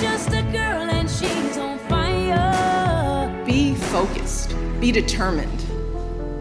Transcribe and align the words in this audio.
just 0.00 0.28
a 0.32 0.42
girl 0.52 0.88
and 0.90 1.08
she's 1.08 1.56
on 1.58 1.78
fire. 1.88 3.30
Be 3.46 3.74
focused. 3.74 4.54
Be 4.80 4.92
determined. 4.92 5.62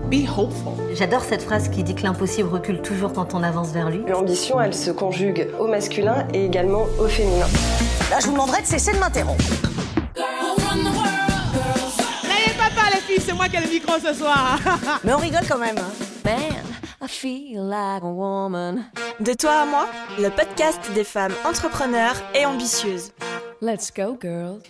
Be 0.10 0.26
hopeful. 0.26 0.74
J'adore 0.94 1.24
cette 1.24 1.42
phrase 1.42 1.70
qui 1.70 1.84
dit 1.84 1.96
que 1.96 2.04
l'impossible 2.04 2.50
recule 2.50 2.82
toujours 2.82 3.14
quand 3.14 3.34
on 3.34 3.44
avance 3.44 3.70
vers 3.72 3.90
lui. 3.90 4.04
L'ambition, 4.08 4.62
elle 4.62 4.74
se 4.74 4.92
conjugue 4.92 5.50
au 5.60 5.68
masculin 5.68 6.28
et 6.34 6.46
également 6.46 6.86
au 7.00 7.08
féminin. 7.08 7.48
Là, 8.12 8.20
je 8.20 8.28
vous 8.28 8.34
demanderai 8.34 8.62
de 8.62 8.68
cesser 8.68 8.94
de 8.94 9.00
m'interrompre. 9.00 9.44
N'ayez 12.24 12.54
pas 12.58 12.70
peur, 12.76 12.90
les 12.94 13.02
filles, 13.02 13.22
c'est 13.26 13.34
moi 13.34 13.48
qui 13.50 13.56
ai 13.58 13.62
le 13.62 13.68
micro 13.70 13.94
ce 14.00 14.14
soir. 14.14 14.60
Mais 15.04 15.14
on 15.14 15.18
rigole 15.18 15.44
quand 15.50 15.58
même. 15.58 15.78
hein. 15.78 15.92
Man, 16.24 16.64
I 17.02 17.08
feel 17.08 17.62
like 17.64 18.04
a 18.04 18.08
woman. 18.08 18.84
De 19.20 19.34
toi 19.34 19.62
à 19.62 19.66
moi, 19.66 19.88
le 20.20 20.30
podcast 20.30 20.80
des 20.94 21.04
femmes 21.04 21.34
entrepreneurs 21.46 22.16
et 22.34 22.46
ambitieuses. 22.46 23.12
Let's 23.66 23.92
go. 23.92 24.16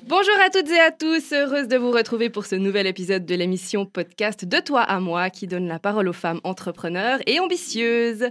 Bonjour 0.07 0.35
à 0.41 0.49
toutes 0.49 0.69
et 0.69 0.79
à 0.79 0.89
tous, 0.89 1.33
heureuse 1.33 1.67
de 1.67 1.75
vous 1.75 1.91
retrouver 1.91 2.29
pour 2.29 2.45
ce 2.45 2.55
nouvel 2.55 2.87
épisode 2.87 3.25
de 3.25 3.35
l'émission 3.35 3.85
podcast 3.85 4.45
De 4.45 4.61
toi 4.61 4.83
à 4.83 5.01
moi 5.01 5.29
qui 5.29 5.47
donne 5.47 5.67
la 5.67 5.79
parole 5.79 6.07
aux 6.07 6.13
femmes 6.13 6.39
entrepreneurs 6.45 7.19
et 7.27 7.41
ambitieuses. 7.41 8.29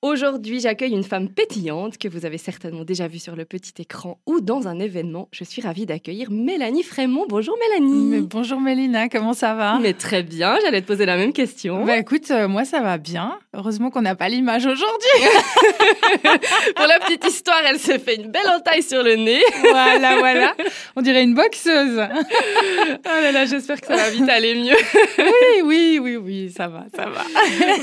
Aujourd'hui, 0.00 0.60
j'accueille 0.60 0.92
une 0.92 1.02
femme 1.02 1.28
pétillante 1.28 1.98
que 1.98 2.06
vous 2.06 2.24
avez 2.24 2.38
certainement 2.38 2.84
déjà 2.84 3.08
vue 3.08 3.18
sur 3.18 3.34
le 3.34 3.44
petit 3.44 3.72
écran 3.82 4.20
ou 4.26 4.40
dans 4.40 4.68
un 4.68 4.78
événement. 4.78 5.28
Je 5.32 5.42
suis 5.42 5.60
ravie 5.60 5.86
d'accueillir 5.86 6.30
Mélanie 6.30 6.84
Frémont. 6.84 7.26
Bonjour 7.28 7.58
Mélanie. 7.58 8.04
Mais 8.04 8.20
bonjour 8.20 8.60
Mélina, 8.60 9.08
comment 9.08 9.32
ça 9.32 9.54
va? 9.54 9.80
Mais 9.82 9.94
très 9.94 10.22
bien, 10.22 10.56
j'allais 10.62 10.82
te 10.82 10.86
poser 10.86 11.04
la 11.04 11.16
même 11.16 11.32
question. 11.32 11.84
Bah 11.84 11.96
écoute, 11.96 12.30
euh, 12.30 12.46
moi 12.46 12.64
ça 12.64 12.80
va 12.80 12.96
bien. 12.96 13.40
Heureusement 13.56 13.90
qu'on 13.90 14.02
n'a 14.02 14.14
pas 14.14 14.28
l'image 14.28 14.66
aujourd'hui. 14.66 15.08
Pour 16.76 16.86
la 16.86 17.00
petite 17.00 17.26
histoire, 17.26 17.60
elle 17.68 17.80
s'est 17.80 17.98
fait 17.98 18.14
une 18.14 18.30
belle 18.30 18.48
entaille 18.48 18.84
sur 18.84 19.02
le 19.02 19.16
nez. 19.16 19.42
voilà, 19.62 20.16
voilà. 20.18 20.54
On 20.94 21.02
dirait 21.02 21.24
une 21.24 21.34
boxeuse. 21.34 22.00
Oh 22.00 23.20
là 23.20 23.32
là, 23.32 23.46
j'espère 23.46 23.80
que 23.80 23.88
ça 23.88 23.96
va 23.96 24.10
vite 24.10 24.28
aller 24.28 24.54
mieux. 24.54 24.76
Oui, 25.18 25.62
oui, 25.64 25.98
oui, 26.00 26.16
oui, 26.16 26.52
ça 26.56 26.68
va, 26.68 26.86
ça 26.94 27.06
va. 27.06 27.24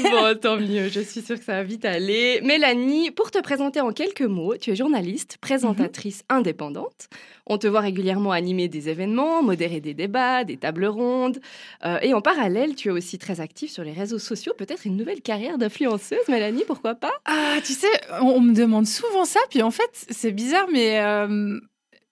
Bon, 0.10 0.40
tant 0.40 0.56
mieux, 0.56 0.88
je 0.88 1.02
suis 1.02 1.22
sûre 1.22 1.38
que 1.38 1.44
ça 1.44 1.54
va 1.54 1.64
vite 1.64 1.84
aller. 1.84 2.05
Mélanie, 2.42 3.12
pour 3.12 3.32
te 3.32 3.40
présenter 3.40 3.82
en 3.82 3.92
quelques 3.92 4.22
mots, 4.22 4.56
tu 4.58 4.72
es 4.72 4.76
journaliste, 4.76 5.38
présentatrice 5.40 6.24
indépendante. 6.30 7.10
On 7.48 7.58
te 7.58 7.68
voit 7.68 7.82
régulièrement 7.82 8.32
animer 8.32 8.68
des 8.68 8.90
événements, 8.90 9.44
modérer 9.44 9.80
des 9.80 9.94
débats, 9.94 10.44
des 10.44 10.58
tables 10.58 10.86
rondes. 10.86 11.40
Euh, 11.86 12.00
et 12.02 12.14
en 12.14 12.22
parallèle, 12.22 12.76
tu 12.76 12.90
es 12.90 12.92
aussi 12.92 13.18
très 13.18 13.40
active 13.40 13.70
sur 13.70 13.84
les 13.84 13.94
réseaux 13.94 14.20
sociaux. 14.20 14.54
Peut-être 14.58 14.86
une 14.86 14.98
nouvelle 14.98 15.22
carrière 15.22 15.58
d'influenceuse, 15.58 16.28
Mélanie, 16.28 16.64
pourquoi 16.66 16.96
pas? 16.96 17.14
Ah, 17.26 17.58
tu 17.64 17.74
sais, 17.74 17.88
on, 18.22 18.28
on 18.28 18.42
me 18.42 18.54
demande 18.54 18.88
souvent 18.88 19.26
ça, 19.26 19.40
puis 19.50 19.62
en 19.62 19.72
fait, 19.72 20.06
c'est 20.10 20.32
bizarre, 20.32 20.68
mais 20.72 21.00
euh, 21.00 21.60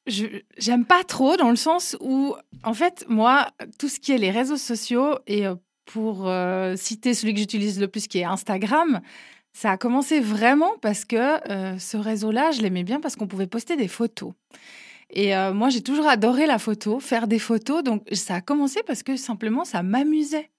j'aime 0.05 0.85
pas 0.85 1.03
trop 1.03 1.37
dans 1.37 1.49
le 1.49 1.55
sens 1.55 1.97
où, 1.99 2.35
en 2.63 2.73
fait, 2.73 3.05
moi, 3.07 3.47
tout 3.79 3.89
ce 3.89 3.99
qui 3.99 4.11
est 4.11 4.17
les 4.17 4.31
réseaux 4.31 4.57
sociaux 4.57 5.17
et 5.27 5.47
euh, 5.47 5.55
pour 5.85 6.27
euh, 6.27 6.75
citer 6.75 7.13
celui 7.13 7.33
que 7.33 7.39
j'utilise 7.39 7.79
le 7.79 7.87
plus, 7.87 8.07
qui 8.07 8.19
est 8.19 8.23
Instagram, 8.23 9.01
ça 9.53 9.71
a 9.71 9.77
commencé 9.77 10.19
vraiment 10.19 10.71
parce 10.81 11.05
que 11.05 11.49
euh, 11.51 11.77
ce 11.77 11.95
réseau-là, 11.95 12.51
je 12.51 12.61
l'aimais 12.61 12.83
bien 12.83 12.99
parce 12.99 13.15
qu'on 13.15 13.27
pouvait 13.27 13.47
poster 13.47 13.75
des 13.75 13.87
photos. 13.87 14.33
Et 15.11 15.35
euh, 15.35 15.53
moi, 15.53 15.69
j'ai 15.69 15.81
toujours 15.81 16.07
adoré 16.07 16.47
la 16.47 16.57
photo, 16.57 16.99
faire 16.99 17.27
des 17.27 17.37
photos. 17.37 17.83
Donc, 17.83 18.03
ça 18.11 18.35
a 18.35 18.41
commencé 18.41 18.81
parce 18.85 19.03
que 19.03 19.15
simplement, 19.15 19.63
ça 19.63 19.83
m'amusait. 19.83 20.49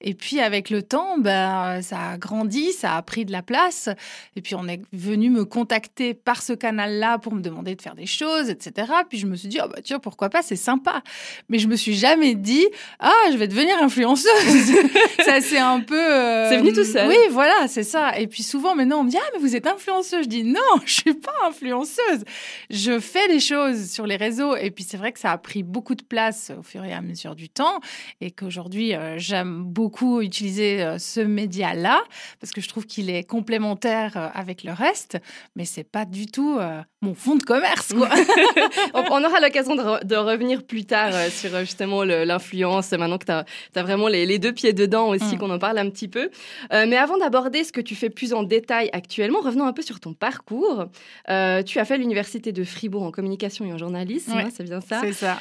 Et 0.00 0.14
puis, 0.14 0.40
avec 0.40 0.70
le 0.70 0.82
temps, 0.82 1.18
ben, 1.18 1.82
ça 1.82 2.10
a 2.12 2.16
grandi, 2.18 2.72
ça 2.72 2.96
a 2.96 3.02
pris 3.02 3.24
de 3.24 3.32
la 3.32 3.42
place. 3.42 3.88
Et 4.36 4.40
puis, 4.40 4.54
on 4.54 4.66
est 4.66 4.80
venu 4.92 5.28
me 5.28 5.44
contacter 5.44 6.14
par 6.14 6.42
ce 6.42 6.52
canal-là 6.54 7.18
pour 7.18 7.34
me 7.34 7.40
demander 7.42 7.74
de 7.74 7.82
faire 7.82 7.94
des 7.94 8.06
choses, 8.06 8.48
etc. 8.48 8.90
Puis, 9.08 9.18
je 9.18 9.26
me 9.26 9.36
suis 9.36 9.48
dit, 9.48 9.58
oh, 9.62 9.68
bah, 9.68 9.80
tiens, 9.84 9.98
pourquoi 9.98 10.30
pas, 10.30 10.40
c'est 10.42 10.56
sympa. 10.56 11.02
Mais 11.50 11.58
je 11.58 11.68
me 11.68 11.76
suis 11.76 11.94
jamais 11.94 12.34
dit, 12.34 12.66
ah, 12.98 13.12
je 13.30 13.36
vais 13.36 13.46
devenir 13.48 13.76
influenceuse. 13.82 14.26
ça, 15.24 15.40
c'est 15.42 15.58
un 15.58 15.80
peu. 15.80 15.98
euh, 16.00 16.48
C'est 16.48 16.56
venu 16.58 16.72
tout 16.72 16.84
seul. 16.84 17.06
Oui, 17.08 17.16
voilà, 17.30 17.68
c'est 17.68 17.82
ça. 17.82 18.18
Et 18.18 18.26
puis, 18.26 18.42
souvent, 18.42 18.74
maintenant, 18.74 19.00
on 19.00 19.04
me 19.04 19.10
dit, 19.10 19.18
ah, 19.20 19.30
mais 19.34 19.40
vous 19.40 19.54
êtes 19.54 19.66
influenceuse. 19.66 20.24
Je 20.24 20.28
dis, 20.28 20.44
non, 20.44 20.60
je 20.86 20.94
suis 20.94 21.14
pas 21.14 21.34
influenceuse. 21.46 22.24
Je 22.70 22.98
fais 23.00 23.28
des 23.28 23.40
choses 23.40 23.90
sur 23.90 24.06
les 24.06 24.16
réseaux. 24.16 24.56
Et 24.56 24.70
puis, 24.70 24.84
c'est 24.84 24.96
vrai 24.96 25.12
que 25.12 25.18
ça 25.18 25.32
a 25.32 25.38
pris 25.38 25.62
beaucoup 25.62 25.94
de 25.94 26.02
place 26.04 26.52
au 26.58 26.62
fur 26.62 26.84
et 26.84 26.92
à 26.94 27.02
mesure 27.02 27.34
du 27.34 27.48
temps. 27.50 27.80
Et 28.22 28.30
qu'aujourd'hui, 28.30 28.94
euh, 28.94 29.18
j'aime 29.18 29.62
beaucoup 29.64 29.89
utiliser 30.20 30.82
euh, 30.82 30.98
ce 30.98 31.20
média-là 31.20 32.02
parce 32.40 32.52
que 32.52 32.60
je 32.60 32.68
trouve 32.68 32.86
qu'il 32.86 33.10
est 33.10 33.24
complémentaire 33.24 34.16
euh, 34.16 34.28
avec 34.34 34.64
le 34.64 34.72
reste. 34.72 35.18
Mais 35.56 35.64
c'est 35.64 35.84
pas 35.84 36.04
du 36.04 36.26
tout 36.26 36.58
euh, 36.58 36.82
mon 37.02 37.14
fond 37.14 37.36
de 37.36 37.42
commerce, 37.42 37.94
quoi. 37.94 38.08
on, 38.94 39.24
aura 39.24 39.40
l'occasion 39.40 39.74
de, 39.74 39.80
re- 39.82 40.04
de 40.04 40.16
revenir 40.16 40.62
plus 40.62 40.84
tard 40.84 41.10
euh, 41.14 41.30
sur 41.30 41.54
euh, 41.54 41.60
justement 41.60 42.04
l'influence, 42.04 42.90
maintenant 42.92 43.16
que 43.16 43.24
tu 43.24 43.32
as, 43.32 43.82
vraiment 43.82 44.08
les, 44.08 44.26
les 44.26 44.38
deux 44.38 44.52
pieds 44.52 44.72
dedans 44.74 45.08
aussi, 45.08 45.36
Mm. 45.36 45.38
qu'on 45.38 45.50
en 45.50 45.58
parle 45.58 45.78
un 45.78 45.88
petit 45.88 46.08
peu. 46.08 46.30
Euh, 46.72 46.84
mais 46.88 46.96
avant 46.96 47.16
d'aborder 47.16 47.64
ce 47.64 47.72
que 47.72 47.80
tu 47.80 47.94
fais 47.94 48.10
plus 48.10 48.34
en 48.34 48.42
détail 48.42 48.90
actuellement, 48.92 49.40
revenons 49.40 49.64
un 49.66 49.72
peu 49.72 49.82
sur 49.82 49.98
ton 50.00 50.12
parcours. 50.12 50.86
Euh, 51.30 51.62
tu 51.62 51.78
as 51.78 51.84
fait 51.84 51.96
l'université 51.98 52.52
de 52.52 52.64
Fribourg 52.64 53.02
en 53.02 53.10
communication 53.10 53.64
et 53.64 53.72
en 53.72 53.78
journalisme, 53.78 54.32
Ouais. 54.34 54.42
hein, 54.42 54.48
c'est 54.54 54.64
bien 54.64 54.80
ça 54.80 55.00
c'est 55.02 55.12
ça. 55.12 55.38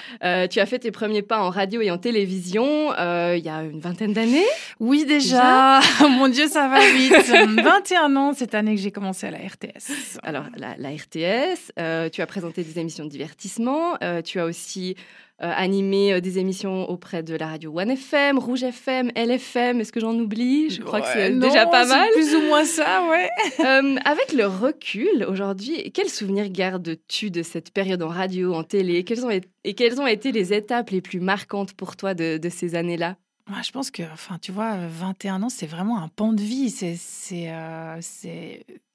Tu 0.48 0.60
as 0.60 0.66
fait 0.66 0.80
tes 0.80 0.92
premiers 0.92 1.22
pas 1.24 1.40
en 1.42 1.50
radio 1.50 1.82
et 1.82 1.92
en 1.92 1.98
télévision 1.98 2.92
il 2.98 3.44
y 3.44 3.50
a 3.50 3.64
une 3.64 3.80
vingtaine 3.80 4.14
d'années. 4.14 4.46
Oui, 4.80 5.06
déjà. 5.06 5.80
Mon 6.10 6.28
Dieu, 6.30 6.48
ça 6.48 6.68
va 6.70 6.80
vite. 6.92 7.14
21 7.64 8.16
ans 8.16 8.34
cette 8.34 8.56
année 8.56 8.76
que 8.76 8.82
j'ai 8.82 8.92
commencé 8.92 9.28
à 9.28 9.32
la 9.32 9.40
RTS. 9.40 10.20
Alors, 10.24 10.46
la, 10.56 10.76
la 10.78 10.90
RTS, 10.90 11.49
euh, 11.80 12.10
tu 12.10 12.22
as 12.22 12.26
présenté 12.28 12.64
des 12.64 12.80
émissions 12.80 13.06
de 13.06 13.10
divertissement, 13.10 13.98
euh, 14.04 14.22
tu 14.22 14.40
as 14.40 14.46
aussi 14.46 14.96
euh, 15.42 15.52
animé 15.56 16.20
des 16.20 16.38
émissions 16.40 16.90
auprès 16.90 17.24
de 17.24 17.34
la 17.36 17.48
radio 17.48 17.72
One 17.80 17.92
FM, 17.92 18.38
Rouge 18.40 18.64
FM, 18.64 19.12
LFM, 19.16 19.80
est-ce 19.80 19.92
que 19.94 20.00
j'en 20.02 20.14
oublie? 20.16 20.70
Je 20.70 20.82
crois 20.82 21.00
que 21.02 21.08
c'est 21.08 21.32
déjà 21.32 21.66
pas 21.66 21.86
c'est 21.86 21.96
mal. 21.96 22.10
Plus 22.14 22.36
ou 22.36 22.42
moins 22.42 22.66
ça, 22.66 23.08
ouais. 23.10 23.30
Avec 24.06 24.34
le 24.34 24.46
recul, 24.48 25.26
aujourd'hui, 25.28 25.92
quels 25.94 26.10
souvenirs 26.10 26.50
gardes-tu 26.50 27.32
de 27.32 27.42
cette 27.44 27.72
période 27.72 28.02
en 28.04 28.10
radio, 28.10 28.54
en 28.54 28.64
télé? 28.64 29.04
Quelles 29.06 29.26
ont, 29.26 29.30
été- 29.30 29.48
Et 29.64 29.76
quelles 29.76 30.02
ont 30.02 30.08
été 30.08 30.32
les 30.34 30.54
étapes 30.54 30.90
les 30.90 31.02
plus 31.02 31.20
marquantes 31.22 31.74
pour 31.74 31.96
toi 31.96 32.14
de, 32.14 32.38
de 32.38 32.50
ces 32.50 32.76
années-là? 32.76 33.16
Moi, 33.50 33.62
je 33.64 33.72
pense 33.72 33.90
que, 33.90 34.04
enfin, 34.14 34.38
tu 34.40 34.52
vois, 34.52 34.74
euh, 34.74 34.88
21 34.90 35.42
ans, 35.42 35.50
c'est 35.50 35.66
vraiment 35.66 35.98
un 36.02 36.08
pan 36.08 36.34
de 36.34 36.42
vie. 36.42 36.70
C'est, 36.70 36.96
c'est, 36.98 37.48
euh. 37.50 38.00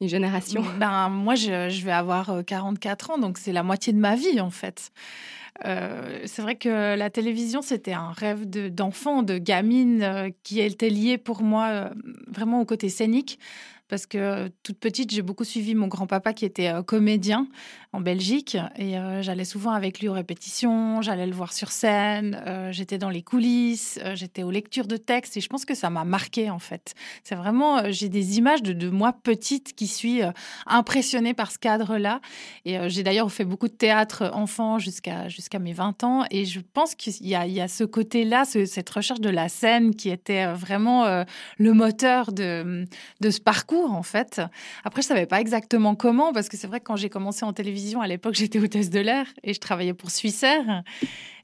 Une 0.00 0.08
génération 0.08 0.62
Ben, 0.78 1.08
moi, 1.08 1.34
je, 1.34 1.68
je 1.68 1.84
vais 1.84 1.92
avoir 1.92 2.30
euh, 2.30 2.42
44 2.42 3.10
ans, 3.10 3.18
donc 3.18 3.38
c'est 3.38 3.52
la 3.52 3.62
moitié 3.64 3.92
de 3.92 3.98
ma 3.98 4.14
vie, 4.14 4.40
en 4.40 4.50
fait. 4.50 4.92
Euh, 5.64 6.20
c'est 6.26 6.42
vrai 6.42 6.56
que 6.56 6.96
la 6.96 7.10
télévision, 7.10 7.62
c'était 7.62 7.92
un 7.92 8.10
rêve 8.10 8.48
de- 8.48 8.68
d'enfant, 8.68 9.22
de, 9.22 9.38
gamine, 9.38 10.02
euh, 10.02 10.30
qui 10.42 10.60
était 10.60 10.90
lié 10.90 11.18
pour 11.18 11.42
moi 11.42 11.66
euh, 11.68 11.88
vraiment 12.28 12.60
au 12.60 12.64
côté 12.64 12.88
scénique. 12.88 13.38
Parce 13.88 14.06
que 14.06 14.16
euh, 14.18 14.48
toute 14.62 14.78
petite, 14.78 15.10
j'ai 15.12 15.20
beaucoup 15.20 15.44
suivi 15.44 15.74
mon 15.74 15.88
grand-papa 15.88 16.32
qui 16.32 16.46
était 16.46 16.68
euh, 16.68 16.82
comédien 16.82 17.46
en 17.92 18.00
Belgique. 18.00 18.56
Et 18.76 18.98
euh, 18.98 19.20
j'allais 19.22 19.44
souvent 19.44 19.72
avec 19.72 20.00
lui 20.00 20.08
aux 20.08 20.14
répétitions, 20.14 21.02
j'allais 21.02 21.26
le 21.26 21.34
voir 21.34 21.52
sur 21.52 21.70
scène, 21.70 22.40
j'étais 22.70 22.98
dans 22.98 23.10
les 23.10 23.22
coulisses, 23.22 24.00
j'étais 24.14 24.42
aux 24.42 24.50
lectures 24.50 24.86
de 24.86 24.96
textes. 24.96 25.36
Et 25.36 25.40
je 25.40 25.48
pense 25.48 25.64
que 25.64 25.74
ça 25.74 25.90
m'a 25.90 26.04
marqué, 26.04 26.50
en 26.50 26.58
fait. 26.58 26.94
C'est 27.22 27.34
vraiment, 27.34 27.90
j'ai 27.92 28.08
des 28.08 28.38
images 28.38 28.62
de, 28.62 28.88
moi 28.88 29.12
petite 29.12 29.74
qui 29.74 29.86
suis 29.86 30.22
impressionnée 30.66 31.34
par 31.34 31.52
ce 31.52 31.58
cadre-là. 31.58 32.20
Et 32.64 32.76
j'ai 32.88 33.02
d'ailleurs 33.02 33.30
fait 33.30 33.44
beaucoup 33.44 33.68
de 33.68 33.74
théâtre 33.74 34.30
enfant 34.34 34.78
jusqu'à 34.78 35.28
jusqu'à 35.28 35.58
mes 35.58 35.72
20 35.72 36.04
ans. 36.04 36.24
Et 36.30 36.44
je 36.46 36.60
pense 36.72 36.94
qu'il 36.94 37.14
y 37.26 37.34
a, 37.34 37.46
y 37.46 37.60
a 37.60 37.68
ce 37.68 37.84
côté-là, 37.84 38.44
ce- 38.44 38.64
cette 38.66 38.90
recherche 38.90 39.20
de 39.20 39.30
la 39.30 39.48
scène 39.48 39.94
qui 39.94 40.10
était 40.10 40.46
vraiment 40.52 41.24
le 41.58 41.72
moteur 41.72 42.32
de, 42.32 42.86
de 43.20 43.30
ce 43.30 43.40
parcours, 43.40 43.73
en 43.74 44.02
fait. 44.02 44.40
Après, 44.84 45.02
je 45.02 45.06
savais 45.08 45.26
pas 45.26 45.40
exactement 45.40 45.94
comment, 45.94 46.32
parce 46.32 46.48
que 46.48 46.56
c'est 46.56 46.66
vrai 46.66 46.80
que 46.80 46.84
quand 46.84 46.96
j'ai 46.96 47.08
commencé 47.08 47.44
en 47.44 47.52
télévision, 47.52 48.00
à 48.00 48.06
l'époque, 48.06 48.34
j'étais 48.38 48.58
hôtesse 48.58 48.90
de 48.90 49.00
l'air 49.00 49.26
et 49.42 49.54
je 49.54 49.60
travaillais 49.60 49.94
pour 49.94 50.10
Suissair. 50.10 50.82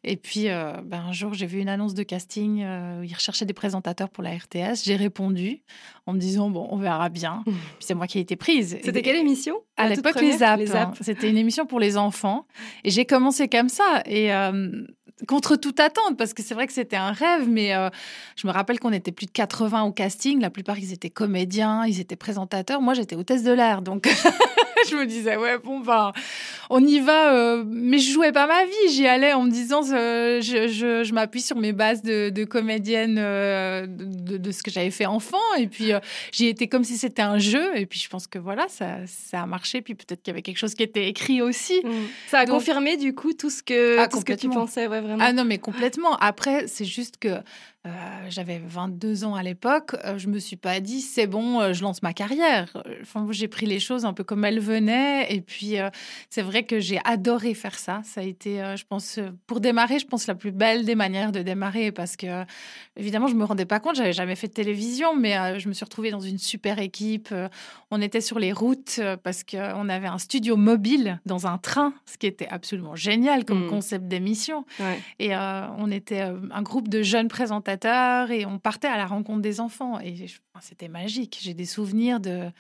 Et 0.03 0.17
puis, 0.17 0.49
euh, 0.49 0.73
ben, 0.83 1.05
un 1.09 1.13
jour, 1.13 1.35
j'ai 1.35 1.45
vu 1.45 1.61
une 1.61 1.69
annonce 1.69 1.93
de 1.93 2.03
casting 2.03 2.63
euh, 2.63 3.01
où 3.01 3.03
ils 3.03 3.13
recherchaient 3.13 3.45
des 3.45 3.53
présentateurs 3.53 4.09
pour 4.09 4.23
la 4.25 4.31
RTS. 4.31 4.83
J'ai 4.85 4.97
répondu 4.97 5.61
en 6.07 6.15
me 6.15 6.19
disant, 6.19 6.49
bon, 6.49 6.67
on 6.71 6.79
verra 6.79 7.11
bien. 7.11 7.43
Puis 7.45 7.55
c'est 7.81 7.93
moi 7.95 8.07
qui 8.07 8.17
ai 8.17 8.23
été 8.23 8.35
prise. 8.35 8.79
C'était 8.83 9.03
quelle 9.03 9.17
émission? 9.17 9.57
À 9.77 9.89
toute 9.89 9.97
l'époque, 9.97 10.23
les 10.23 10.43
apps. 10.43 10.59
Les 10.59 10.75
apps. 10.75 10.99
hein. 10.99 11.03
C'était 11.05 11.29
une 11.29 11.37
émission 11.37 11.67
pour 11.67 11.81
les 11.81 11.99
enfants. 11.99 12.47
Et 12.83 12.91
j'ai 12.91 13.05
commencé 13.05 13.47
comme 13.49 13.69
ça. 13.69 14.03
Et 14.07 14.33
euh, 14.33 14.71
contre 15.29 15.57
toute 15.57 15.81
attente, 15.81 16.17
parce 16.17 16.35
que 16.35 16.43
c'est 16.43 16.55
vrai 16.55 16.67
que 16.67 16.73
c'était 16.73 16.97
un 16.97 17.13
rêve, 17.13 17.49
mais 17.49 17.75
euh, 17.75 17.89
je 18.37 18.47
me 18.47 18.53
rappelle 18.53 18.79
qu'on 18.81 18.93
était 18.93 19.13
plus 19.13 19.27
de 19.27 19.31
80 19.33 19.83
au 19.83 19.93
casting. 19.93 20.41
La 20.41 20.51
plupart, 20.51 20.79
ils 20.79 20.93
étaient 20.93 21.11
comédiens, 21.11 21.85
ils 21.87 22.01
étaient 22.01 22.17
présentateurs. 22.17 22.81
Moi, 22.81 22.95
j'étais 22.95 23.17
hôtesse 23.17 23.43
de 23.43 23.53
l'air. 23.53 23.83
Donc, 23.83 24.09
je 24.91 24.97
me 24.97 25.07
disais, 25.07 25.37
ouais, 25.37 25.59
bon, 25.59 25.81
ben, 25.81 26.13
on 26.71 26.85
y 26.85 27.01
va. 27.01 27.35
euh, 27.35 27.65
mais 27.67 27.99
je 27.99 28.13
jouais 28.13 28.33
pas 28.33 28.47
ma 28.47 28.65
vie. 28.65 28.93
J'y 28.93 29.07
allais 29.07 29.33
en 29.33 29.43
me 29.43 29.51
disant, 29.51 29.83
euh, 29.93 30.41
je, 30.41 30.69
je, 30.69 31.05
je 31.05 31.13
m'appuie 31.15 31.43
sur 31.43 31.57
mes 31.57 31.73
bases 31.73 32.03
de, 32.03 32.31
de 32.31 32.45
comédienne 32.45 33.17
de, 33.17 34.37
de 34.37 34.51
ce 34.51 34.63
que 34.63 34.71
j'avais 34.71 34.91
fait 34.91 35.07
enfant. 35.07 35.37
Et 35.59 35.67
puis, 35.67 35.93
j'y 36.33 36.47
étais 36.47 36.67
comme 36.69 36.85
si 36.85 36.97
c'était 36.97 37.23
un 37.23 37.39
jeu. 37.39 37.77
Et 37.77 37.87
puis, 37.87 37.99
je 38.01 38.09
pense 38.09 38.27
que 38.27 38.39
voilà, 38.39 38.67
ça, 38.69 38.99
ça 39.07 39.43
a 39.43 39.47
marché. 39.47 39.83
Puis 39.83 39.95
peut-être 39.95 40.23
qu'il 40.23 40.31
y 40.33 40.35
avait 40.35 40.43
quelque 40.43 40.59
chose 40.59 40.75
qui 40.75 40.83
était 40.83 41.09
écrit 41.09 41.43
aussi. 41.43 41.83
Ça 42.29 42.41
a 42.41 42.47
Donc- 42.47 42.57
confirmé 42.57 42.97
du 42.97 43.15
coup 43.15 43.33
tout 43.33 43.51
ce 43.51 43.63
que, 43.63 43.99
Ah, 43.99 44.09
tout 44.09 44.21
ce 44.21 44.25
que 44.25 44.33
tu 44.33 44.49
pensais, 44.49 44.87
ouais, 44.87 45.01
vraiment. 45.01 45.10
Ah 45.19 45.33
non, 45.33 45.45
mais 45.45 45.59
complètement. 45.59 46.17
Après, 46.17 46.67
c'est 46.67 46.85
juste 46.85 47.17
que 47.19 47.39
euh, 47.87 47.91
j'avais 48.29 48.61
22 48.63 49.25
ans 49.25 49.35
à 49.35 49.43
l'époque. 49.43 49.97
euh, 50.05 50.19
je 50.19 50.29
me 50.29 50.39
suis 50.39 50.57
pas 50.57 50.81
dit, 50.81 51.01
c'est 51.01 51.27
bon, 51.27 51.61
euh, 51.61 51.73
je 51.73 51.81
lance 51.83 52.03
ma 52.03 52.13
carrière. 52.13 52.71
Enfin, 53.01 53.27
j'ai 53.31 53.49
pris 53.49 53.65
les 53.65 53.81
choses 53.81 54.05
un 54.05 54.13
peu 54.13 54.23
comme 54.23 54.45
elles 54.45 54.61
venaient. 54.61 55.33
Et 55.33 55.41
puis, 55.41 55.79
euh, 55.79 55.89
c'est 56.29 56.43
vrai 56.43 56.65
que 56.65 56.79
j'ai 56.79 57.01
adoré 57.05 57.55
faire 57.55 57.79
ça. 57.79 58.03
Ça 58.05 58.21
a 58.21 58.25
été, 58.25 58.63
euh, 58.63 58.77
je 58.77 58.85
pense, 58.85 59.19
pour 59.47 59.61
démarrer, 59.61 59.99
je 59.99 60.07
pense, 60.07 60.27
la 60.27 60.35
plus 60.35 60.53
belle 60.53 60.85
des 60.85 60.95
manières 60.95 61.33
de 61.33 61.41
démarrer. 61.41 61.91
Parce 61.91 62.17
que, 62.17 62.45
évidemment, 62.97 63.29
je 63.29 63.35
me 63.35 63.45
rendais 63.45 63.65
pas 63.65 63.81
compte, 63.81 63.97
j'avais 63.97 64.13
jamais 64.13 64.37
fait 64.37 64.49
de 64.49 64.53
télévision, 64.53 65.17
mais 65.17 65.59
je 65.59 65.67
me 65.69 65.73
suis 65.73 65.85
retrouvée 65.85 66.11
dans 66.11 66.21
une 66.21 66.37
super 66.39 66.81
équipe. 66.81 67.35
On 67.91 68.03
était 68.03 68.21
sur 68.21 68.39
les 68.39 68.53
routes 68.53 69.01
parce 69.23 69.43
qu'on 69.43 69.89
avait 69.89 70.07
un 70.07 70.19
studio 70.19 70.57
mobile 70.57 71.19
dans 71.25 71.47
un 71.47 71.57
train, 71.57 71.95
ce 72.05 72.19
qui 72.19 72.27
était 72.27 72.49
absolument 72.49 72.95
génial 72.95 73.47
comme 73.47 73.65
Mm. 73.65 73.71
concept 73.71 74.07
d'émission. 74.07 74.67
Ouais. 74.81 74.99
Et 75.19 75.35
on 75.35 75.91
était 75.91 76.21
un 76.21 76.63
groupe 76.63 76.89
de 76.89 77.03
jeunes 77.03 77.29
présentateurs 77.29 77.70
et 78.31 78.47
on 78.47 78.59
partait 78.59 78.89
à 78.89 78.97
la 78.97 79.07
rencontre 79.07 79.41
des 79.43 79.61
enfants. 79.61 79.99
Et 80.01 80.27
c'était 80.61 80.89
magique. 80.89 81.39
J'ai 81.41 81.55
des 81.55 81.67
souvenirs 81.67 82.21
de 82.21 82.51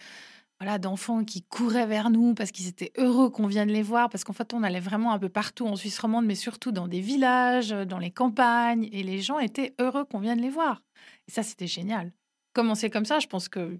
voilà 0.60 0.78
d'enfants 0.78 1.24
qui 1.24 1.42
couraient 1.42 1.86
vers 1.86 2.10
nous 2.10 2.34
parce 2.34 2.50
qu'ils 2.50 2.68
étaient 2.68 2.92
heureux 2.98 3.30
qu'on 3.30 3.46
vienne 3.46 3.70
les 3.70 3.82
voir. 3.82 4.10
Parce 4.10 4.24
qu'en 4.24 4.32
fait, 4.34 4.52
on 4.52 4.62
allait 4.62 4.80
vraiment 4.80 5.12
un 5.12 5.18
peu 5.18 5.28
partout 5.30 5.66
en 5.66 5.76
Suisse 5.76 5.98
romande, 5.98 6.26
mais 6.26 6.34
surtout 6.34 6.70
dans 6.72 6.86
des 6.88 7.00
villages, 7.00 7.70
dans 7.70 7.98
les 7.98 8.10
campagnes. 8.10 8.88
Et 8.92 9.02
les 9.02 9.20
gens 9.20 9.38
étaient 9.38 9.74
heureux 9.80 10.04
qu'on 10.04 10.18
vienne 10.20 10.40
les 10.40 10.50
voir. 10.50 10.82
Et 11.28 11.30
ça, 11.32 11.42
c'était 11.42 11.66
génial. 11.66 12.12
Commencer 12.52 12.90
comme 12.90 13.04
ça, 13.04 13.20
je 13.20 13.28
pense 13.28 13.48
que 13.48 13.78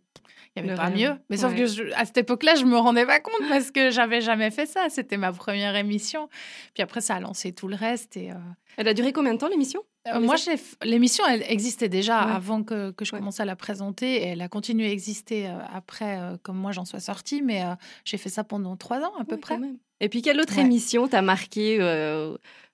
il 0.56 0.62
n'y 0.62 0.68
Le 0.68 0.74
avait 0.74 0.76
pas 0.76 0.86
rêve. 0.86 0.96
mieux. 0.96 1.18
Mais 1.28 1.36
sauf 1.36 1.54
que 1.56 1.66
je- 1.66 1.92
à 1.96 2.04
cette 2.04 2.18
époque-là, 2.18 2.54
je 2.54 2.64
me 2.64 2.76
rendais 2.78 3.04
pas 3.04 3.18
compte 3.20 3.48
parce 3.48 3.70
que 3.72 3.90
j'avais 3.90 4.20
jamais 4.20 4.50
fait 4.52 4.66
ça. 4.66 4.88
C'était 4.88 5.16
ma 5.16 5.32
première 5.32 5.74
émission. 5.74 6.28
Puis 6.72 6.82
après, 6.82 7.00
ça 7.00 7.16
a 7.16 7.20
lancé 7.20 7.52
tout 7.52 7.66
le 7.68 7.74
reste. 7.74 8.16
Et 8.16 8.30
euh, 8.30 8.34
Elle 8.76 8.86
a 8.88 8.94
duré 8.94 9.12
combien 9.12 9.34
de 9.34 9.38
temps 9.38 9.48
l'émission? 9.48 9.82
Euh, 10.08 10.20
moi, 10.20 10.36
l'émission, 10.82 11.24
elle 11.26 11.42
existait 11.48 11.88
déjà 11.88 12.20
Ouais. 12.20 12.32
avant 12.32 12.62
que, 12.62 12.90
que 12.90 13.04
je 13.04 13.12
Ouais. 13.12 13.18
commence 13.18 13.40
à 13.40 13.44
la 13.44 13.56
présenter 13.56 14.14
et 14.22 14.26
elle 14.28 14.40
a 14.40 14.48
continué 14.48 14.86
à 14.86 14.90
exister 14.92 15.46
euh, 15.46 15.58
après, 15.72 16.18
euh, 16.18 16.36
comme 16.42 16.56
moi 16.56 16.72
j'en 16.72 16.84
sois 16.84 17.00
sortie, 17.00 17.42
mais 17.42 17.62
euh, 17.64 17.74
j'ai 18.04 18.16
fait 18.16 18.30
ça 18.30 18.44
pendant 18.44 18.76
trois 18.76 19.00
ans 19.00 19.12
à 19.18 19.24
peu 19.24 19.36
Ouais, 19.36 19.40
près. 19.40 19.54
quand 19.54 19.60
même. 19.60 19.78
Et 20.00 20.08
puis 20.08 20.22
quelle 20.22 20.40
autre 20.40 20.58
émission 20.58 21.06
t'a 21.08 21.20
marqué 21.22 21.78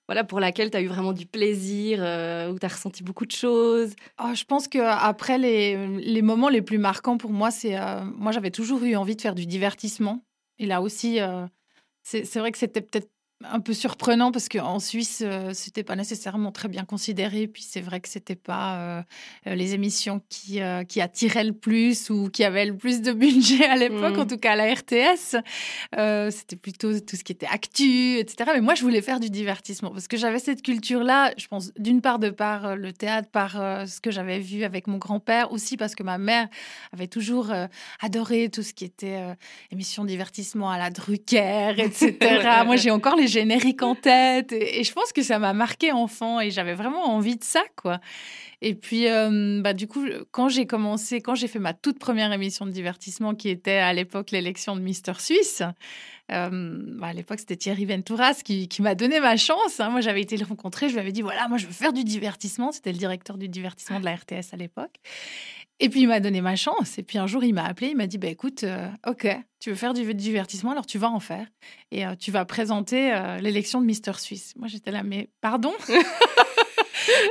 voilà, 0.07 0.23
pour 0.23 0.39
laquelle 0.39 0.71
tu 0.71 0.77
as 0.77 0.81
eu 0.81 0.87
vraiment 0.87 1.11
du 1.11 1.25
plaisir, 1.25 1.99
euh, 2.01 2.49
où 2.49 2.57
tu 2.57 2.65
as 2.65 2.69
ressenti 2.69 3.03
beaucoup 3.03 3.25
de 3.25 3.31
choses? 3.31 3.93
Oh, 4.23 4.33
je 4.33 4.45
pense 4.45 4.69
que 4.69 4.79
après 4.79 5.37
les, 5.37 5.75
les 5.97 6.21
moments 6.21 6.47
les 6.47 6.61
plus 6.61 6.77
marquants 6.77 7.17
pour 7.17 7.31
moi, 7.31 7.51
c'est 7.51 7.77
euh, 7.77 8.05
moi 8.05 8.31
j'avais 8.31 8.51
toujours 8.51 8.81
eu 8.83 8.95
envie 8.95 9.17
de 9.17 9.21
faire 9.21 9.35
du 9.35 9.45
divertissement. 9.45 10.23
Et 10.59 10.65
là 10.65 10.81
aussi, 10.81 11.19
euh, 11.19 11.45
c'est 12.03 12.39
vrai 12.39 12.53
que 12.53 12.57
c'était 12.57 12.81
peut-être 12.81 13.09
un 13.43 13.59
peu 13.59 13.73
surprenant 13.73 14.31
parce 14.31 14.49
qu'en 14.49 14.79
Suisse, 14.79 15.21
euh, 15.23 15.51
c'était 15.53 15.83
pas 15.83 15.95
nécessairement 15.95 16.51
très 16.51 16.67
bien 16.69 16.85
considéré. 16.85 17.47
Puis 17.47 17.61
c'est 17.61 17.81
vrai 17.81 17.99
que 17.99 18.09
c'était 18.09 18.35
pas 18.35 18.77
euh, 18.77 19.01
les 19.55 19.75
émissions 19.75 20.21
qui, 20.27 20.59
euh, 20.61 20.83
qui 20.83 21.01
attiraient 21.01 21.43
le 21.43 21.53
plus 21.53 22.09
ou 22.09 22.29
qui 22.31 22.43
avaient 22.43 22.65
le 22.65 22.75
plus 22.75 23.01
de 23.01 23.11
budget 23.13 23.65
à 23.65 23.75
l'époque, 23.75 24.15
Mhm. 24.15 24.19
en 24.21 24.25
tout 24.25 24.37
cas 24.37 24.53
à 24.53 24.55
la 24.55 24.73
RTS. 24.73 25.35
Euh, 25.97 26.31
c'était 26.31 26.55
plutôt 26.55 26.99
tout 26.99 27.15
ce 27.15 27.23
qui 27.23 27.31
était 27.31 27.45
actu, 27.45 28.17
etc. 28.17 28.49
Mais 28.55 28.61
moi, 28.61 28.73
je 28.73 28.81
voulais 28.81 29.03
faire 29.03 29.19
du 29.19 29.29
divertissement 29.29 29.91
parce 29.91 30.07
que 30.07 30.17
j'avais 30.17 30.39
cette 30.39 30.63
culture-là, 30.63 31.31
je 31.37 31.45
pense, 31.47 31.71
d'une 31.77 32.01
part 32.01 32.17
de 32.17 32.31
par 32.31 32.75
le 32.75 32.91
théâtre, 32.91 33.29
par 33.29 33.51
ce 33.51 34.01
que 34.01 34.09
j'avais 34.09 34.39
vu 34.39 34.63
avec 34.63 34.87
mon 34.87 34.97
grand-père, 34.97 35.51
aussi 35.51 35.77
parce 35.77 35.93
que 35.93 36.01
ma 36.03 36.17
mère 36.17 36.47
avait 36.91 37.07
toujours 37.07 37.53
adoré 38.01 38.49
tout 38.49 38.63
ce 38.63 38.73
qui 38.73 38.85
était 38.85 39.19
émission 39.71 40.03
de 40.03 40.09
divertissement 40.09 40.71
à 40.71 40.77
la 40.79 40.89
Drucker, 40.89 41.75
etc. 41.77 42.17
Moi, 42.65 42.75
j'ai 42.77 42.89
encore 42.91 43.15
les 43.15 43.26
génériques 43.27 43.83
en 43.83 43.95
tête 43.95 44.51
et, 44.51 44.83
je 44.83 44.93
pense 44.93 45.13
que 45.13 45.21
ça 45.21 45.39
m'a 45.39 45.53
marqué 45.53 45.91
enfant 45.91 46.39
et 46.39 46.51
j'avais 46.51 46.73
vraiment 46.73 47.05
envie 47.05 47.35
de 47.35 47.43
ça, 47.43 47.61
quoi. 47.75 47.99
Et 48.61 48.73
puis, 48.73 49.07
euh, 49.07 49.61
bah, 49.61 49.73
du 49.73 49.87
coup, 49.87 50.05
quand 50.31 50.49
j'ai 50.49 50.65
commencé, 50.65 51.21
quand 51.21 51.35
j'ai 51.35 51.47
fait 51.47 51.59
ma 51.59 51.73
toute 51.73 51.99
première 51.99 52.31
émission 52.33 52.65
de 52.65 52.71
divertissement, 52.71 53.35
qui 53.35 53.49
était 53.49 53.77
à 53.77 53.93
l'époque 53.93 54.31
l'élection 54.31 54.75
de 54.75 54.81
Mister 54.81 55.13
Suisse, 55.19 55.61
euh, 56.31 56.49
bah, 56.97 57.07
à 57.07 57.13
l'époque, 57.13 57.39
c'était 57.39 57.55
Thierry 57.55 57.85
Ventouras 57.85 58.41
qui, 58.43 58.67
qui 58.67 58.81
m'a 58.81 58.95
donné 58.95 59.19
ma 59.19 59.37
chance. 59.37 59.79
hein. 59.79 59.89
Moi, 59.89 60.01
j'avais 60.01 60.21
été 60.21 60.37
le 60.37 60.45
rencontrer, 60.45 60.89
je 60.89 60.93
lui 60.93 60.99
avais 60.99 61.11
dit 61.11 61.21
voilà, 61.21 61.47
moi, 61.47 61.57
je 61.57 61.67
veux 61.67 61.73
faire 61.73 61.93
du 61.93 62.03
divertissement. 62.03 62.71
C'était 62.71 62.91
le 62.91 62.97
directeur 62.97 63.37
du 63.37 63.47
divertissement 63.47 63.99
de 63.99 64.05
la 64.05 64.15
RTS 64.15 64.53
à 64.53 64.57
l'époque. 64.57 64.95
Et 65.79 65.89
puis, 65.89 66.01
il 66.01 66.07
m'a 66.07 66.19
donné 66.19 66.41
ma 66.41 66.55
chance. 66.55 66.97
Et 66.97 67.03
puis, 67.03 67.17
un 67.17 67.27
jour, 67.27 67.43
il 67.43 67.53
m'a 67.53 67.65
appelé, 67.65 67.89
il 67.89 67.97
m'a 67.97 68.07
dit 68.07 68.17
bah, 68.17 68.27
écoute, 68.27 68.63
euh, 68.63 68.89
OK, 69.05 69.27
tu 69.59 69.69
veux 69.69 69.75
faire 69.75 69.93
du 69.93 70.11
divertissement, 70.13 70.71
alors 70.71 70.85
tu 70.85 70.97
vas 70.97 71.09
en 71.09 71.19
faire. 71.19 71.47
Et 71.91 72.05
euh, 72.05 72.15
tu 72.15 72.31
vas 72.31 72.45
présenter 72.45 73.13
euh, 73.13 73.37
l'élection 73.39 73.79
de 73.79 73.85
Mister 73.85 74.13
Suisse. 74.17 74.53
Moi, 74.57 74.67
j'étais 74.67 74.91
là, 74.91 75.03
mais 75.03 75.29
pardon? 75.41 75.73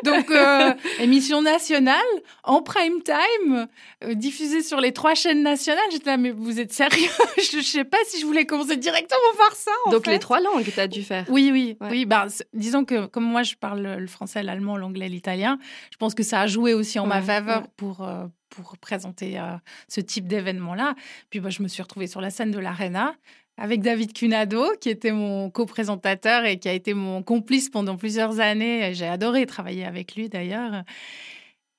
Donc, 0.05 0.31
euh, 0.31 0.73
émission 1.01 1.43
nationale, 1.43 1.97
en 2.45 2.63
prime 2.63 3.03
time, 3.03 3.67
euh, 4.05 4.15
diffusée 4.15 4.63
sur 4.63 4.81
les 4.81 4.93
trois 4.93 5.15
chaînes 5.15 5.43
nationales. 5.43 5.85
J'étais 5.93 6.11
là, 6.11 6.17
mais 6.17 6.31
vous 6.31 6.61
êtes 6.61 6.73
sérieux? 6.73 7.09
Je 7.51 7.59
ne 7.59 7.63
sais 7.63 7.85
pas 7.85 7.99
si 8.07 8.21
je 8.21 8.27
voulais 8.27 8.47
commencer 8.47 8.77
directement 8.77 9.19
par 9.39 9.55
ça. 9.55 9.71
en 9.87 9.91
Donc 9.91 10.05
fait. 10.05 10.13
les 10.13 10.19
trois 10.19 10.41
langues 10.41 10.65
tu 10.73 10.81
as 10.81 10.89
dû 10.89 11.03
faire. 11.03 11.25
Oui, 11.29 11.51
oui, 11.53 11.77
Ouais. 11.81 11.89
oui. 11.91 12.05
Bah, 12.07 12.27
disons 12.53 12.85
que 12.85 13.07
comme 13.07 13.25
moi, 13.25 13.43
je 13.43 13.55
parle 13.55 13.83
le 13.99 14.07
français, 14.07 14.43
l'allemand, 14.43 14.77
l'anglais, 14.77 15.09
l'italien, 15.09 15.59
je 15.93 15.97
pense 15.97 16.15
que 16.15 16.23
ça 16.23 16.41
a 16.41 16.47
joué 16.47 16.75
aussi 16.75 16.99
en 16.99 17.07
ma 17.07 17.21
faveur 17.23 17.63
ouais. 17.63 17.69
pour, 17.77 18.03
euh, 18.03 18.25
pour 18.51 18.77
présenter 18.79 19.39
euh, 19.39 19.43
ce 19.89 20.01
type 20.01 20.27
d'événement-là. 20.29 20.95
Puis 21.31 21.41
bah, 21.41 21.51
je 21.51 21.63
me 21.63 21.69
suis 21.69 21.83
retrouvée 21.83 22.07
sur 22.07 22.21
la 22.21 22.31
scène 22.31 22.51
de 22.51 22.59
l'Arena 22.59 23.15
avec 23.57 23.81
David 23.81 24.13
Cunado, 24.13 24.65
qui 24.81 24.91
était 24.91 25.13
mon 25.13 25.51
co-présentateur 25.51 26.45
et 26.45 26.59
qui 26.59 26.69
a 26.69 26.73
été 26.73 26.95
mon 26.95 27.23
complice 27.23 27.71
pendant 27.71 27.97
plusieurs 27.97 28.41
années. 28.41 28.93
J'ai 28.95 29.07
adoré 29.07 29.47
travailler 29.47 29.85
avec 29.85 30.15
lui 30.15 30.29
d'ailleurs. 30.29 30.83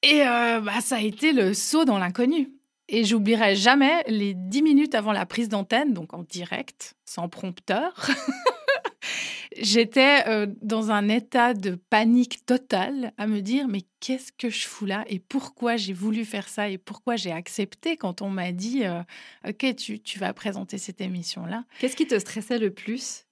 Et 0.04 0.22
euh, 0.22 0.60
bah, 0.62 0.82
ça 0.82 0.98
a 0.98 1.02
été 1.02 1.34
le 1.34 1.54
saut 1.54 1.86
dans 1.86 2.00
l'inconnu. 2.00 2.52
Et 2.90 3.04
j'oublierai 3.04 3.56
jamais 3.56 4.04
les 4.08 4.34
dix 4.34 4.62
minutes 4.62 4.96
avant 4.96 5.12
la 5.12 5.26
prise 5.26 5.50
d'antenne, 5.50 5.94
donc 5.94 6.14
en 6.14 6.24
direct, 6.24 6.96
sans 7.06 7.28
prompteur. 7.28 8.10
J'étais 9.60 10.28
euh, 10.28 10.48
dans 10.62 10.92
un 10.92 11.10
état 11.10 11.54
de 11.54 11.76
panique 11.90 12.46
totale 12.46 13.14
à 13.18 13.28
me 13.28 13.42
dire 13.42 13.68
mais 13.68 13.82
qu'est-ce 14.00 14.32
que 14.32 14.50
je 14.50 14.68
fous 14.68 14.86
là? 14.86 15.04
Et 15.08 15.20
pourquoi 15.20 15.78
j'ai 15.78 15.94
voulu 15.94 16.26
faire 16.26 16.48
ça? 16.50 16.70
Et 16.70 16.78
pourquoi 16.78 17.16
j'ai 17.16 17.32
accepté 17.32 17.98
quand 17.98 18.22
on 18.22 18.30
m'a 18.30 18.52
dit 18.52 18.86
euh, 18.86 19.02
ok 19.48 19.76
tu, 19.76 20.00
tu 20.00 20.20
vas 20.20 20.34
présenter 20.34 20.78
cette 20.78 21.02
émission 21.02 21.46
là 21.46 21.66
Qu'est-ce 21.80 21.96
qui 21.96 22.08
te 22.08 22.18
stressait 22.20 22.60
le 22.60 22.72
plus? 22.72 23.26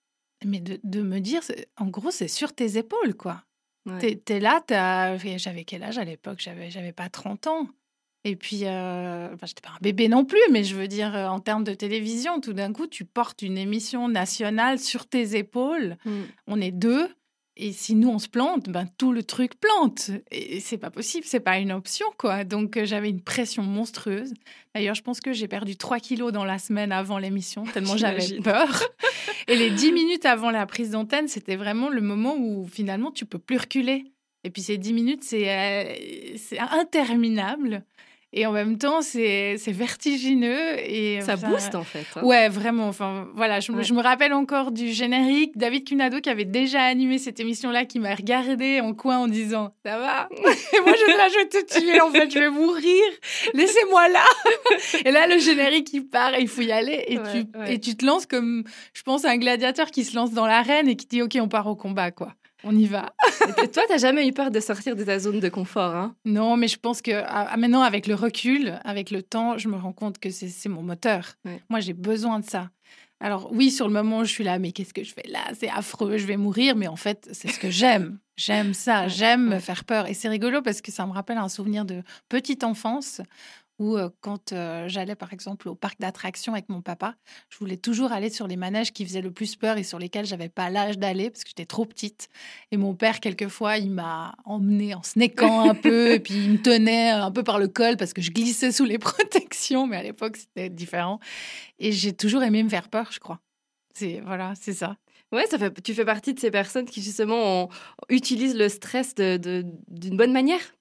Mais 0.43 0.59
de, 0.59 0.79
de 0.83 1.01
me 1.01 1.19
dire 1.19 1.41
en 1.77 1.87
gros 1.87 2.11
c'est 2.11 2.27
sur 2.27 2.53
tes 2.53 2.77
épaules 2.77 3.15
quoi. 3.15 3.43
Ouais. 3.85 3.99
T'es 3.99 4.15
t'es 4.15 4.39
là, 4.39 4.63
j'avais 5.37 5.63
quel 5.63 5.83
âge 5.83 5.97
à 5.97 6.05
l'époque? 6.05 6.39
J'avais 6.39 6.71
j'avais 6.71 6.91
pas 6.91 7.09
30 7.09 7.47
ans. 7.47 7.67
Et 8.27 8.35
puis, 8.35 8.61
euh, 8.63 9.27
enfin, 9.31 9.45
j'étais 9.45 9.61
pas 9.61 9.69
un 9.69 9.81
bébé 9.81 10.09
non 10.09 10.25
plus, 10.25 10.41
mais 10.51 10.63
je 10.63 10.75
veux 10.75 10.87
dire, 10.87 11.15
euh, 11.15 11.27
en 11.27 11.39
termes 11.39 11.63
de 11.63 11.75
télévision, 11.75 12.41
tout 12.41 12.53
d'un 12.53 12.73
coup, 12.73 12.87
tu 12.87 13.05
portes 13.05 13.43
une 13.43 13.55
émission 13.55 14.09
nationale 14.09 14.79
sur 14.79 15.05
tes 15.05 15.37
épaules. 15.37 15.95
Mm. 16.05 16.21
On 16.47 16.59
est 16.59 16.71
deux. 16.71 17.07
Et 17.55 17.71
si 17.71 17.93
nous, 17.93 18.09
on 18.09 18.17
se 18.17 18.27
plante, 18.27 18.67
ben, 18.67 18.87
tout 18.97 19.13
le 19.13 19.21
truc 19.23 19.53
plante. 19.59 20.09
Et 20.31 20.59
c'est 20.59 20.79
pas 20.79 20.89
possible, 20.89 21.23
c'est 21.25 21.39
pas 21.39 21.59
une 21.59 21.71
option, 21.71 22.07
quoi. 22.17 22.43
Donc, 22.43 22.77
euh, 22.77 22.85
j'avais 22.85 23.11
une 23.11 23.21
pression 23.21 23.61
monstrueuse. 23.61 24.33
D'ailleurs, 24.73 24.95
je 24.95 25.03
pense 25.03 25.21
que 25.21 25.31
j'ai 25.31 25.47
perdu 25.47 25.77
3 25.77 25.99
kilos 25.99 26.33
dans 26.33 26.45
la 26.45 26.57
semaine 26.57 26.91
avant 26.91 27.19
l'émission, 27.19 27.63
tellement 27.73 27.95
j'avais 27.95 28.41
peur. 28.41 28.81
Et 29.47 29.55
les 29.55 29.69
10 29.69 29.91
minutes 29.91 30.25
avant 30.25 30.49
la 30.49 30.65
prise 30.65 30.89
d'antenne, 30.89 31.27
c'était 31.27 31.57
vraiment 31.57 31.89
le 31.89 32.01
moment 32.01 32.35
où 32.35 32.67
finalement, 32.67 33.11
tu 33.11 33.27
peux 33.27 33.39
plus 33.39 33.57
reculer. 33.57 34.03
Et 34.43 34.49
puis, 34.49 34.63
ces 34.63 34.79
10 34.79 34.93
minutes, 34.93 35.23
c'est 35.23 35.49
euh, 35.49 35.93
c'est 36.37 36.57
interminable. 36.59 37.85
Et 38.37 38.45
en 38.45 38.51
même 38.51 38.77
temps, 38.77 39.01
c'est 39.01 39.55
c'est 39.57 39.71
vertigineux. 39.71 40.77
Et 40.79 41.21
Ça 41.21 41.35
enfin, 41.35 41.49
booste 41.49 41.73
en 41.73 41.83
fait. 41.83 42.05
hein. 42.17 42.21
Ouais, 42.23 42.49
vraiment. 42.49 42.87
Enfin, 42.89 43.27
voilà, 43.33 43.61
je, 43.61 43.71
me- 43.71 43.77
Ouais. 43.77 43.83
je 43.83 43.93
me 43.93 44.01
rappelle 44.01 44.33
encore 44.33 44.71
du 44.71 44.89
générique. 44.91 45.57
David 45.57 45.87
Cunado, 45.87 46.19
qui 46.19 46.29
avait 46.29 46.43
déjà 46.45 46.81
animé 46.83 47.17
cette 47.17 47.39
émission-là, 47.39 47.85
qui 47.85 47.97
m'a 47.99 48.13
regardé 48.13 48.81
en 48.81 48.93
coin 48.93 49.19
en 49.19 49.27
disant 49.29 49.73
Ça 49.85 49.97
va 49.97 50.27
Et 50.31 50.81
moi, 50.81 50.93
je 50.97 51.17
là, 51.17 51.27
je 51.29 51.37
vais 51.37 51.47
te 51.47 51.79
tuer, 51.79 52.01
en 52.01 52.11
fait, 52.11 52.29
je 52.29 52.39
vais 52.39 52.49
mourir. 52.49 53.03
Laissez-moi 53.53 54.09
là. 54.09 54.25
et 55.05 55.11
là, 55.11 55.27
le 55.27 55.39
générique, 55.39 55.93
il 55.93 56.05
part 56.07 56.33
et 56.35 56.41
il 56.41 56.47
faut 56.49 56.61
y 56.61 56.71
aller. 56.71 57.05
Et, 57.07 57.17
Ouais, 57.17 57.23
tu, 57.53 57.57
ouais. 57.59 57.73
et 57.75 57.79
tu 57.79 57.95
te 57.95 58.05
lances 58.05 58.25
comme, 58.25 58.63
je 58.93 59.01
pense, 59.03 59.23
un 59.25 59.37
gladiateur 59.37 59.91
qui 59.91 60.03
se 60.03 60.15
lance 60.15 60.31
dans 60.31 60.45
l'arène 60.45 60.89
et 60.89 60.95
qui 60.97 61.07
dit 61.07 61.21
Ok, 61.21 61.37
on 61.39 61.47
part 61.47 61.67
au 61.67 61.75
combat, 61.75 62.11
quoi. 62.11 62.33
On 62.67 62.75
y 62.75 62.87
va. 62.87 63.13
Et 63.63 63.67
toi, 63.67 63.83
t'as 63.87 63.97
jamais 63.97 64.27
eu 64.27 64.33
peur 64.33 64.49
de 64.49 64.59
sortir 64.59 64.95
de 64.95 65.03
ta 65.03 65.19
zone 65.19 65.39
de 65.39 65.49
confort, 65.49 65.95
hein? 65.95 66.15
Non, 66.25 66.57
mais 66.57 66.67
je 66.67 66.77
pense 66.77 67.01
que 67.03 67.11
ah, 67.11 67.47
ah, 67.51 67.57
maintenant, 67.57 67.83
avec 67.83 68.07
le 68.07 68.15
recul, 68.15 68.79
avec 68.83 69.11
le 69.11 69.21
temps, 69.21 69.59
je 69.59 69.69
me 69.69 69.77
rends 69.77 69.93
compte 69.93 70.17
que 70.17 70.31
c'est 70.31 70.49
c'est 70.49 70.67
mon 70.67 70.81
moteur. 70.81 71.35
Ouais. 71.45 71.61
Moi, 71.69 71.79
j'ai 71.79 71.93
besoin 71.93 72.39
de 72.39 72.45
ça. 72.45 72.71
Alors 73.19 73.49
oui, 73.51 73.69
sur 73.69 73.87
le 73.87 73.93
moment, 73.93 74.23
je 74.23 74.31
suis 74.31 74.43
là, 74.43 74.57
mais 74.57 74.71
qu'est-ce 74.71 74.93
que 74.93 75.03
je 75.03 75.13
fais 75.13 75.27
là? 75.29 75.41
C'est 75.57 75.69
affreux, 75.69 76.17
je 76.17 76.25
vais 76.25 76.37
mourir. 76.37 76.75
Mais 76.75 76.87
en 76.87 76.95
fait, 76.95 77.29
c'est 77.33 77.49
ce 77.49 77.59
que 77.59 77.69
j'aime. 77.69 78.17
J'aime 78.35 78.73
ça, 78.73 79.07
j'aime 79.07 79.47
me 79.47 79.59
faire 79.59 79.85
peur. 79.85 80.07
Et 80.07 80.13
c'est 80.15 80.27
rigolo 80.27 80.61
parce 80.61 80.81
que 80.81 80.91
ça 80.91 81.05
me 81.05 81.11
rappelle 81.11 81.37
un 81.37 81.49
souvenir 81.49 81.85
de 81.85 82.01
petite 82.29 82.63
enfance 82.63 83.21
euh, 83.81 84.09
quand 84.21 84.53
j'allais 84.87 85.15
par 85.15 85.33
exemple 85.33 85.67
au 85.67 85.75
parc 85.75 85.99
d'attractions 85.99 86.53
avec 86.53 86.69
mon 86.69 86.81
papa, 86.81 87.15
je 87.49 87.57
voulais 87.57 87.77
toujours 87.77 88.11
aller 88.11 88.29
sur 88.29 88.47
les 88.47 88.55
manèges 88.55 88.93
qui 88.93 89.05
faisaient 89.05 89.21
le 89.21 89.31
plus 89.31 89.55
peur 89.55 89.77
et 89.77 89.83
sur 89.83 89.99
lesquels 89.99 90.25
j'avais 90.25 90.49
pas 90.49 90.69
l'âge 90.69 90.97
d'aller 90.97 91.29
parce 91.29 91.43
que 91.43 91.49
j'étais 91.49 91.65
trop 91.65 91.85
petite. 91.85 92.29
Et 92.71 92.77
mon 92.77 92.95
père, 92.95 93.19
quelquefois, 93.19 93.77
il 93.77 93.91
m'a 93.91 94.35
emmené 94.45 94.95
en 94.95 95.03
sneakant 95.03 95.69
un 95.69 95.75
peu 95.75 96.11
et 96.11 96.19
puis 96.19 96.35
il 96.35 96.51
me 96.51 96.61
tenait 96.61 97.09
un 97.09 97.31
peu 97.31 97.43
par 97.43 97.59
le 97.59 97.67
col 97.67 97.97
parce 97.97 98.13
que 98.13 98.21
je 98.21 98.31
glissais 98.31 98.71
sous 98.71 98.85
les 98.85 98.97
protections, 98.99 99.87
mais 99.87 99.97
à 99.97 100.03
l'époque 100.03 100.37
c'était 100.37 100.69
différent. 100.69 101.19
Et 101.79 101.91
j'ai 101.91 102.13
toujours 102.13 102.43
aimé 102.43 102.63
me 102.63 102.69
faire 102.69 102.89
peur, 102.89 103.11
je 103.11 103.19
crois. 103.19 103.39
C'est 103.93 104.21
voilà, 104.21 104.53
c'est 104.59 104.73
ça. 104.73 104.97
Ouais, 105.31 105.47
ça 105.47 105.57
fait, 105.57 105.81
tu 105.81 105.93
fais 105.93 106.05
partie 106.05 106.33
de 106.33 106.39
ces 106.39 106.51
personnes 106.51 106.85
qui 106.85 107.01
justement 107.01 107.69
utilisent 108.09 108.55
le 108.55 108.69
stress 108.69 109.15
d'une 109.15 110.17
bonne 110.17 110.31
manière? 110.31 110.74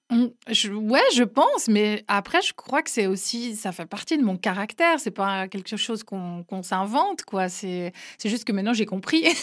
Je- 0.51 0.69
ouais, 0.71 1.01
je 1.15 1.23
pense, 1.23 1.67
mais 1.67 2.03
après, 2.07 2.41
je 2.43 2.53
crois 2.53 2.83
que 2.83 2.91
c'est 2.91 3.07
aussi, 3.07 3.55
ça 3.55 3.71
fait 3.71 3.87
partie 3.87 4.17
de 4.19 4.23
mon 4.23 4.37
caractère. 4.37 4.99
C'est 4.99 5.09
pas 5.09 5.47
quelque 5.47 5.75
chose 5.77 6.03
qu'on 6.03 6.45
s'invente, 6.61 7.23
quoi. 7.23 7.49
C'est 7.49 7.91
juste 8.23 8.43
que 8.45 8.51
maintenant 8.51 8.73
j'ai 8.73 8.85
compris. 8.85 9.23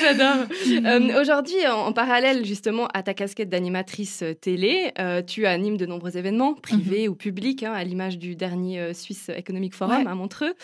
J'adore. 0.00 0.46
Euh, 0.84 1.20
Aujourd'hui, 1.20 1.66
en, 1.66 1.86
en 1.86 1.92
parallèle 1.92 2.44
justement 2.44 2.88
à 2.92 3.02
ta 3.02 3.14
casquette 3.14 3.48
d'animatrice 3.48 4.22
euh, 4.22 4.34
télé, 4.34 4.92
euh, 4.98 5.22
tu 5.22 5.46
animes 5.46 5.76
de 5.76 5.86
nombreux 5.86 6.16
événements 6.16 6.54
privés 6.54 7.08
ou 7.08 7.14
publics, 7.14 7.62
hein, 7.62 7.72
à 7.72 7.84
l'image 7.84 8.18
du 8.18 8.34
dernier 8.36 8.80
euh, 8.80 8.94
Swiss 8.94 9.28
Economic 9.28 9.74
Forum 9.74 10.02
Ouais. 10.04 10.10
à 10.10 10.14
Montreux, 10.14 10.54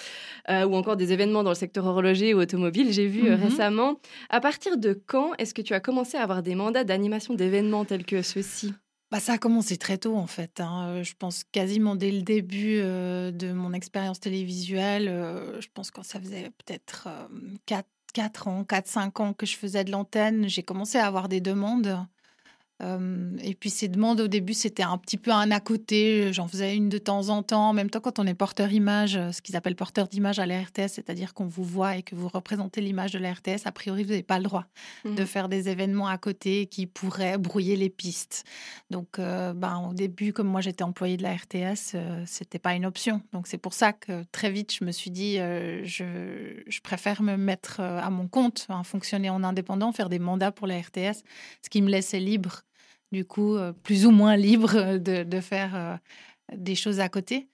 ou 0.48 0.76
encore 0.76 0.96
des 0.96 1.12
événements 1.12 1.42
dans 1.44 1.50
le 1.50 1.54
secteur 1.56 1.86
horloger 1.86 2.34
ou 2.34 2.40
automobile. 2.40 2.88
J'ai 2.92 3.06
vu 3.06 3.30
Mhm. 3.30 3.40
récemment. 3.44 3.94
À 4.28 4.40
partir 4.40 4.76
de 4.76 5.00
quand 5.06 5.30
est-ce 5.38 5.54
que 5.54 5.62
tu 5.62 5.72
as 5.74 5.80
commencé 5.80 6.16
à 6.16 6.22
avoir 6.22 6.42
des 6.42 6.54
mandats 6.56 6.82
d'animation 6.84 7.11
d'événements 7.36 7.84
tels 7.84 8.04
que 8.04 8.22
ceux-ci 8.22 8.74
Bah, 9.10 9.20
ça 9.20 9.34
a 9.34 9.38
commencé 9.38 9.76
très 9.76 9.98
tôt, 9.98 10.16
en 10.16 10.26
fait. 10.26 10.60
hein. 10.60 10.88
Euh, 10.88 11.02
Je 11.02 11.14
pense 11.14 11.44
quasiment 11.44 11.94
dès 11.96 12.10
le 12.10 12.22
début 12.22 12.78
euh, 12.80 13.30
de 13.30 13.52
mon 13.52 13.72
expérience 13.72 14.20
télévisuelle. 14.20 15.08
euh, 15.08 15.60
je 15.60 15.68
pense 15.72 15.90
quand 15.90 16.02
ça 16.02 16.20
faisait 16.20 16.50
peut-être 16.64 17.08
4, 18.14 18.48
ans, 18.48 18.64
4-5 18.64 19.20
ans 19.20 19.32
que 19.34 19.46
je 19.46 19.56
faisais 19.56 19.84
de 19.84 19.90
l'antenne, 19.90 20.48
j'ai 20.48 20.62
commencé 20.62 20.98
à 20.98 21.06
avoir 21.06 21.28
des 21.28 21.40
demandes. 21.40 22.06
Euh, 22.82 23.36
et 23.42 23.54
puis 23.54 23.70
ces 23.70 23.86
demandes 23.88 24.20
au 24.20 24.26
début 24.28 24.54
c'était 24.54 24.82
un 24.82 24.98
petit 24.98 25.16
peu 25.16 25.30
un 25.30 25.50
à 25.52 25.60
côté, 25.60 26.32
j'en 26.32 26.48
faisais 26.48 26.74
une 26.74 26.88
de 26.88 26.98
temps 26.98 27.28
en 27.28 27.42
temps. 27.44 27.68
En 27.68 27.72
même 27.72 27.90
temps 27.90 28.00
quand 28.00 28.18
on 28.18 28.26
est 28.26 28.34
porteur 28.34 28.72
image, 28.72 29.16
euh, 29.16 29.30
ce 29.30 29.40
qu'ils 29.40 29.54
appellent 29.56 29.76
porteur 29.76 30.08
d'image 30.08 30.38
à 30.40 30.46
la 30.46 30.60
RTS, 30.60 30.88
c'est-à-dire 30.88 31.32
qu'on 31.34 31.46
vous 31.46 31.62
voit 31.62 31.96
et 31.96 32.02
que 32.02 32.16
vous 32.16 32.26
représentez 32.28 32.80
l'image 32.80 33.12
de 33.12 33.18
la 33.20 33.32
RTS, 33.34 33.66
a 33.66 33.72
priori 33.72 34.02
vous 34.02 34.10
n'avez 34.10 34.22
pas 34.24 34.38
le 34.38 34.44
droit 34.44 34.66
Mhm. 35.04 35.14
de 35.14 35.24
faire 35.24 35.48
des 35.48 35.68
événements 35.68 36.08
à 36.08 36.18
côté 36.18 36.66
qui 36.66 36.86
pourraient 36.86 37.38
brouiller 37.38 37.76
les 37.76 37.90
pistes. 37.90 38.44
Donc 38.90 39.18
euh, 39.18 39.52
ben, 39.52 39.88
au 39.90 39.94
début 39.94 40.32
comme 40.32 40.48
moi 40.48 40.60
j'étais 40.60 40.82
employée 40.82 41.16
de 41.16 41.22
la 41.22 41.34
RTS, 41.34 41.92
euh, 41.94 42.22
c'était 42.26 42.58
pas 42.58 42.74
une 42.74 42.86
option. 42.86 43.20
Donc 43.32 43.46
c'est 43.46 43.58
pour 43.58 43.74
ça 43.74 43.92
que 43.92 44.24
très 44.32 44.50
vite 44.50 44.74
je 44.74 44.84
me 44.84 44.90
suis 44.90 45.10
dit 45.10 45.38
euh, 45.38 45.82
je, 45.84 46.62
je 46.66 46.80
préfère 46.80 47.22
me 47.22 47.36
mettre 47.36 47.80
à 47.80 48.10
mon 48.10 48.26
compte, 48.26 48.66
hein, 48.70 48.82
fonctionner 48.82 49.30
en 49.30 49.44
indépendant, 49.44 49.92
faire 49.92 50.08
des 50.08 50.18
mandats 50.18 50.50
pour 50.52 50.66
la 50.66 50.80
RTS, 50.80 51.22
ce 51.62 51.70
qui 51.70 51.80
me 51.82 51.88
laissait 51.88 52.18
libre 52.18 52.62
du 53.12 53.24
coup, 53.24 53.54
euh, 53.54 53.72
plus 53.72 54.06
ou 54.06 54.10
moins 54.10 54.36
libre 54.36 54.74
euh, 54.74 54.98
de, 54.98 55.22
de 55.22 55.40
faire 55.40 55.76
euh, 55.76 55.96
des 56.56 56.74
choses 56.74 57.00
à 57.00 57.08
côté. 57.08 57.48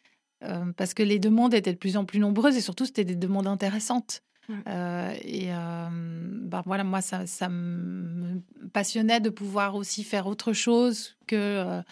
Parce 0.77 0.95
que 0.95 1.03
les 1.03 1.19
demandes 1.19 1.53
étaient 1.53 1.73
de 1.73 1.79
plus 1.79 1.97
en 1.97 2.05
plus 2.05 2.21
nombreuses 2.21 2.57
et 2.57 2.61
surtout, 2.61 2.85
c'était 2.87 3.03
des 3.03 3.17
demandes 3.17 3.49
intéressantes. 3.49 4.23
Euh, 4.67 5.15
et 5.23 5.53
euh, 5.53 5.89
ben 5.91 6.63
voilà, 6.65 6.85
moi, 6.85 7.01
ça, 7.01 7.27
ça 7.27 7.49
me 7.49 8.41
passionnait 8.73 9.21
de 9.21 9.31
pouvoir 9.31 9.75
aussi 9.75 10.05
faire 10.05 10.27
autre 10.27 10.53
chose 10.53 11.17
que 11.27 11.37
euh, 11.37 11.83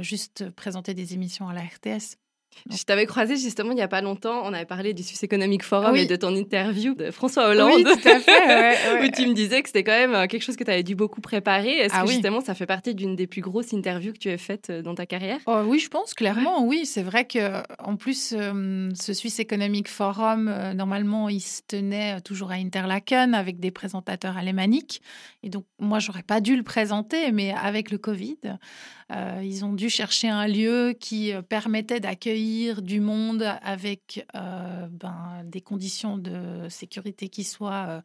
juste 0.00 0.50
présenter 0.50 0.94
des 0.94 1.14
émissions 1.14 1.48
à 1.48 1.54
la 1.54 1.62
RTS. 1.62 2.16
Je 2.70 2.82
t'avais 2.84 3.06
croisé 3.06 3.36
justement 3.36 3.70
il 3.72 3.76
n'y 3.76 3.82
a 3.82 3.88
pas 3.88 4.00
longtemps. 4.02 4.42
On 4.44 4.52
avait 4.52 4.64
parlé 4.66 4.92
du 4.92 5.02
Swiss 5.02 5.22
Economic 5.22 5.62
Forum 5.62 5.92
Oui. 5.92 6.00
et 6.00 6.06
de 6.06 6.16
ton 6.16 6.34
interview 6.34 6.94
de 6.94 7.10
François 7.10 7.48
Hollande. 7.48 7.72
Oui, 7.74 7.84
tout 7.84 8.08
à 8.08 8.20
fait. 8.20 8.30
ouais, 8.46 8.76
ouais. 9.00 9.08
où 9.08 9.10
tu 9.16 9.26
me 9.26 9.34
disais 9.34 9.62
que 9.62 9.68
c'était 9.68 9.84
quand 9.84 9.92
même 9.92 10.14
euh, 10.14 10.26
quelque 10.26 10.42
chose 10.42 10.56
que 10.56 10.64
tu 10.64 10.70
avais 10.70 10.82
dû 10.82 10.94
beaucoup 10.94 11.20
préparer. 11.20 11.70
Est-ce 11.78 11.94
Ah 11.96 12.02
que 12.02 12.08
oui. 12.08 12.14
justement 12.14 12.40
ça 12.40 12.54
fait 12.54 12.66
partie 12.66 12.94
d'une 12.94 13.16
des 13.16 13.26
plus 13.26 13.40
grosses 13.40 13.72
interviews 13.72 14.12
que 14.12 14.18
tu 14.18 14.28
aies 14.28 14.36
faites 14.38 14.70
euh, 14.70 14.82
dans 14.82 14.94
ta 14.94 15.06
carrière? 15.06 15.38
Oh, 15.46 15.62
oui, 15.66 15.78
je 15.78 15.88
pense 15.88 16.12
clairement, 16.12 16.64
oui. 16.64 16.84
C'est 16.86 17.02
vrai 17.02 17.24
que 17.24 17.62
en 17.82 17.96
plus, 17.96 18.34
euh, 18.36 18.90
ce 19.00 19.14
Swiss 19.14 19.38
Economic 19.40 19.88
Forum, 19.88 20.48
euh, 20.48 20.74
normalement, 20.74 21.28
il 21.28 21.40
se 21.40 21.62
tenait 21.66 22.20
toujours 22.20 22.50
à 22.50 22.54
Interlaken 22.54 23.34
avec 23.34 23.58
des 23.60 23.70
présentateurs 23.70 24.36
alémaniques. 24.36 25.00
Et 25.42 25.48
donc, 25.48 25.64
moi, 25.78 25.98
j'aurais 25.98 26.22
pas 26.24 26.40
dû 26.40 26.56
le 26.56 26.62
présenter, 26.62 27.32
mais 27.32 27.52
avec 27.54 27.90
le 27.90 27.96
Covid, 27.98 28.36
euh, 29.12 29.40
ils 29.42 29.64
ont 29.64 29.72
dû 29.72 29.88
chercher 29.88 30.28
un 30.28 30.46
lieu 30.46 30.94
qui 31.00 31.32
permettait 31.48 32.00
d'accueillir 32.00 32.39
du 32.82 33.00
monde 33.00 33.42
avec 33.62 34.26
euh, 34.34 34.88
ben, 34.90 35.42
des 35.44 35.60
conditions 35.60 36.18
de 36.18 36.68
sécurité 36.68 37.28
qui 37.28 37.44
soient 37.44 37.86
euh, 37.88 38.00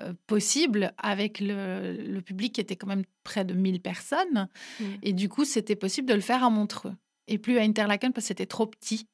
euh, 0.00 0.12
possibles, 0.26 0.92
avec 0.98 1.40
le, 1.40 1.92
le 1.92 2.20
public 2.20 2.54
qui 2.54 2.60
était 2.60 2.76
quand 2.76 2.86
même 2.86 3.04
près 3.24 3.44
de 3.44 3.54
1000 3.54 3.80
personnes. 3.80 4.48
Mm. 4.80 4.84
Et 5.02 5.12
du 5.12 5.28
coup, 5.28 5.44
c'était 5.44 5.76
possible 5.76 6.08
de 6.08 6.14
le 6.14 6.20
faire 6.20 6.44
à 6.44 6.50
Montreux 6.50 6.94
et 7.28 7.38
plus 7.38 7.58
à 7.58 7.62
Interlaken 7.62 8.12
parce 8.12 8.24
que 8.24 8.28
c'était 8.28 8.46
trop 8.46 8.66
petit. 8.66 9.06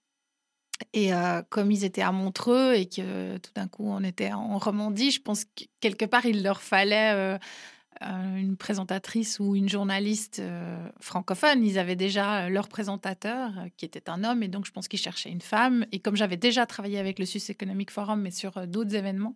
Et 0.93 1.15
euh, 1.15 1.43
comme 1.49 1.71
ils 1.71 1.85
étaient 1.85 2.03
à 2.03 2.13
Montreux 2.13 2.75
et 2.75 2.87
que 2.87 3.39
tout 3.39 3.53
d'un 3.55 3.69
coup 3.69 3.85
on 3.87 4.03
était 4.03 4.33
en 4.33 4.59
Romandie, 4.59 5.11
je 5.11 5.21
pense 5.21 5.45
que 5.45 5.65
quelque 5.81 6.05
part 6.05 6.27
il 6.27 6.43
leur 6.43 6.61
fallait 6.61 7.13
euh, 7.15 7.39
une 8.37 8.57
présentatrice 8.57 9.41
ou 9.41 9.57
une 9.57 9.69
journaliste 9.69 10.41
euh, 10.41 10.89
francophone. 11.01 11.65
Ils 11.65 11.79
avaient 11.79 11.97
déjà 11.97 12.49
leur 12.49 12.69
présentateur 12.69 13.51
euh, 13.59 13.69
qui 13.77 13.85
était 13.85 14.09
un 14.11 14.25
homme 14.25 14.43
et 14.43 14.49
donc 14.49 14.67
je 14.67 14.73
pense 14.73 14.89
qu'ils 14.89 14.99
cherchaient 14.99 15.31
une 15.31 15.41
femme. 15.41 15.87
Et 15.93 15.99
comme 15.99 16.17
j'avais 16.17 16.37
déjà 16.37 16.67
travaillé 16.67 16.99
avec 16.99 17.19
le 17.19 17.27
Swiss 17.27 17.51
Economic 17.51 17.91
Forum 17.91 18.23
mais 18.23 18.31
sur 18.31 18.57
euh, 18.57 18.67
d'autres 18.67 18.95
événements, 18.95 19.35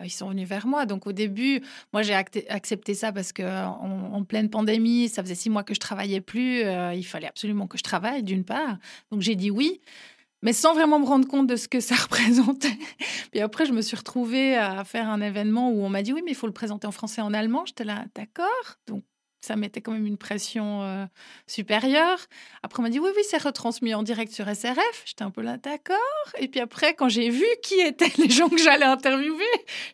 euh, 0.00 0.06
ils 0.06 0.10
sont 0.10 0.28
venus 0.28 0.48
vers 0.48 0.66
moi. 0.66 0.86
Donc 0.86 1.06
au 1.06 1.12
début, 1.12 1.62
moi 1.92 2.02
j'ai 2.02 2.14
accepté 2.14 2.94
ça 2.94 3.12
parce 3.12 3.32
que 3.32 3.42
euh, 3.42 3.66
en, 3.66 4.24
pleine 4.24 4.50
pandémie, 4.50 5.08
ça 5.08 5.22
faisait 5.22 5.34
six 5.34 5.50
mois 5.50 5.64
que 5.64 5.74
je 5.74 5.80
travaillais 5.80 6.20
plus. 6.20 6.62
euh, 6.64 6.94
il 6.94 7.04
fallait 7.04 7.28
absolument 7.28 7.66
que 7.66 7.78
je 7.78 7.82
travaille 7.82 8.22
d'une 8.22 8.44
part. 8.44 8.78
Donc 9.10 9.20
j'ai 9.22 9.36
dit 9.36 9.50
oui, 9.50 9.80
mais 10.42 10.52
sans 10.52 10.74
vraiment 10.74 10.98
me 10.98 11.06
rendre 11.06 11.28
compte 11.28 11.46
de 11.46 11.56
ce 11.56 11.68
que 11.68 11.80
ça 11.80 11.94
représentait. 12.02 12.78
Puis 13.30 13.40
après, 13.40 13.66
je 13.66 13.72
me 13.72 13.82
suis 13.82 13.96
retrouvée 13.96 14.56
à 14.56 14.84
faire 14.84 15.08
un 15.08 15.20
événement 15.20 15.70
où 15.70 15.82
on 15.84 15.88
m'a 15.88 16.02
dit 16.02 16.12
oui, 16.12 16.22
mais 16.24 16.32
il 16.32 16.36
faut 16.36 16.46
le 16.46 16.52
présenter 16.52 16.86
en 16.86 16.92
français 16.92 17.20
en 17.20 17.32
allemand. 17.34 17.64
J'étais 17.66 17.84
là, 17.84 18.04
d'accord. 18.14 18.46
Donc 18.86 19.04
ça 19.40 19.56
mettait 19.56 19.80
quand 19.80 19.92
même 19.92 20.06
une 20.06 20.18
pression 20.18 20.82
euh, 20.82 21.06
supérieure. 21.46 22.18
Après, 22.62 22.80
on 22.80 22.82
m'a 22.82 22.90
dit 22.90 22.98
oui, 22.98 23.10
oui, 23.16 23.22
c'est 23.28 23.42
retransmis 23.42 23.94
en 23.94 24.02
direct 24.02 24.32
sur 24.32 24.46
SRF. 24.46 25.02
J'étais 25.06 25.22
un 25.22 25.30
peu 25.30 25.40
là, 25.40 25.56
d'accord. 25.56 25.96
Et 26.38 26.48
puis 26.48 26.60
après, 26.60 26.94
quand 26.94 27.08
j'ai 27.08 27.30
vu 27.30 27.46
qui 27.62 27.80
étaient 27.80 28.12
les 28.18 28.28
gens 28.28 28.48
que 28.48 28.58
j'allais 28.58 28.84
interviewer, 28.84 29.44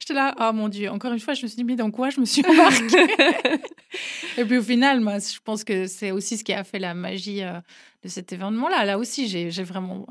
j'étais 0.00 0.15
là, 0.15 0.35
ah 0.38 0.53
mon 0.53 0.69
Dieu, 0.69 0.91
encore 0.91 1.12
une 1.12 1.21
fois, 1.21 1.35
je 1.35 1.43
me 1.43 1.49
suis 1.49 1.57
dit, 1.57 1.65
mais 1.65 1.76
dans 1.76 1.91
quoi 1.91 2.11
je 2.11 2.21
me 2.21 2.25
suis 2.25 2.45
embarquée? 2.45 3.07
Et 4.37 4.45
puis 4.45 4.59
au 4.59 4.62
final, 4.62 5.00
moi, 5.00 5.19
je 5.19 5.38
pense 5.43 5.65
que 5.65 5.87
c'est 5.87 6.11
aussi 6.11 6.37
ce 6.37 6.45
qui 6.45 6.53
a 6.53 6.65
fait 6.65 6.79
la 6.79 6.95
magie 6.95 7.43
euh, 7.43 7.61
de 8.03 8.09
cet 8.09 8.33
événement-là. 8.33 8.85
Là 8.85 8.99
aussi, 8.99 9.29
j'ai 9.29 9.62
vraiment, 9.62 10.07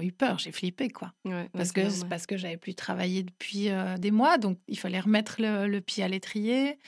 eu 0.00 0.12
peur, 0.12 0.38
j'ai 0.38 0.52
flippé, 0.52 0.88
quoi. 0.88 1.12
Ouais, 1.24 1.48
Parce 1.52 1.72
que, 1.72 2.06
parce 2.06 2.26
que 2.26 2.36
j'avais 2.36 2.56
plus 2.56 2.74
travaillé 2.74 3.22
depuis 3.22 3.68
euh, 3.68 3.98
des 3.98 4.10
mois, 4.10 4.38
donc 4.38 4.58
il 4.68 4.78
fallait 4.78 5.00
remettre 5.00 5.36
le, 5.38 5.66
le 5.66 5.80
pied 5.80 6.02
à 6.02 6.08
l'étrier. 6.08 6.78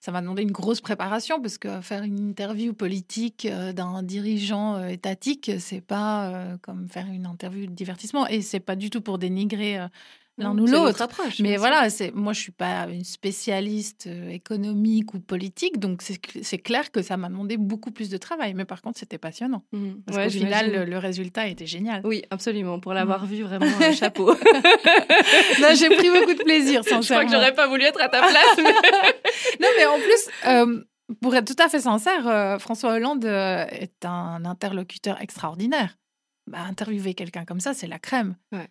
Ça 0.00 0.12
m'a 0.12 0.20
demandé 0.20 0.42
une 0.42 0.52
grosse 0.52 0.80
préparation 0.80 1.40
parce 1.40 1.58
que 1.58 1.80
faire 1.80 2.04
une 2.04 2.20
interview 2.30 2.72
politique 2.72 3.46
euh, 3.50 3.72
d'un 3.72 4.02
dirigeant 4.04 4.76
euh, 4.76 4.86
étatique, 4.88 5.50
c'est 5.58 5.80
pas 5.80 6.28
euh, 6.28 6.56
comme 6.62 6.88
faire 6.88 7.06
une 7.12 7.26
interview 7.26 7.66
de 7.66 7.72
divertissement 7.72 8.26
et 8.28 8.40
c'est 8.42 8.60
pas 8.60 8.76
du 8.76 8.90
tout 8.90 9.00
pour 9.00 9.18
dénigrer 9.18 9.78
l'un 10.38 10.52
ou 10.56 10.66
l'autre. 10.68 11.08
Mais 11.40 11.56
voilà, 11.56 11.90
c'est 11.90 12.12
moi 12.14 12.32
je 12.32 12.40
suis 12.40 12.52
pas 12.52 12.86
une 12.88 13.02
spécialiste 13.02 14.08
économique 14.30 15.12
ou 15.14 15.18
politique, 15.18 15.80
donc 15.80 16.00
c'est 16.00 16.14
cl- 16.24 16.44
c'est 16.44 16.58
clair 16.58 16.92
que 16.92 17.02
ça 17.02 17.16
m'a 17.16 17.28
demandé 17.28 17.56
beaucoup 17.56 17.90
plus 17.90 18.08
de 18.08 18.16
travail. 18.18 18.54
Mais 18.54 18.64
par 18.64 18.80
contre, 18.82 19.00
c'était 19.00 19.18
passionnant 19.18 19.64
parce 20.06 20.16
Ouais, 20.16 20.24
qu'au 20.26 20.30
final, 20.30 20.70
le, 20.72 20.84
le 20.84 20.98
résultat 20.98 21.48
était 21.48 21.66
génial. 21.66 22.02
Oui, 22.04 22.22
absolument. 22.30 22.78
Pour 22.78 22.94
l'avoir 22.94 23.26
vu, 23.26 23.42
vraiment, 23.42 23.66
un 23.80 23.90
chapeau. 24.04 24.32
Non, 25.60 25.68
j'ai 25.74 25.88
pris 25.90 26.08
beaucoup 26.08 26.34
de 26.34 26.44
plaisir, 26.44 26.82
Je 26.84 26.88
crois 26.90 27.02
sincèrement. 27.02 27.26
que 27.26 27.32
j'aurais 27.32 27.54
pas 27.54 27.66
voulu 27.66 27.82
être 27.82 28.00
à 28.00 28.08
ta 28.08 28.20
place. 28.20 28.56
mais- 28.58 28.74
Non, 29.60 29.68
mais 29.76 29.86
en 29.86 29.98
plus, 29.98 30.28
euh, 30.46 30.84
pour 31.20 31.34
être 31.34 31.54
tout 31.54 31.62
à 31.62 31.68
fait 31.68 31.80
sincère, 31.80 32.26
euh, 32.28 32.58
François 32.58 32.92
Hollande 32.94 33.24
euh, 33.24 33.64
est 33.70 34.04
un 34.04 34.44
interlocuteur 34.44 35.20
extraordinaire. 35.20 35.96
Bah, 36.50 36.60
interviewer 36.68 37.14
quelqu'un 37.14 37.44
comme 37.44 37.60
ça, 37.60 37.74
c'est 37.74 37.86
la 37.86 37.98
crème. 37.98 38.36
Ouais. 38.52 38.68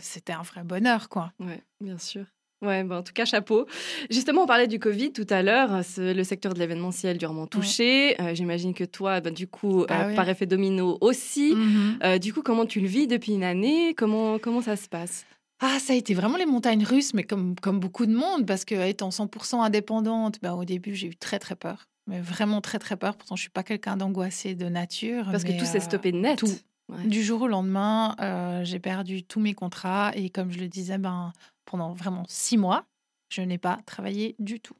C'était 0.00 0.32
un 0.32 0.42
vrai 0.42 0.62
bonheur, 0.62 1.08
quoi. 1.08 1.32
Ouais, 1.40 1.60
bien 1.80 1.98
sûr. 1.98 2.24
Ouais, 2.62 2.84
bah, 2.84 2.98
en 2.98 3.02
tout 3.02 3.12
cas, 3.12 3.24
chapeau. 3.24 3.66
Justement, 4.10 4.42
on 4.42 4.46
parlait 4.46 4.68
du 4.68 4.78
Covid 4.78 5.12
tout 5.12 5.26
à 5.28 5.42
l'heure. 5.42 5.80
Le 5.98 6.22
secteur 6.22 6.54
de 6.54 6.58
l'événementiel 6.58 7.18
durement 7.18 7.46
touché. 7.46 8.18
Euh, 8.20 8.34
J'imagine 8.34 8.74
que 8.74 8.84
toi, 8.84 9.20
bah, 9.20 9.30
du 9.30 9.46
coup, 9.48 9.84
Ah 9.88 10.04
euh, 10.04 10.08
oui. 10.10 10.14
par 10.14 10.28
effet 10.28 10.46
domino 10.46 10.96
aussi. 11.00 11.54
Mhm. 11.54 11.98
Euh, 12.02 12.18
du 12.18 12.32
coup, 12.32 12.42
comment 12.42 12.64
tu 12.64 12.80
le 12.80 12.86
vis 12.86 13.06
depuis 13.08 13.32
une 13.32 13.44
année? 13.44 13.92
Comment, 13.94 14.38
comment 14.38 14.62
ça 14.62 14.76
se 14.76 14.88
passe? 14.88 15.26
Ah, 15.60 15.78
ça 15.78 15.94
a 15.94 15.96
été 15.96 16.12
vraiment 16.12 16.36
les 16.36 16.46
montagnes 16.46 16.84
russes, 16.84 17.14
mais 17.14 17.22
comme, 17.22 17.54
comme 17.56 17.80
beaucoup 17.80 18.04
de 18.06 18.14
monde, 18.14 18.46
parce 18.46 18.64
que 18.64 18.74
étant 18.86 19.08
100% 19.08 19.62
indépendante, 19.62 20.38
bah, 20.42 20.54
au 20.54 20.64
début, 20.64 20.94
j'ai 20.94 21.08
eu 21.08 21.16
très, 21.16 21.38
très 21.38 21.56
peur. 21.56 21.88
Mais 22.06 22.20
vraiment 22.20 22.60
très, 22.60 22.78
très 22.78 22.96
peur. 22.96 23.16
Pourtant, 23.16 23.36
je 23.36 23.40
suis 23.40 23.50
pas 23.50 23.62
quelqu'un 23.62 23.96
d'angoissé 23.96 24.54
de 24.54 24.68
nature. 24.68 25.24
Parce 25.30 25.44
que 25.44 25.58
tout 25.58 25.64
s'est 25.64 25.78
euh, 25.78 25.80
stoppé 25.80 26.12
net. 26.12 26.38
tout. 26.38 26.48
Ouais. 26.88 27.04
Du 27.04 27.22
jour 27.22 27.42
au 27.42 27.48
lendemain, 27.48 28.14
euh, 28.20 28.64
j'ai 28.64 28.78
perdu 28.78 29.24
tous 29.24 29.40
mes 29.40 29.54
contrats. 29.54 30.12
Et 30.14 30.30
comme 30.30 30.52
je 30.52 30.58
le 30.58 30.68
disais, 30.68 30.98
ben, 30.98 31.32
pendant 31.64 31.94
vraiment 31.94 32.24
six 32.28 32.58
mois, 32.58 32.84
je 33.28 33.42
n'ai 33.42 33.58
pas 33.58 33.80
travaillé 33.86 34.36
du 34.38 34.60
tout. 34.60 34.76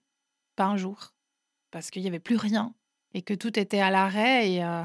Pas 0.54 0.66
un 0.66 0.76
jour. 0.76 1.14
Parce 1.72 1.90
qu'il 1.90 2.02
n'y 2.02 2.08
avait 2.08 2.20
plus 2.20 2.36
rien. 2.36 2.72
Et 3.12 3.22
que 3.22 3.34
tout 3.34 3.58
était 3.58 3.80
à 3.80 3.90
l'arrêt. 3.90 4.52
Et, 4.52 4.62
euh, 4.64 4.84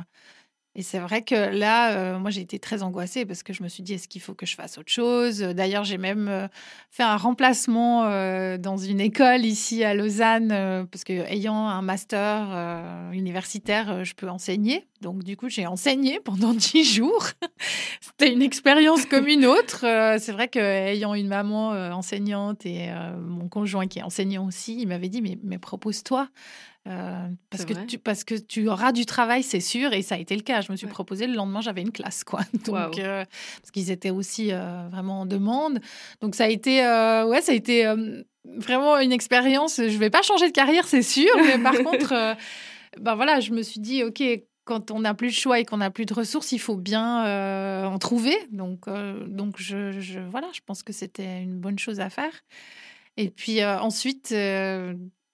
et 0.73 0.83
c'est 0.83 0.99
vrai 0.99 1.21
que 1.21 1.35
là, 1.35 1.97
euh, 1.97 2.17
moi, 2.17 2.29
j'ai 2.29 2.39
été 2.39 2.57
très 2.57 2.81
angoissée 2.81 3.25
parce 3.25 3.43
que 3.43 3.51
je 3.51 3.61
me 3.61 3.67
suis 3.67 3.83
dit, 3.83 3.95
est-ce 3.95 4.07
qu'il 4.07 4.21
faut 4.21 4.33
que 4.33 4.45
je 4.45 4.55
fasse 4.55 4.77
autre 4.77 4.91
chose? 4.91 5.39
D'ailleurs, 5.39 5.83
j'ai 5.83 5.97
même 5.97 6.29
euh, 6.29 6.47
fait 6.89 7.03
un 7.03 7.17
remplacement 7.17 8.05
euh, 8.05 8.57
dans 8.57 8.77
une 8.77 9.01
école 9.01 9.43
ici 9.43 9.83
à 9.83 9.93
Lausanne, 9.93 10.51
euh, 10.53 10.85
parce 10.85 11.03
que 11.03 11.11
ayant 11.29 11.67
un 11.67 11.81
master 11.81 12.47
euh, 12.51 13.11
universitaire, 13.11 13.91
euh, 13.91 14.03
je 14.05 14.13
peux 14.15 14.29
enseigner. 14.29 14.87
Donc, 15.01 15.23
du 15.23 15.35
coup, 15.35 15.49
j'ai 15.49 15.67
enseigné 15.67 16.21
pendant 16.21 16.53
dix 16.53 16.85
jours. 16.85 17.25
C'était 17.99 18.31
une 18.31 18.41
expérience 18.41 19.05
comme 19.05 19.27
une 19.27 19.45
autre. 19.45 19.85
Euh, 19.85 20.19
c'est 20.19 20.31
vrai 20.31 20.47
que 20.47 20.59
ayant 20.59 21.13
une 21.15 21.27
maman 21.27 21.73
euh, 21.73 21.91
enseignante 21.91 22.65
et 22.65 22.91
euh, 22.91 23.17
mon 23.19 23.49
conjoint 23.49 23.87
qui 23.87 23.99
est 23.99 24.03
enseignant 24.03 24.47
aussi, 24.47 24.79
il 24.79 24.87
m'avait 24.87 25.09
dit, 25.09 25.21
mais 25.21 25.57
propose-toi. 25.57 26.29
Euh, 26.87 27.27
parce, 27.51 27.65
que 27.65 27.73
tu, 27.85 27.99
parce 27.99 28.23
que 28.23 28.33
tu 28.33 28.67
auras 28.67 28.91
du 28.91 29.05
travail, 29.05 29.43
c'est 29.43 29.59
sûr, 29.59 29.93
et 29.93 30.01
ça 30.01 30.15
a 30.15 30.17
été 30.17 30.35
le 30.35 30.41
cas. 30.41 30.61
Je 30.61 30.71
me 30.71 30.77
suis 30.77 30.87
Ouais. 30.87 30.91
proposé 30.91 31.27
le 31.27 31.33
lendemain, 31.35 31.61
j'avais 31.61 31.81
une 31.81 31.91
classe, 31.91 32.23
quoi. 32.23 32.39
Donc, 32.65 32.97
euh, 32.97 33.23
parce 33.61 33.71
qu'ils 33.71 33.91
étaient 33.91 34.09
aussi 34.09 34.51
euh, 34.51 34.87
vraiment 34.89 35.21
en 35.21 35.25
demande. 35.27 35.79
Donc 36.21 36.33
ça 36.35 36.45
a 36.45 36.47
été, 36.47 36.79
ouais, 36.79 37.41
ça 37.41 37.51
a 37.51 37.55
été 37.55 37.85
vraiment 38.45 38.97
une 38.99 39.11
expérience. 39.11 39.77
Je 39.77 39.97
vais 39.97 40.09
pas 40.09 40.23
changer 40.23 40.47
de 40.47 40.53
carrière, 40.53 40.87
c'est 40.87 41.03
sûr, 41.03 41.29
mais 41.45 41.59
par 41.59 41.73
contre, 41.83 42.35
ben 42.99 43.15
voilà, 43.15 43.39
je 43.39 43.51
me 43.51 43.61
suis 43.61 43.79
dit, 43.79 44.03
ok, 44.03 44.23
quand 44.63 44.89
on 44.91 45.01
n'a 45.01 45.13
plus 45.13 45.27
de 45.29 45.33
choix 45.35 45.59
et 45.59 45.65
qu'on 45.65 45.77
n'a 45.77 45.91
plus 45.91 46.05
de 46.05 46.13
ressources, 46.13 46.51
il 46.51 46.59
faut 46.59 46.75
bien 46.77 47.25
euh, 47.27 47.85
en 47.85 47.99
trouver. 47.99 48.35
Donc, 48.51 48.87
euh, 48.87 49.25
donc 49.27 49.55
je, 49.57 49.99
je- 49.99 50.19
voilà, 50.19 50.47
je 50.53 50.61
pense 50.65 50.81
que 50.83 50.93
c'était 50.93 51.41
une 51.41 51.59
bonne 51.59 51.77
chose 51.79 51.99
à 51.99 52.09
faire. 52.09 52.31
Et 53.17 53.29
puis 53.29 53.61
euh, 53.61 53.79
ensuite, 53.79 54.31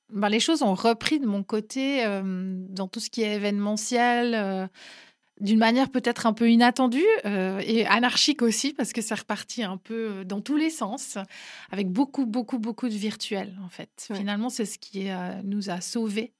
ben, 0.09 0.29
les 0.29 0.39
choses 0.39 0.61
ont 0.61 0.73
repris 0.73 1.19
de 1.19 1.25
mon 1.25 1.43
côté 1.43 2.05
euh, 2.05 2.21
dans 2.69 2.87
tout 2.87 2.99
ce 2.99 3.09
qui 3.09 3.23
est 3.23 3.35
événementiel. 3.35 4.33
euh, 4.35 4.67
d'une 5.39 5.59
manière 5.59 5.91
peut-être 5.91 6.25
un 6.25 6.33
peu 6.33 6.49
inattendue 6.49 7.05
euh, 7.25 7.61
et 7.63 7.85
anarchique 7.85 8.41
aussi, 8.41 8.73
parce 8.73 8.91
que 8.91 9.03
c'est 9.03 9.13
reparti 9.13 9.61
un 9.61 9.77
peu 9.77 10.25
dans 10.25 10.41
tous 10.41 10.57
les 10.57 10.71
sens, 10.71 11.19
avec 11.69 11.91
beaucoup, 11.91 12.25
beaucoup, 12.25 12.57
beaucoup 12.57 12.89
de 12.89 12.95
virtuel, 12.95 13.55
en 13.63 13.69
fait. 13.69 14.07
Ouais. 14.09 14.15
Finalement, 14.15 14.49
c'est 14.49 14.65
ce 14.65 14.79
qui 14.79 15.09
nous 15.43 15.69
a 15.69 15.79
sauvés 15.79 16.33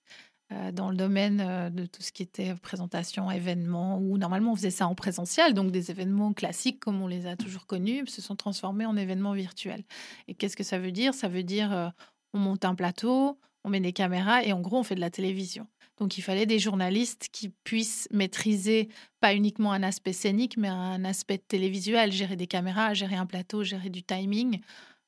dans 0.74 0.89
le 0.89 0.95
domaine 0.95 1.69
de 1.71 1.86
tout 1.86 2.01
ce 2.01 2.12
qui 2.12 2.24
était 2.24 2.55
présentation, 2.55 3.29
événements, 3.29 4.00
où 4.00 4.17
normalement 4.17 4.53
on 4.53 4.55
faisait 4.55 4.71
ça 4.71 4.88
en 4.88 4.95
présentiel, 4.95 5.53
donc 5.53 5.69
des 5.69 5.91
événements 5.91 6.33
classiques 6.33 6.79
comme 6.79 7.00
on 7.00 7.07
les 7.07 7.27
a 7.27 7.36
toujours 7.36 7.67
connus, 7.67 8.07
se 8.07 8.24
sont 8.24 8.36
transformés 8.36 8.88
en 8.88 8.97
événements 8.97 9.33
virtuels. 9.33 9.83
Et 10.27 10.33
qu'est-ce 10.33 10.57
que 10.57 10.63
ça 10.63 10.79
veut 10.79 10.91
dire? 10.91 11.13
Ça 11.13 11.27
veut 11.27 11.43
dire 11.43 11.93
on 12.33 12.39
monte 12.39 12.65
un 12.65 12.75
plateau, 12.75 13.38
on 13.64 13.70
met 13.70 13.80
des 13.80 13.94
caméras 13.94 14.44
et 14.44 14.54
en 14.54 14.62
gros 14.62 14.78
on 14.78 14.84
fait 14.84 14.96
de 14.96 15.00
la 15.02 15.10
télévision. 15.10 15.68
Donc 16.00 16.18
il 16.18 16.22
fallait 16.22 16.46
des 16.46 16.60
journalistes 16.60 17.28
qui 17.32 17.50
puissent 17.64 18.08
maîtriser 18.12 18.88
pas 19.20 19.34
uniquement 19.34 19.72
un 19.72 19.82
aspect 19.84 20.14
scénique, 20.14 20.56
mais 20.58 20.68
un 20.68 21.04
aspect 21.06 21.40
télévisuel, 21.40 22.12
gérer 22.12 22.36
des 22.36 22.48
caméras, 22.48 22.94
gérer 22.94 23.16
un 23.16 23.26
plateau, 23.26 23.64
gérer 23.64 23.90
du 23.90 24.04
timing. 24.04 24.62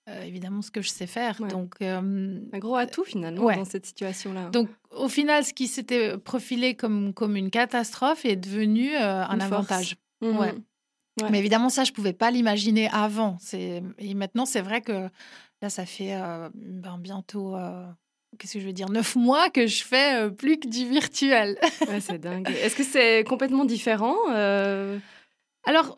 Euh, 0.10 0.24
évidemment, 0.24 0.64
ce 0.64 0.72
que 0.72 0.82
je 0.82 0.90
sais 0.90 1.06
faire. 1.06 1.40
Ouais. 1.40 1.50
Donc, 1.50 1.76
euh, 1.84 2.40
Un 2.52 2.58
gros 2.58 2.76
atout 2.76 3.04
finalement 3.04 3.44
Ouais. 3.44 3.56
dans 3.56 3.66
cette 3.66 3.86
situation-là. 3.86 4.50
donc, 4.50 4.68
au 4.90 5.08
final, 5.08 5.46
ce 5.46 5.54
qui 5.54 5.68
s'était 5.68 6.18
profilé 6.18 6.74
comme, 6.74 7.14
comme 7.14 7.36
une 7.36 7.52
catastrophe 7.52 8.26
est 8.26 8.36
devenu 8.36 8.96
euh, 8.96 9.24
un 9.26 9.40
avantage. 9.40 9.98
Mhm. 10.22 10.38
ouais. 10.38 10.54
Ouais. 11.22 11.30
Mais 11.32 11.40
évidemment, 11.40 11.70
ça, 11.70 11.84
je 11.84 11.92
pouvais 11.92 12.14
pas 12.14 12.32
l'imaginer 12.32 12.90
avant. 12.90 13.38
Et 13.54 14.14
maintenant, 14.16 14.46
c'est 14.46 14.62
vrai 14.62 14.82
que 14.82 15.10
là, 15.62 15.70
ça 15.70 15.86
fait 15.86 16.16
ben, 16.56 16.98
bientôt, 16.98 17.56
qu'est-ce 18.38 18.54
que 18.54 18.60
je 18.60 18.66
veux 18.66 18.74
dire, 18.74 18.90
neuf 18.90 19.16
mois 19.16 19.50
que 19.50 19.68
je 19.68 19.84
fais 19.84 20.22
euh, 20.22 20.30
plus 20.30 20.60
que 20.60 20.68
du 20.68 20.88
virtuel. 20.88 21.58
Ouais, 21.88 22.00
c'est 22.00 22.20
dingue. 22.20 22.48
Est-ce 22.50 22.76
que 22.76 22.84
c'est 22.84 23.24
complètement 23.24 23.66
différent 23.66 24.16
euh, 24.32 24.98
Alors, 25.66 25.98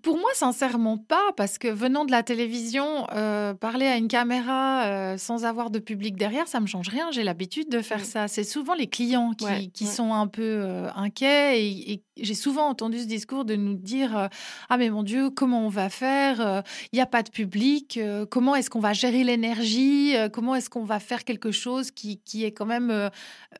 pour 0.00 0.16
moi, 0.16 0.30
sincèrement 0.34 0.96
pas, 0.96 1.32
parce 1.36 1.58
que 1.58 1.68
venant 1.68 2.04
de 2.04 2.10
la 2.10 2.22
télévision, 2.22 3.06
euh, 3.12 3.52
parler 3.52 3.86
à 3.86 3.96
une 3.96 4.08
caméra 4.08 4.84
euh, 4.84 5.18
sans 5.18 5.44
avoir 5.44 5.70
de 5.70 5.78
public 5.78 6.16
derrière, 6.16 6.48
ça 6.48 6.60
me 6.60 6.66
change 6.66 6.88
rien. 6.88 7.10
J'ai 7.10 7.22
l'habitude 7.22 7.68
de 7.68 7.80
faire 7.82 7.98
Mm. 8.00 8.04
ça. 8.04 8.28
C'est 8.28 8.44
souvent 8.44 8.74
les 8.74 8.86
clients 8.86 9.32
qui, 9.32 9.44
Ouais, 9.44 9.66
qui 9.74 9.84
ouais. 9.84 9.90
sont 9.90 10.14
un 10.14 10.26
peu 10.26 10.42
euh, 10.42 10.88
inquiets. 10.94 11.62
Et, 11.62 11.92
et 11.92 12.02
j'ai 12.16 12.34
souvent 12.34 12.68
entendu 12.68 12.98
ce 13.00 13.06
discours 13.06 13.44
de 13.44 13.54
nous 13.56 13.74
dire 13.74 14.28
Ah, 14.68 14.76
mais 14.78 14.88
mon 14.90 15.02
Dieu, 15.02 15.30
comment 15.30 15.66
on 15.66 15.68
va 15.68 15.88
faire 15.90 16.62
Il 16.92 16.96
n'y 16.96 17.02
a 17.02 17.06
pas 17.06 17.22
de 17.22 17.30
public. 17.30 17.98
Comment 18.30 18.54
est-ce 18.54 18.70
qu'on 18.70 18.80
va 18.80 18.92
gérer 18.92 19.24
l'énergie 19.24 20.14
Comment 20.32 20.54
est-ce 20.54 20.70
qu'on 20.70 20.84
va 20.84 21.00
faire 21.00 21.24
quelque 21.24 21.50
chose 21.50 21.90
qui, 21.90 22.20
qui 22.20 22.44
est 22.44 22.52
quand 22.52 22.66
même 22.66 23.10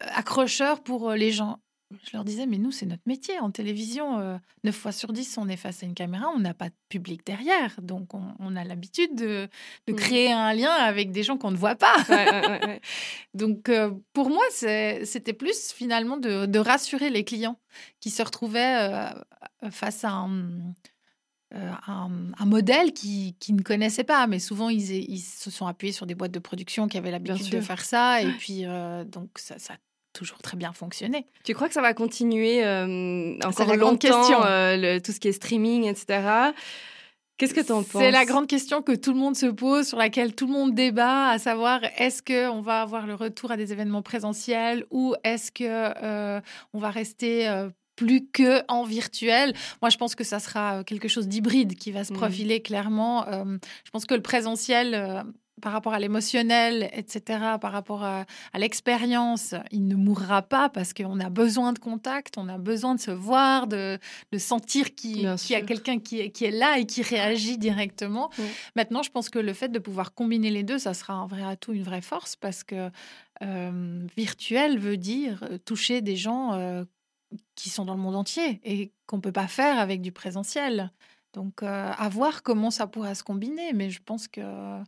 accrocheur 0.00 0.80
pour 0.82 1.12
les 1.12 1.30
gens 1.30 1.58
je 2.04 2.10
leur 2.16 2.24
disais, 2.24 2.46
mais 2.46 2.58
nous, 2.58 2.70
c'est 2.70 2.86
notre 2.86 3.02
métier 3.06 3.38
en 3.40 3.50
télévision. 3.50 4.18
euh, 4.18 4.36
9 4.64 4.74
fois 4.74 4.92
sur 4.92 5.12
10, 5.12 5.38
on 5.38 5.48
est 5.48 5.56
face 5.56 5.82
à 5.82 5.86
une 5.86 5.94
caméra, 5.94 6.26
on 6.34 6.38
n'a 6.38 6.54
pas 6.54 6.68
de 6.68 6.74
public 6.88 7.24
derrière. 7.26 7.74
Donc, 7.82 8.14
on, 8.14 8.22
on 8.38 8.56
a 8.56 8.64
l'habitude 8.64 9.14
de, 9.14 9.48
de 9.86 9.92
Mm. 9.92 9.96
créer 9.96 10.32
un 10.32 10.52
lien 10.54 10.70
avec 10.70 11.10
des 11.12 11.22
gens 11.22 11.36
qu'on 11.38 11.50
ne 11.50 11.56
voit 11.56 11.74
pas. 11.76 11.94
ouais, 12.08 12.30
ouais, 12.30 12.48
ouais, 12.48 12.66
ouais. 12.66 12.80
Donc, 13.34 13.68
euh, 13.68 13.90
pour 14.12 14.28
moi, 14.28 14.42
c'était 14.50 15.32
plus 15.32 15.72
finalement 15.72 16.16
de, 16.16 16.46
de 16.46 16.58
rassurer 16.58 17.10
les 17.10 17.24
clients 17.24 17.58
qui 18.00 18.10
se 18.10 18.22
retrouvaient 18.22 18.76
euh, 19.64 19.70
face 19.70 20.04
à 20.04 20.10
un, 20.12 20.74
euh, 21.54 21.70
un, 21.86 22.10
un 22.38 22.46
modèle 22.46 22.92
qui, 22.92 23.36
qui 23.38 23.52
ne 23.52 23.62
connaissaient 23.62 24.04
pas. 24.04 24.26
Mais 24.26 24.38
souvent, 24.38 24.68
ils, 24.68 24.90
ils 24.92 25.18
se 25.20 25.50
sont 25.50 25.66
appuyés 25.66 25.92
sur 25.92 26.06
des 26.06 26.14
boîtes 26.14 26.32
de 26.32 26.38
production 26.38 26.88
qui 26.88 26.96
avaient 26.98 27.10
l'habitude 27.10 27.50
de 27.50 27.60
faire 27.60 27.84
ça. 27.84 28.22
Et 28.22 28.30
puis, 28.32 28.64
donc, 29.06 29.30
ça, 29.38 29.58
ça 29.58 29.74
toujours 30.12 30.38
très 30.38 30.56
bien 30.56 30.72
fonctionné. 30.72 31.26
Tu 31.44 31.54
crois 31.54 31.68
que 31.68 31.74
ça 31.74 31.82
va 31.82 31.94
continuer 31.94 32.64
euh, 32.64 33.36
encore 33.44 33.66
la 33.68 33.76
longtemps, 33.76 33.96
question. 33.98 34.44
euh, 34.44 34.76
le- 34.76 35.00
tout 35.00 35.12
ce 35.12 35.20
qui 35.20 35.28
est 35.28 35.32
streaming, 35.32 35.84
etc. 35.84 36.52
Qu'est-ce 37.38 37.54
que 37.54 37.60
tu 37.60 37.72
en 37.72 37.82
penses 37.82 38.00
C'est 38.02 38.10
la 38.12 38.24
grande 38.24 38.46
question 38.46 38.82
que 38.82 38.92
tout 38.92 39.12
le 39.12 39.18
monde 39.18 39.34
se 39.34 39.46
pose, 39.46 39.88
sur 39.88 39.98
laquelle 39.98 40.34
tout 40.34 40.46
le 40.46 40.52
monde 40.52 40.74
débat, 40.74 41.30
à 41.30 41.38
savoir 41.38 41.80
est-ce 41.96 42.22
qu'on 42.22 42.60
va 42.60 42.82
avoir 42.82 43.06
le 43.06 43.14
retour 43.14 43.50
à 43.50 43.56
des 43.56 43.72
événements 43.72 44.02
présentiels 44.02 44.84
ou 44.90 45.14
est-ce 45.24 45.50
que 45.50 45.64
euh, 45.66 46.40
on 46.72 46.78
va 46.78 46.90
rester 46.90 47.48
euh, 47.48 47.68
plus 47.96 48.26
que 48.32 48.62
en 48.68 48.84
virtuel? 48.84 49.54
Moi, 49.80 49.88
je 49.90 49.96
pense 49.96 50.14
que 50.14 50.24
ça 50.24 50.38
sera 50.38 50.84
quelque 50.84 51.08
chose 51.08 51.26
d'hybride 51.26 51.74
qui 51.74 51.90
va 51.90 52.04
se 52.04 52.12
Mhm. 52.12 52.18
profiler 52.18 52.62
clairement. 52.62 53.26
Euh, 53.26 53.58
je 53.84 53.90
pense 53.90 54.04
que 54.06 54.14
le 54.14 54.22
présentiel, 54.22 54.94
euh, 54.94 55.22
par 55.62 55.72
rapport 55.72 55.94
à 55.94 55.98
l'émotionnel, 56.00 56.90
etc., 56.92 57.22
par 57.60 57.72
rapport 57.72 58.02
à, 58.02 58.26
à 58.52 58.58
l'expérience, 58.58 59.54
il 59.70 59.86
ne 59.88 59.94
mourra 59.94 60.42
pas 60.42 60.68
parce 60.68 60.92
qu'on 60.92 61.18
a 61.20 61.30
besoin 61.30 61.72
de 61.72 61.78
contact, 61.78 62.36
on 62.36 62.48
a 62.48 62.58
besoin 62.58 62.94
de 62.96 63.00
se 63.00 63.10
voir, 63.12 63.66
de, 63.68 63.98
de 64.32 64.38
sentir 64.38 64.94
qu'il 64.94 65.22
y 65.22 65.54
a 65.54 65.60
quelqu'un 65.66 65.98
qui, 65.98 66.20
est- 66.20 66.30
qui 66.30 66.44
est 66.44 66.50
là 66.50 66.78
et 66.78 66.84
qui 66.84 67.00
réagit 67.02 67.56
directement. 67.56 68.28
Maintenant, 68.76 69.02
je 69.02 69.10
pense 69.10 69.30
que 69.30 69.38
le 69.38 69.54
fait 69.54 69.68
de 69.68 69.78
pouvoir 69.78 70.12
combiner 70.14 70.50
les 70.50 70.64
deux, 70.64 70.78
ça 70.78 70.92
sera 70.94 71.14
un 71.14 71.26
vrai 71.26 71.42
atout, 71.44 71.72
une 71.72 71.84
vraie 71.84 72.02
force 72.02 72.36
parce 72.36 72.64
que 72.64 72.90
euh, 73.42 74.06
virtuel 74.16 74.78
veut 74.78 74.96
dire 74.96 75.44
euh, 75.50 75.58
toucher 75.58 76.00
des 76.02 76.16
gens 76.16 76.52
euh, 76.54 76.84
qui 77.54 77.70
sont 77.70 77.84
dans 77.84 77.94
le 77.94 78.00
monde 78.00 78.16
entier 78.16 78.60
et 78.64 78.92
qu'on 79.06 79.16
ne 79.16 79.22
peut 79.22 79.32
pas 79.32 79.46
faire 79.48 79.78
avec 79.78 80.02
du 80.02 80.12
présentiel. 80.12 80.92
Donc, 81.34 81.62
euh, 81.62 81.90
à 81.96 82.08
voir 82.10 82.42
comment 82.42 82.70
ça 82.70 82.86
pourra 82.86 83.14
se 83.14 83.22
combiner, 83.22 83.72
mais 83.72 83.88
je 83.90 84.02
pense 84.02 84.28
que 84.28 84.40
euh, 84.42 84.82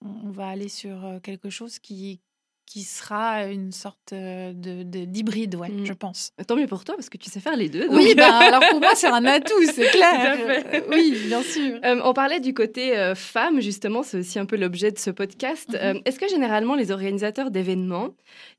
on 0.00 0.30
va 0.30 0.48
aller 0.48 0.68
sur 0.68 1.20
quelque 1.22 1.50
chose 1.50 1.78
qui, 1.78 2.20
qui 2.68 2.82
sera 2.82 3.44
une 3.46 3.72
sorte 3.72 4.12
euh, 4.12 4.52
de 4.52 4.82
de- 4.82 5.04
d'hybride, 5.06 5.54
ouais, 5.54 5.70
Mm. 5.70 5.86
je 5.86 5.92
pense. 5.94 6.32
Tant 6.46 6.54
mieux 6.54 6.66
pour 6.66 6.84
toi 6.84 6.94
parce 6.96 7.08
que 7.08 7.16
tu 7.16 7.30
sais 7.30 7.40
faire 7.40 7.56
les 7.56 7.68
deux. 7.70 7.86
Oui, 7.88 8.14
bah, 8.14 8.36
alors 8.38 8.62
pour 8.70 8.80
moi, 8.80 8.90
c'est 8.94 9.06
un 9.06 9.24
atout, 9.36 9.64
c'est 9.74 9.90
clair. 9.90 10.36
Tout 10.36 10.42
à 10.50 10.54
fait. 10.54 10.76
Euh, 10.76 10.80
Oui, 10.90 11.16
bien 11.26 11.42
sûr. 11.42 11.78
Euh, 11.84 12.00
on 12.04 12.12
parlait 12.12 12.40
du 12.40 12.52
côté 12.54 12.96
euh, 12.98 13.14
femme, 13.14 13.60
justement, 13.60 14.02
c'est 14.02 14.18
aussi 14.18 14.38
un 14.38 14.44
peu 14.46 14.56
l'objet 14.56 14.90
de 14.90 14.98
ce 14.98 15.10
podcast. 15.10 15.68
Euh, 15.80 15.94
Est-ce 16.04 16.18
que 16.18 16.28
généralement 16.28 16.74
les 16.74 16.90
organisateurs 16.90 17.50
d'événements, 17.50 18.10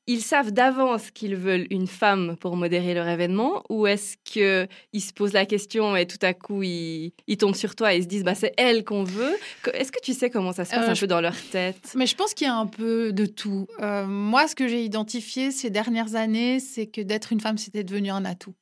ils 0.07 0.21
savent 0.21 0.51
d'avance 0.51 1.11
qu'ils 1.11 1.35
veulent 1.35 1.67
une 1.69 1.85
femme 1.85 2.35
pour 2.39 2.55
modérer 2.55 2.93
leur 2.95 3.07
événement 3.07 3.61
ou 3.69 3.85
est-ce 3.85 4.15
qu'ils 4.23 5.01
se 5.01 5.13
posent 5.13 5.33
la 5.33 5.45
question 5.45 5.95
et 5.95 6.07
tout 6.07 6.17
à 6.23 6.33
coup 6.33 6.63
ils, 6.63 7.11
ils 7.27 7.37
tombent 7.37 7.55
sur 7.55 7.75
toi 7.75 7.93
et 7.93 7.97
ils 7.97 8.03
se 8.03 8.07
disent 8.07 8.23
bah, 8.23 8.33
c'est 8.35 8.53
elle 8.57 8.83
qu'on 8.83 9.03
veut? 9.03 9.35
Est-ce 9.73 9.91
que 9.91 9.99
tu 10.01 10.13
sais 10.13 10.29
comment 10.31 10.51
ça 10.53 10.65
se 10.65 10.71
passe 10.71 10.87
Euh, 10.87 10.91
un 10.91 10.95
peu 10.95 11.05
dans 11.07 11.21
leur 11.21 11.35
tête? 11.51 11.93
Mais 11.95 12.07
je 12.07 12.15
pense 12.15 12.33
qu'il 12.33 12.47
y 12.47 12.49
a 12.49 12.55
un 12.55 12.65
peu 12.65 13.11
de 13.13 13.25
tout. 13.27 13.67
Euh, 13.81 13.98
moi, 14.07 14.47
ce 14.47 14.55
que 14.55 14.67
j'ai 14.67 14.83
identifié 14.83 15.51
ces 15.51 15.69
dernières 15.69 16.15
années, 16.15 16.59
c'est 16.59 16.87
que 16.87 17.01
d'être 17.01 17.31
une 17.33 17.39
femme, 17.39 17.57
c'était 17.57 17.83
devenu 17.83 18.09
un 18.09 18.25
atout. 18.25 18.55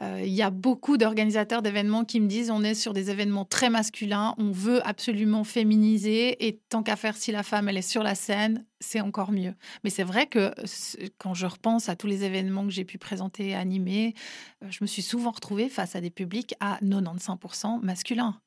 Euh, 0.00 0.20
Il 0.22 0.32
y 0.32 0.42
a 0.42 0.50
beaucoup 0.50 0.98
d'organisateurs 0.98 1.62
d'événements 1.62 2.04
qui 2.04 2.20
me 2.20 2.26
disent 2.26 2.50
on 2.50 2.62
est 2.62 2.74
sur 2.74 2.92
des 2.92 3.10
événements 3.10 3.44
très 3.46 3.70
masculins, 3.70 4.34
on 4.36 4.50
veut 4.50 4.86
absolument 4.86 5.42
féminiser 5.44 6.46
et 6.46 6.60
tant 6.68 6.82
qu'à 6.82 6.96
faire, 6.96 7.16
si 7.16 7.32
la 7.32 7.42
femme 7.42 7.68
elle 7.68 7.78
est 7.78 7.82
sur 7.82 8.02
la 8.02 8.14
scène, 8.14 8.66
c'est 8.80 9.00
encore 9.00 9.32
mieux. 9.32 9.54
Mais 9.84 9.90
c'est 9.90 10.04
vrai 10.04 10.26
que 10.26 10.52
quand 11.18 11.32
je 11.32 11.46
repense 11.46 11.88
à 11.88 11.96
tous 11.96 12.06
les 12.06 12.24
événements 12.24 12.64
que 12.64 12.72
j'ai 12.72 12.84
pu 12.84 12.98
présenter, 12.98 13.54
animer, 13.54 14.14
euh, 14.62 14.66
je 14.70 14.78
me 14.82 14.86
suis 14.86 15.02
souvent 15.02 15.30
retrouvée 15.30 15.68
face 15.70 15.96
à 15.96 16.00
des 16.00 16.10
publics 16.10 16.54
à 16.60 16.78
95% 16.82 17.80
masculins. 17.82 18.38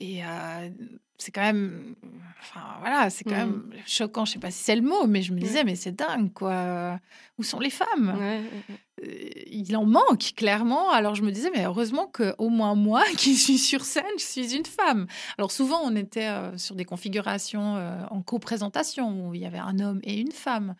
Et 0.00 0.24
euh, 0.24 0.70
c'est 1.18 1.30
quand 1.30 1.42
même, 1.42 1.94
enfin 2.40 2.60
voilà, 2.80 3.10
c'est 3.10 3.24
quand 3.24 3.32
Mhm. 3.46 3.62
même 3.70 3.70
choquant. 3.86 4.24
Je 4.24 4.32
sais 4.32 4.38
pas 4.38 4.50
si 4.50 4.64
c'est 4.64 4.74
le 4.76 4.80
mot, 4.82 5.06
mais 5.06 5.20
je 5.20 5.32
me 5.34 5.38
disais, 5.40 5.62
mais 5.62 5.76
c'est 5.76 5.92
dingue, 5.92 6.32
quoi. 6.32 6.98
Où 7.38 7.42
sont 7.42 7.60
les 7.60 7.68
femmes? 7.70 8.14
Ouais, 8.18 8.40
ouais, 8.40 8.64
ouais. 8.68 9.44
Il 9.46 9.76
en 9.76 9.84
manque 9.86 10.32
clairement. 10.36 10.90
Alors 10.90 11.14
je 11.14 11.22
me 11.22 11.30
disais, 11.32 11.50
mais 11.54 11.64
heureusement 11.64 12.06
que 12.06 12.34
au 12.38 12.48
moins 12.48 12.74
moi, 12.74 13.02
qui 13.18 13.34
suis 13.36 13.58
sur 13.58 13.84
scène, 13.84 14.04
je 14.18 14.24
suis 14.24 14.54
une 14.56 14.64
femme. 14.66 15.06
Alors 15.38 15.52
souvent, 15.52 15.80
on 15.84 15.94
était 15.96 16.28
euh, 16.28 16.56
sur 16.58 16.74
des 16.74 16.84
configurations 16.86 17.76
euh, 17.76 18.02
en 18.10 18.22
co-présentation 18.22 19.28
où 19.28 19.34
il 19.34 19.40
y 19.42 19.46
avait 19.46 19.58
un 19.58 19.78
homme 19.80 20.00
et 20.02 20.18
une 20.18 20.32
femme. 20.32 20.74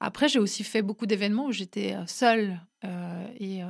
Après, 0.00 0.28
j'ai 0.28 0.40
aussi 0.40 0.64
fait 0.64 0.82
beaucoup 0.82 1.06
d'événements 1.06 1.46
où 1.46 1.52
j'étais 1.52 1.96
seule. 2.06 2.60
Et 3.40 3.60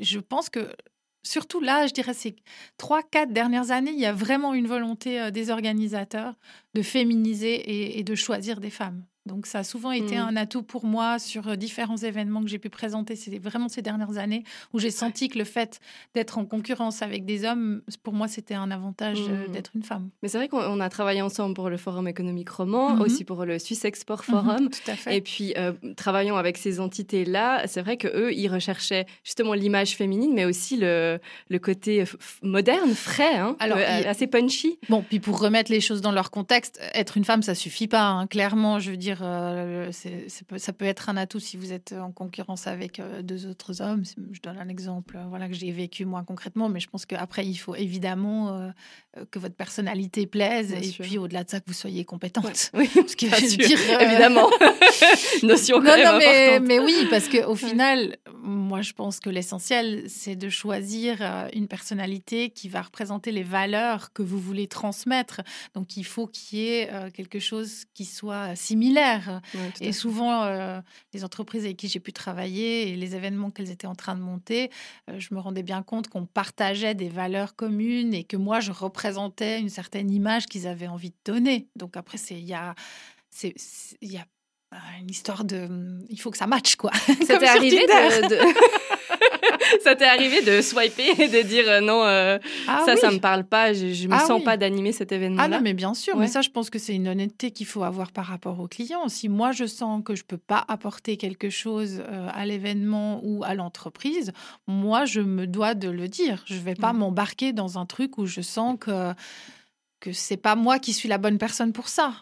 je 0.00 0.18
pense 0.18 0.48
que 0.48 0.74
surtout 1.22 1.60
là, 1.60 1.86
je 1.86 1.92
dirais 1.92 2.14
ces 2.14 2.36
trois, 2.78 3.02
quatre 3.02 3.32
dernières 3.32 3.70
années, 3.70 3.92
il 3.92 4.00
y 4.00 4.06
a 4.06 4.12
vraiment 4.12 4.54
une 4.54 4.66
volonté 4.66 5.20
euh, 5.20 5.30
des 5.30 5.50
organisateurs 5.50 6.34
de 6.74 6.82
féminiser 6.82 7.54
et, 7.54 7.98
et 7.98 8.04
de 8.04 8.14
choisir 8.14 8.60
des 8.60 8.70
femmes. 8.70 9.04
Donc 9.26 9.46
ça 9.46 9.60
a 9.60 9.64
souvent 9.64 9.92
été 9.92 10.16
Mhm. 10.16 10.28
un 10.28 10.36
atout 10.36 10.62
pour 10.64 10.84
moi 10.84 11.18
sur 11.20 11.46
euh, 11.48 11.56
différents 11.56 11.96
événements 11.96 12.42
que 12.42 12.48
j'ai 12.48 12.58
pu 12.58 12.70
présenter. 12.70 13.14
C'est 13.14 13.38
vraiment 13.38 13.68
ces 13.68 13.80
dernières 13.82 14.18
années 14.18 14.42
où 14.72 14.78
j'ai 14.80 14.90
senti 14.90 15.28
que 15.28 15.38
le 15.38 15.44
fait 15.44 15.78
d'être 16.14 16.38
en 16.38 16.44
concurrence 16.44 17.02
avec 17.02 17.24
des 17.24 17.44
hommes, 17.44 17.82
pour 18.02 18.14
moi, 18.14 18.26
c'était 18.26 18.54
un 18.54 18.70
avantage 18.72 19.18
euh, 19.28 19.46
Mhm. 19.46 19.52
d'être 19.52 19.70
une 19.76 19.82
femme. 19.84 20.10
Mais 20.22 20.28
c'est 20.28 20.38
vrai 20.38 20.48
qu'on 20.48 20.58
on 20.60 20.80
a 20.80 20.88
travaillé 20.88 21.22
ensemble 21.22 21.54
pour 21.54 21.70
le 21.70 21.76
Forum 21.76 22.08
économique 22.08 22.48
roman, 22.50 22.96
Mhm. 22.96 23.00
aussi 23.02 23.24
pour 23.24 23.44
le 23.44 23.58
Suisse 23.60 23.84
Export 23.84 24.24
Forum. 24.24 24.70
Tout 24.70 24.90
à 24.90 24.96
fait. 24.96 25.16
Et 25.16 25.20
puis, 25.20 25.54
euh, 25.56 25.72
travaillant 25.96 26.36
avec 26.36 26.58
ces 26.58 26.80
entités-là, 26.80 27.66
c'est 27.68 27.80
vrai 27.82 27.96
que 27.96 28.08
eux, 28.08 28.32
ils 28.34 28.48
recherchaient 28.48 29.06
justement 29.24 29.54
l'image 29.54 29.94
féminine, 29.96 30.32
mais 30.34 30.44
aussi 30.44 30.76
le, 30.76 31.20
le 31.48 31.58
côté 31.58 32.04
moderne, 32.42 32.92
frais, 32.94 33.36
hein, 33.36 33.56
Alors, 33.60 33.78
euh, 33.78 33.98
il 34.00 34.06
assez 34.06 34.26
punchy. 34.26 34.78
Bon, 34.88 35.02
puis 35.08 35.20
pour 35.20 35.38
remettre 35.40 35.70
les 35.70 35.80
choses 35.80 36.00
dans 36.00 36.12
leur 36.12 36.30
contexte, 36.30 36.80
être 36.94 37.16
une 37.16 37.24
femme, 37.24 37.42
ça 37.42 37.54
suffit 37.54 37.86
pas. 37.88 38.08
hein. 38.08 38.26
Clairement, 38.26 38.78
je 38.80 38.90
veux 38.90 38.96
dire, 38.96 39.11
euh, 39.20 39.90
ça 39.92 40.72
peut 40.72 40.84
être 40.84 41.08
un 41.08 41.16
atout 41.16 41.40
si 41.40 41.56
vous 41.56 41.72
êtes 41.72 41.92
en 41.92 42.12
concurrence 42.12 42.66
avec 42.66 43.00
euh, 43.00 43.22
deux 43.22 43.46
autres 43.46 43.82
hommes. 43.82 44.02
Je 44.32 44.40
donne 44.40 44.58
un 44.58 44.68
exemple, 44.68 45.16
euh, 45.16 45.24
voilà 45.28 45.48
que 45.48 45.54
j'ai 45.54 45.70
vécu 45.72 46.04
moi 46.04 46.22
concrètement, 46.26 46.68
mais 46.68 46.80
je 46.80 46.88
pense 46.88 47.04
qu'après, 47.04 47.46
il 47.46 47.56
faut 47.56 47.74
évidemment 47.74 48.48
euh, 48.56 48.70
que 49.30 49.38
votre 49.38 49.54
personnalité 49.54 50.26
plaise 50.26 50.68
Bien 50.68 50.80
et 50.80 50.84
sûr. 50.84 51.04
puis 51.04 51.18
au-delà 51.18 51.44
de 51.44 51.50
ça, 51.50 51.60
que 51.60 51.66
vous 51.66 51.72
soyez 51.74 52.04
compétente. 52.04 52.70
Oui, 52.74 52.88
Parce 52.94 53.14
que 53.14 53.26
bien 53.26 53.36
je 53.38 53.42
veux 53.44 53.48
sûr, 53.48 53.76
dire, 53.78 54.00
évidemment. 54.00 54.48
Notion 55.42 55.78
quand 55.78 55.84
non, 55.84 55.96
même 55.96 56.12
non, 56.12 56.18
mais, 56.18 56.44
importante. 56.44 56.68
mais 56.68 56.78
oui, 56.80 57.06
parce 57.10 57.28
qu'au 57.28 57.56
final, 57.56 58.16
moi, 58.42 58.80
je 58.80 58.92
pense 58.92 59.20
que 59.20 59.28
l'essentiel, 59.30 60.04
c'est 60.08 60.36
de 60.36 60.48
choisir 60.48 61.18
une 61.52 61.68
personnalité 61.68 62.50
qui 62.50 62.68
va 62.68 62.82
représenter 62.82 63.32
les 63.32 63.42
valeurs 63.42 64.12
que 64.12 64.22
vous 64.22 64.38
voulez 64.38 64.66
transmettre. 64.66 65.40
Donc, 65.74 65.96
il 65.96 66.04
faut 66.04 66.26
qu'il 66.26 66.58
y 66.58 66.68
ait 66.68 66.90
quelque 67.14 67.38
chose 67.38 67.84
qui 67.94 68.04
soit 68.04 68.54
similaire. 68.54 69.01
Ouais, 69.54 69.70
Et 69.80 69.92
souvent, 69.92 70.44
euh, 70.44 70.80
les 71.12 71.24
entreprises 71.24 71.64
avec 71.64 71.76
qui 71.76 71.88
j'ai 71.88 72.00
pu 72.00 72.12
travailler 72.12 72.88
et 72.90 72.96
les 72.96 73.14
événements 73.16 73.50
qu'elles 73.50 73.70
étaient 73.70 73.86
en 73.86 73.94
train 73.94 74.14
de 74.14 74.20
monter, 74.20 74.70
euh, 75.10 75.18
je 75.18 75.34
me 75.34 75.40
rendais 75.40 75.62
bien 75.62 75.82
compte 75.82 76.08
qu'on 76.08 76.26
partageait 76.26 76.94
des 76.94 77.08
valeurs 77.08 77.54
communes 77.56 78.14
et 78.14 78.24
que 78.24 78.36
moi, 78.36 78.60
je 78.60 78.72
représentais 78.72 79.58
une 79.60 79.68
certaine 79.68 80.10
image 80.10 80.46
qu'ils 80.46 80.66
avaient 80.66 80.88
envie 80.88 81.10
de 81.10 81.16
donner. 81.32 81.68
Donc 81.76 81.96
après, 81.96 82.18
c'est 82.18 82.34
il 82.34 82.44
y 82.46 82.54
a, 82.54 82.74
c'est, 83.30 83.54
il 84.00 84.12
y 84.12 84.16
a 84.18 84.26
euh, 84.74 84.76
une 85.00 85.10
histoire 85.10 85.44
de, 85.44 85.68
il 86.08 86.20
faut 86.20 86.30
que 86.30 86.38
ça 86.38 86.46
matche 86.46 86.76
quoi. 86.76 86.90
Sur 87.26 87.38
arrivé 87.48 87.86
de... 87.86 88.28
de- 88.28 89.01
Ça 89.84 89.96
t'est 89.96 90.04
arrivé 90.06 90.42
de 90.42 90.60
swiper 90.60 91.20
et 91.20 91.28
de 91.28 91.42
dire 91.46 91.64
euh, 91.68 91.80
non, 91.80 92.04
euh, 92.04 92.38
Ah 92.68 92.82
ça, 92.86 92.94
oui. 92.94 93.00
ça 93.00 93.10
me 93.10 93.18
parle 93.18 93.44
pas, 93.44 93.72
je, 93.72 93.92
je 93.92 94.08
me 94.08 94.14
Ah 94.14 94.20
sens 94.20 94.38
oui. 94.38 94.44
pas 94.44 94.56
d'animer 94.56 94.92
cet 94.92 95.12
événement-là. 95.12 95.44
Ah 95.44 95.48
non, 95.48 95.60
mais 95.62 95.74
bien 95.74 95.94
sûr, 95.94 96.14
Ouais. 96.14 96.20
mais 96.22 96.26
ça, 96.28 96.40
je 96.42 96.50
pense 96.50 96.70
que 96.70 96.78
c'est 96.78 96.94
une 96.94 97.08
honnêteté 97.08 97.50
qu'il 97.50 97.66
faut 97.66 97.82
avoir 97.82 98.12
par 98.12 98.26
rapport 98.26 98.60
aux 98.60 98.68
clients. 98.68 99.08
Si 99.08 99.28
moi, 99.28 99.52
je 99.52 99.64
sens 99.66 100.02
que 100.04 100.14
je 100.14 100.24
peux 100.24 100.38
pas 100.38 100.64
apporter 100.68 101.16
quelque 101.16 101.50
chose 101.50 102.02
euh, 102.08 102.28
à 102.32 102.44
l'événement 102.46 103.20
ou 103.24 103.42
à 103.44 103.54
l'entreprise, 103.54 104.32
moi, 104.66 105.04
je 105.04 105.20
me 105.20 105.46
dois 105.46 105.74
de 105.74 105.88
le 105.88 106.08
dire. 106.08 106.42
Je 106.46 106.56
vais 106.56 106.74
pas 106.74 106.92
Mhm. 106.92 106.98
m'embarquer 107.00 107.52
dans 107.52 107.78
un 107.78 107.86
truc 107.86 108.18
où 108.18 108.26
je 108.26 108.40
sens 108.40 108.76
que 108.80 109.12
que 110.00 110.12
c'est 110.12 110.36
pas 110.36 110.56
moi 110.56 110.80
qui 110.80 110.92
suis 110.92 111.08
la 111.08 111.16
bonne 111.18 111.38
personne 111.38 111.72
pour 111.72 111.86
ça. 111.88 112.12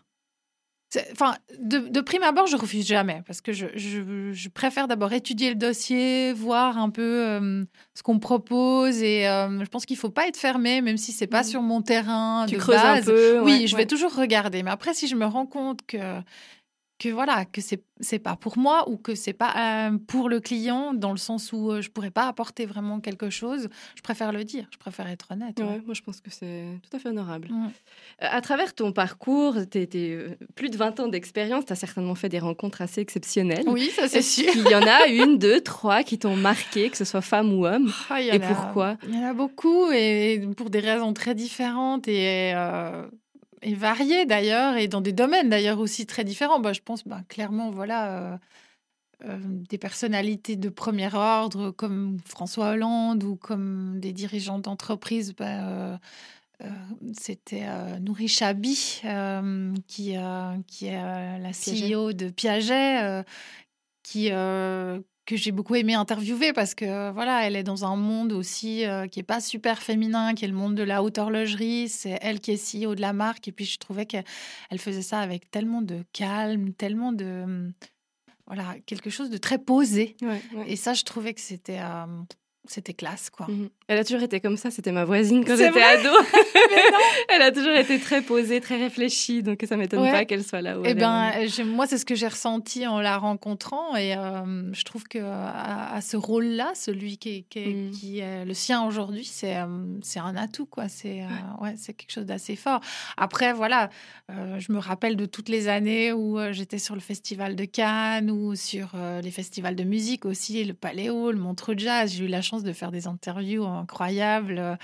Enfin, 1.12 1.36
de, 1.60 1.78
de 1.78 2.00
prime 2.00 2.24
abord, 2.24 2.48
je 2.48 2.56
refuse 2.56 2.84
jamais 2.86 3.22
parce 3.26 3.40
que 3.40 3.52
je, 3.52 3.66
je- 3.76 4.32
je 4.32 4.48
préfère 4.48 4.88
d'abord 4.88 5.12
étudier 5.12 5.48
le 5.50 5.54
dossier, 5.54 6.32
voir 6.32 6.78
un 6.78 6.90
peu 6.90 7.02
euh, 7.28 7.64
ce 7.94 8.02
qu'on 8.02 8.18
propose 8.18 9.00
et 9.02 9.28
euh, 9.28 9.62
je 9.64 9.68
pense 9.68 9.86
qu'il 9.86 9.96
faut 9.96 10.10
pas 10.10 10.26
être 10.26 10.36
fermé, 10.36 10.80
même 10.82 10.96
si 10.96 11.12
c'est 11.12 11.28
pas 11.28 11.42
Mhm. 11.42 11.48
sur 11.48 11.62
mon 11.62 11.80
terrain 11.82 12.44
tu 12.48 12.56
de 12.56 12.60
creuses 12.60 12.76
base. 12.76 13.08
un 13.08 13.12
peu. 13.12 13.40
Oui, 13.40 13.68
je 13.68 13.76
ouais. 13.76 13.82
vais 13.82 13.86
toujours 13.86 14.14
regarder. 14.16 14.62
Mais 14.64 14.70
après, 14.72 14.92
si 14.92 15.06
je 15.06 15.14
me 15.14 15.26
rends 15.26 15.46
compte 15.46 15.80
que 15.86 15.96
que 17.00 17.08
voilà 17.08 17.44
que 17.46 17.60
c'est 17.60 17.82
c'est 18.02 18.18
pas 18.18 18.34
pour 18.36 18.56
moi 18.56 18.88
ou 18.88 18.96
que 18.96 19.14
c'est 19.14 19.32
pas 19.34 19.88
euh, 19.90 19.98
pour 20.06 20.28
le 20.28 20.38
client 20.40 20.94
dans 20.94 21.10
le 21.10 21.18
sens 21.18 21.52
où 21.52 21.70
euh, 21.70 21.80
je 21.82 21.90
pourrais 21.90 22.10
pas 22.10 22.26
apporter 22.28 22.64
vraiment 22.64 22.98
quelque 23.00 23.28
chose, 23.30 23.68
je 23.96 24.00
préfère 24.02 24.32
le 24.32 24.42
dire. 24.44 24.66
Je 24.72 24.78
préfère 24.78 25.06
être 25.08 25.32
honnête. 25.32 25.58
ouais. 25.60 25.66
Ouais, 25.66 25.82
moi, 25.84 25.92
je 25.94 26.00
pense 26.02 26.20
que 26.22 26.30
c'est 26.30 26.64
tout 26.88 26.96
à 26.96 26.98
fait 27.00 27.08
honorable. 27.08 27.48
Mm. 27.50 27.66
Euh, 28.22 28.26
À 28.30 28.40
travers 28.40 28.74
ton 28.74 28.92
parcours, 28.92 29.56
euh, 29.56 30.34
plus 30.54 30.70
de 30.70 30.76
20 30.78 31.00
ans 31.00 31.08
d'expérience, 31.08 31.66
tu 31.66 31.72
as 31.72 31.76
certainement 31.76 32.14
fait 32.14 32.28
des 32.30 32.38
rencontres 32.38 32.80
assez 32.82 33.00
exceptionnelles. 33.02 33.64
Oui, 33.66 33.90
ça 33.96 34.08
c'est 34.08 34.22
sûr. 34.22 34.50
qu'il 34.52 34.68
y 34.68 34.74
en 34.74 34.86
a 34.86 35.06
une, 35.08 35.36
deux, 35.38 35.60
trois 35.60 36.02
qui 36.02 36.18
t'ont 36.18 36.36
marqué, 36.36 36.88
que 36.90 36.96
ce 36.96 37.04
soit 37.04 37.20
femme 37.22 37.52
ou 37.52 37.66
homme? 37.66 37.92
Il 38.18 38.24
y 38.24 38.28
Et 38.28 38.32
a- 38.32 38.38
pourquoi? 38.40 38.96
Il 39.08 39.14
y 39.14 39.18
en 39.18 39.24
a 39.28 39.34
beaucoup 39.34 39.90
et 39.92 40.40
pour 40.56 40.70
des 40.70 40.80
raisons 40.80 41.12
très 41.12 41.34
différentes 41.34 42.08
et, 42.08 42.52
et 43.62 43.74
variées 43.74 44.26
d'ailleurs 44.26 44.76
et 44.76 44.88
dans 44.88 45.00
des 45.00 45.12
domaines 45.12 45.48
d'ailleurs 45.48 45.78
aussi 45.78 46.06
très 46.06 46.24
différents. 46.24 46.60
Bah, 46.60 46.72
je 46.72 46.80
pense 46.80 47.06
bah, 47.06 47.22
clairement 47.28 47.70
voilà 47.70 48.32
euh, 48.32 48.38
euh, 49.24 49.38
des 49.68 49.78
personnalités 49.78 50.56
de 50.56 50.68
premier 50.68 51.14
ordre 51.14 51.70
comme 51.70 52.18
François 52.24 52.70
Hollande 52.70 53.22
ou 53.24 53.36
comme 53.36 54.00
des 54.00 54.12
dirigeants 54.12 54.58
d'entreprise. 54.58 55.34
bah, 55.34 55.98
euh, 56.62 56.68
c'était 57.18 57.66
Nouri 58.00 58.28
Chabi, 58.28 59.00
qui, 59.86 60.14
qui 60.66 60.86
est 60.86 61.38
la 61.38 61.50
Piaget. 61.52 61.94
CEO 61.94 62.12
de 62.12 62.28
Piaget, 62.28 63.24
qui, 64.02 64.30
euh, 64.32 65.00
que 65.30 65.36
j'ai 65.36 65.52
beaucoup 65.52 65.76
aimé 65.76 65.94
interviewer 65.94 66.52
parce 66.52 66.74
que 66.74 67.12
voilà, 67.12 67.46
elle 67.46 67.54
est 67.54 67.62
dans 67.62 67.84
un 67.84 67.94
monde 67.94 68.32
aussi 68.32 68.84
euh, 68.84 69.06
qui 69.06 69.20
est 69.20 69.24
pas 69.24 69.40
super 69.40 69.80
féminin, 69.80 70.34
qui 70.34 70.44
est 70.44 70.48
le 70.48 70.54
monde 70.54 70.74
de 70.74 70.82
la 70.82 71.04
haute 71.04 71.18
horlogerie. 71.18 71.88
C'est 71.88 72.18
elle 72.20 72.40
qui 72.40 72.50
est 72.50 72.56
CEO 72.84 72.96
de 72.96 73.00
la 73.00 73.12
marque. 73.12 73.46
Et 73.46 73.52
puis 73.52 73.64
je 73.64 73.78
trouvais 73.78 74.06
qu'elle 74.06 74.24
elle 74.70 74.80
faisait 74.80 75.02
ça 75.02 75.20
avec 75.20 75.48
tellement 75.50 75.82
de 75.82 76.04
calme, 76.12 76.72
tellement 76.72 77.12
de 77.12 77.42
hum, 77.44 77.72
voilà 78.48 78.74
quelque 78.86 79.08
chose 79.08 79.30
de 79.30 79.36
très 79.36 79.58
posé. 79.58 80.16
Ouais, 80.20 80.42
ouais. 80.54 80.72
Et 80.72 80.74
ça, 80.74 80.94
je 80.94 81.04
trouvais 81.04 81.32
que 81.32 81.40
c'était 81.40 81.78
euh, 81.78 82.06
c'était 82.66 82.94
classe, 82.94 83.30
quoi. 83.30 83.46
Mhm. 83.48 83.70
Elle 83.92 83.98
a 83.98 84.04
toujours 84.04 84.22
été 84.22 84.38
comme 84.38 84.56
ça, 84.56 84.70
c'était 84.70 84.92
ma 84.92 85.04
voisine 85.04 85.44
quand 85.44 85.56
j'étais 85.56 85.82
ado. 85.82 86.08
elle 87.34 87.42
a 87.42 87.50
toujours 87.50 87.74
été 87.74 87.98
très 87.98 88.22
posée, 88.22 88.60
très 88.60 88.76
réfléchie, 88.78 89.42
donc 89.42 89.64
ça 89.68 89.76
m'étonne 89.76 90.00
Ouais. 90.02 90.12
pas 90.12 90.24
qu'elle 90.24 90.44
soit 90.44 90.62
là 90.62 90.78
où 90.78 90.82
Eh 90.84 90.90
est 90.90 90.94
ben, 90.94 91.32
moi, 91.66 91.88
c'est 91.88 91.98
ce 91.98 92.04
que 92.04 92.14
j'ai 92.14 92.28
ressenti 92.28 92.86
en 92.86 93.00
la 93.00 93.18
rencontrant, 93.18 93.96
et 93.96 94.14
euh, 94.16 94.72
je 94.72 94.84
trouve 94.84 95.04
que 95.08 95.18
à, 95.18 95.92
à 95.94 96.00
ce 96.02 96.16
rôle-là, 96.16 96.70
celui 96.76 97.18
qui 97.18 97.28
est, 97.30 97.44
qui 97.50 97.58
est- 97.58 97.66
Mm. 97.74 97.90
qui 97.90 98.18
est 98.20 98.44
le 98.44 98.54
sien 98.54 98.84
aujourd'hui, 98.86 99.24
c'est 99.24 99.56
euh, 99.56 99.66
c'est 100.02 100.20
un 100.20 100.36
atout, 100.36 100.66
quoi. 100.66 100.88
C'est 100.88 101.22
euh, 101.22 101.26
ouais, 101.64 101.74
c'est 101.76 101.92
quelque 101.92 102.12
chose 102.12 102.26
d'assez 102.26 102.54
fort. 102.56 102.80
Après, 103.16 103.52
voilà, 103.52 103.90
euh, 104.30 104.58
je 104.60 104.70
me 104.72 104.78
rappelle 104.78 105.16
de 105.16 105.26
toutes 105.26 105.48
les 105.48 105.66
années 105.66 106.12
où 106.12 106.38
euh, 106.38 106.52
j'étais 106.52 106.78
sur 106.78 106.94
le 106.94 107.00
festival 107.00 107.56
de 107.56 107.64
Cannes 107.64 108.30
ou 108.30 108.54
sur 108.54 108.92
euh, 108.94 109.20
les 109.20 109.30
festivals 109.32 109.74
de 109.74 109.82
musique 109.84 110.24
aussi, 110.26 110.62
le 110.64 110.74
Paléo, 110.74 111.32
le 111.32 111.38
Montreux 111.38 111.74
Jazz. 111.76 112.12
J'ai 112.16 112.24
eu 112.26 112.28
la 112.28 112.42
chance 112.42 112.62
de 112.62 112.72
faire 112.72 112.92
des 112.92 113.06
interviews 113.08 113.64
incroyables. 113.80 114.58
euh, 114.58 114.76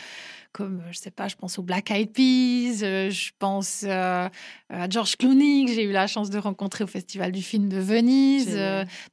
comme, 0.52 0.80
euh, 0.80 0.90
je 0.90 0.98
sais 0.98 1.10
pas, 1.10 1.28
je 1.28 1.36
pense 1.36 1.58
aux 1.58 1.62
Black 1.62 1.90
Eyed 1.90 2.12
Peas, 2.12 2.82
euh, 2.82 3.10
je 3.10 3.30
pense 3.38 3.84
à 3.84 4.30
George 4.88 5.16
Clooney, 5.16 5.66
que 5.66 5.72
j'ai 5.72 5.84
eu 5.84 5.92
la 5.92 6.06
chance 6.06 6.30
de 6.30 6.38
rencontrer 6.38 6.82
au 6.82 6.86
Festival 6.86 7.30
du 7.30 7.42
film 7.42 7.68
de 7.68 7.78
Venise, 7.78 8.58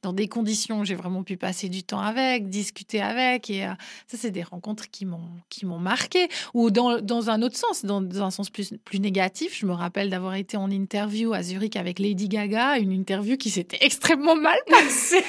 dans 0.02 0.14
des 0.14 0.26
conditions 0.26 0.80
où 0.80 0.84
j'ai 0.84 0.94
vraiment 0.94 1.22
pu 1.22 1.36
passer 1.36 1.68
du 1.68 1.82
temps 1.82 2.00
avec, 2.00 2.48
discuter 2.48 3.02
avec. 3.02 3.50
Et 3.50 3.60
ça, 4.06 4.16
c'est 4.16 4.30
des 4.30 4.42
rencontres 4.42 4.90
qui 4.90 5.04
m'ont 5.04 5.28
qui 5.50 5.66
m'ont 5.66 5.78
marqué. 5.78 6.28
Ou 6.54 6.70
dans, 6.70 7.00
dans 7.00 7.28
un 7.28 7.42
autre 7.42 7.56
sens, 7.56 7.84
dans, 7.84 8.00
dans 8.00 8.22
un 8.22 8.30
sens 8.30 8.48
plus, 8.50 8.74
plus 8.84 8.98
négatif, 8.98 9.56
je 9.58 9.66
me 9.66 9.72
rappelle 9.72 10.10
d'avoir 10.10 10.34
été 10.34 10.56
en 10.56 10.70
interview 10.70 11.34
à 11.34 11.42
Zurich 11.42 11.76
avec 11.76 11.98
Lady 11.98 12.28
Gaga, 12.28 12.78
une 12.78 12.92
interview 12.92 13.36
qui 13.36 13.50
s'était 13.50 13.78
extrêmement 13.82 14.36
mal 14.36 14.58
passée. 14.66 15.22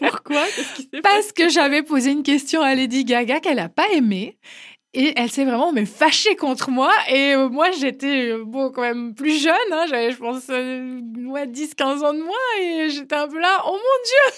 Pourquoi? 0.00 0.44
Qu'est-ce 0.54 0.74
qui 0.74 0.88
Parce 1.02 1.32
que 1.32 1.48
j'avais 1.48 1.82
posé 1.82 2.10
une 2.10 2.22
question 2.22 2.62
à 2.62 2.74
Lady 2.74 3.04
Gaga 3.04 3.40
qu'elle 3.40 3.56
n'a 3.56 3.68
pas 3.68 3.88
aimée. 3.92 4.38
Et 4.96 5.12
elle 5.16 5.28
s'est 5.30 5.44
vraiment 5.44 5.72
mais 5.72 5.86
fâchée 5.86 6.36
contre 6.36 6.70
moi. 6.70 6.92
Et 7.08 7.34
euh, 7.34 7.48
moi, 7.48 7.70
j'étais 7.72 8.30
euh, 8.30 8.44
bon, 8.44 8.70
quand 8.70 8.82
même 8.82 9.14
plus 9.14 9.42
jeune. 9.42 9.54
hein. 9.72 9.86
J'avais, 9.88 10.12
je 10.12 10.18
pense, 10.18 10.44
euh, 10.50 11.00
ouais, 11.26 11.46
10-15 11.46 12.04
ans 12.04 12.14
de 12.14 12.20
moins. 12.22 12.60
Et 12.60 12.90
j'étais 12.90 13.16
un 13.16 13.26
peu 13.26 13.40
là, 13.40 13.62
oh 13.66 13.72
mon 13.72 13.78
Dieu 13.78 14.36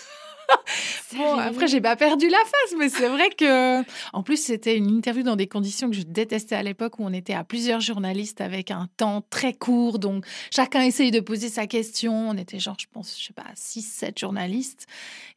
Bon, 1.17 1.37
après, 1.39 1.67
j'ai 1.69 1.81
pas 1.81 1.97
perdu 1.97 2.29
la 2.29 2.39
face, 2.39 2.75
mais 2.79 2.89
c'est 2.89 3.09
vrai 3.09 3.31
que. 3.31 3.81
En 4.13 4.23
plus, 4.23 4.37
c'était 4.37 4.77
une 4.77 4.89
interview 4.91 5.23
dans 5.23 5.37
des 5.37 5.47
conditions 5.47 5.89
que 5.89 5.97
je 5.97 6.03
détestais 6.03 6.55
à 6.57 6.63
l'époque 6.63 6.99
où 6.99 7.05
on 7.05 7.13
était 7.13 7.33
à 7.33 7.45
plusieurs 7.45 7.81
journalistes 7.81 8.41
avec 8.41 8.71
un 8.71 8.89
temps 8.97 9.23
très 9.31 9.55
court. 9.55 9.99
Donc, 9.99 10.27
chacun 10.51 10.83
essaye 10.83 11.11
de 11.11 11.21
poser 11.21 11.49
sa 11.49 11.67
question. 11.67 12.29
On 12.31 12.37
était 12.37 12.59
genre, 12.59 12.77
je 12.79 12.87
pense, 12.93 13.17
je 13.19 13.27
sais 13.27 13.33
pas, 13.33 13.45
6-7 13.57 14.19
journalistes. 14.19 14.87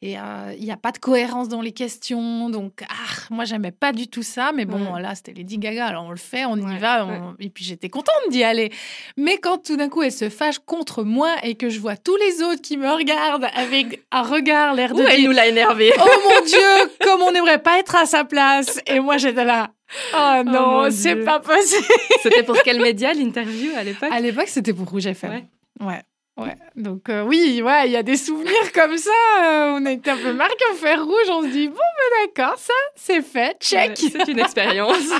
Et 0.02 0.18
euh, 0.18 0.54
il 0.58 0.64
n'y 0.64 0.72
a 0.72 0.76
pas 0.76 0.92
de 0.92 0.98
cohérence 0.98 1.48
dans 1.48 1.62
les 1.62 1.72
questions. 1.72 2.50
Donc, 2.50 2.82
ah, 2.88 2.94
moi, 3.30 3.44
j'aimais 3.44 3.72
pas 3.72 3.92
du 3.92 4.08
tout 4.08 4.22
ça. 4.22 4.52
Mais 4.54 4.64
bon, 4.66 4.92
Ouais. 4.94 5.00
là, 5.00 5.14
c'était 5.14 5.32
Lady 5.32 5.56
Gaga. 5.58 5.86
Alors, 5.86 6.04
on 6.04 6.10
le 6.10 6.16
fait, 6.16 6.44
on 6.44 6.56
y 6.56 6.78
va. 6.78 7.06
ouais. 7.06 7.20
Et 7.38 7.48
puis, 7.48 7.64
j'étais 7.64 7.88
contente 7.88 8.14
d'y 8.30 8.42
aller. 8.42 8.70
Mais 9.16 9.38
quand 9.38 9.58
tout 9.64 9.76
d'un 9.76 9.88
coup, 9.88 10.02
elle 10.02 10.12
se 10.12 10.28
fâche 10.28 10.58
contre 10.58 11.04
moi 11.04 11.34
et 11.42 11.54
que 11.54 11.70
je 11.70 11.80
vois 11.80 11.96
tous 11.96 12.16
les 12.16 12.42
autres 12.42 12.60
qui 12.60 12.76
me 12.76 12.90
regardent 12.90 13.46
avec 13.54 14.04
un 14.10 14.22
regard, 14.22 14.74
l'air 14.74 14.94
de 14.94 14.99
Elle 15.08 15.24
nous 15.24 15.32
l'a 15.32 15.46
énervé. 15.46 15.92
Oh 15.98 16.08
mon 16.24 16.44
Dieu, 16.44 16.92
comme 17.02 17.22
on 17.22 17.32
n'aimerait 17.32 17.62
pas 17.62 17.78
être 17.78 17.96
à 17.96 18.06
sa 18.06 18.24
place. 18.24 18.80
Et 18.86 19.00
moi, 19.00 19.16
j'étais 19.16 19.44
là. 19.44 19.70
Oh 20.14 20.42
non, 20.44 20.82
mon 20.82 20.90
c'est 20.90 21.16
pas 21.16 21.40
possible. 21.40 21.84
C'était 22.22 22.42
pour 22.42 22.56
quel 22.62 22.80
média 22.80 23.12
l'interview 23.12 23.72
à 23.76 23.82
l'époque? 23.82 24.10
À 24.12 24.20
l'époque, 24.20 24.48
c'était 24.48 24.72
pour 24.72 24.88
Rouge 24.88 25.06
FM. 25.06 25.30
Ouais. 25.30 25.44
Ouais. 25.80 26.02
Ouais. 26.40 26.56
Donc, 26.76 27.08
euh, 27.08 27.22
oui, 27.24 27.60
ouais, 27.62 27.86
il 27.88 27.92
y 27.92 27.96
a 27.96 28.02
des 28.02 28.16
souvenirs 28.16 28.72
comme 28.74 28.96
ça. 28.96 29.10
euh, 29.42 29.72
on 29.78 29.84
a 29.86 29.92
été 29.92 30.10
un 30.10 30.16
peu 30.16 30.32
marqué 30.32 30.64
au 30.72 30.74
fer 30.74 31.04
rouge. 31.04 31.28
On 31.28 31.42
se 31.42 31.48
dit, 31.48 31.68
bon, 31.68 31.74
ben 31.74 32.26
d'accord, 32.26 32.58
ça, 32.58 32.72
c'est 32.96 33.22
fait. 33.22 33.56
Check. 33.60 33.90
Ouais, 33.90 33.94
C'est 33.96 34.28
une 34.28 34.38
expérience. 34.38 35.10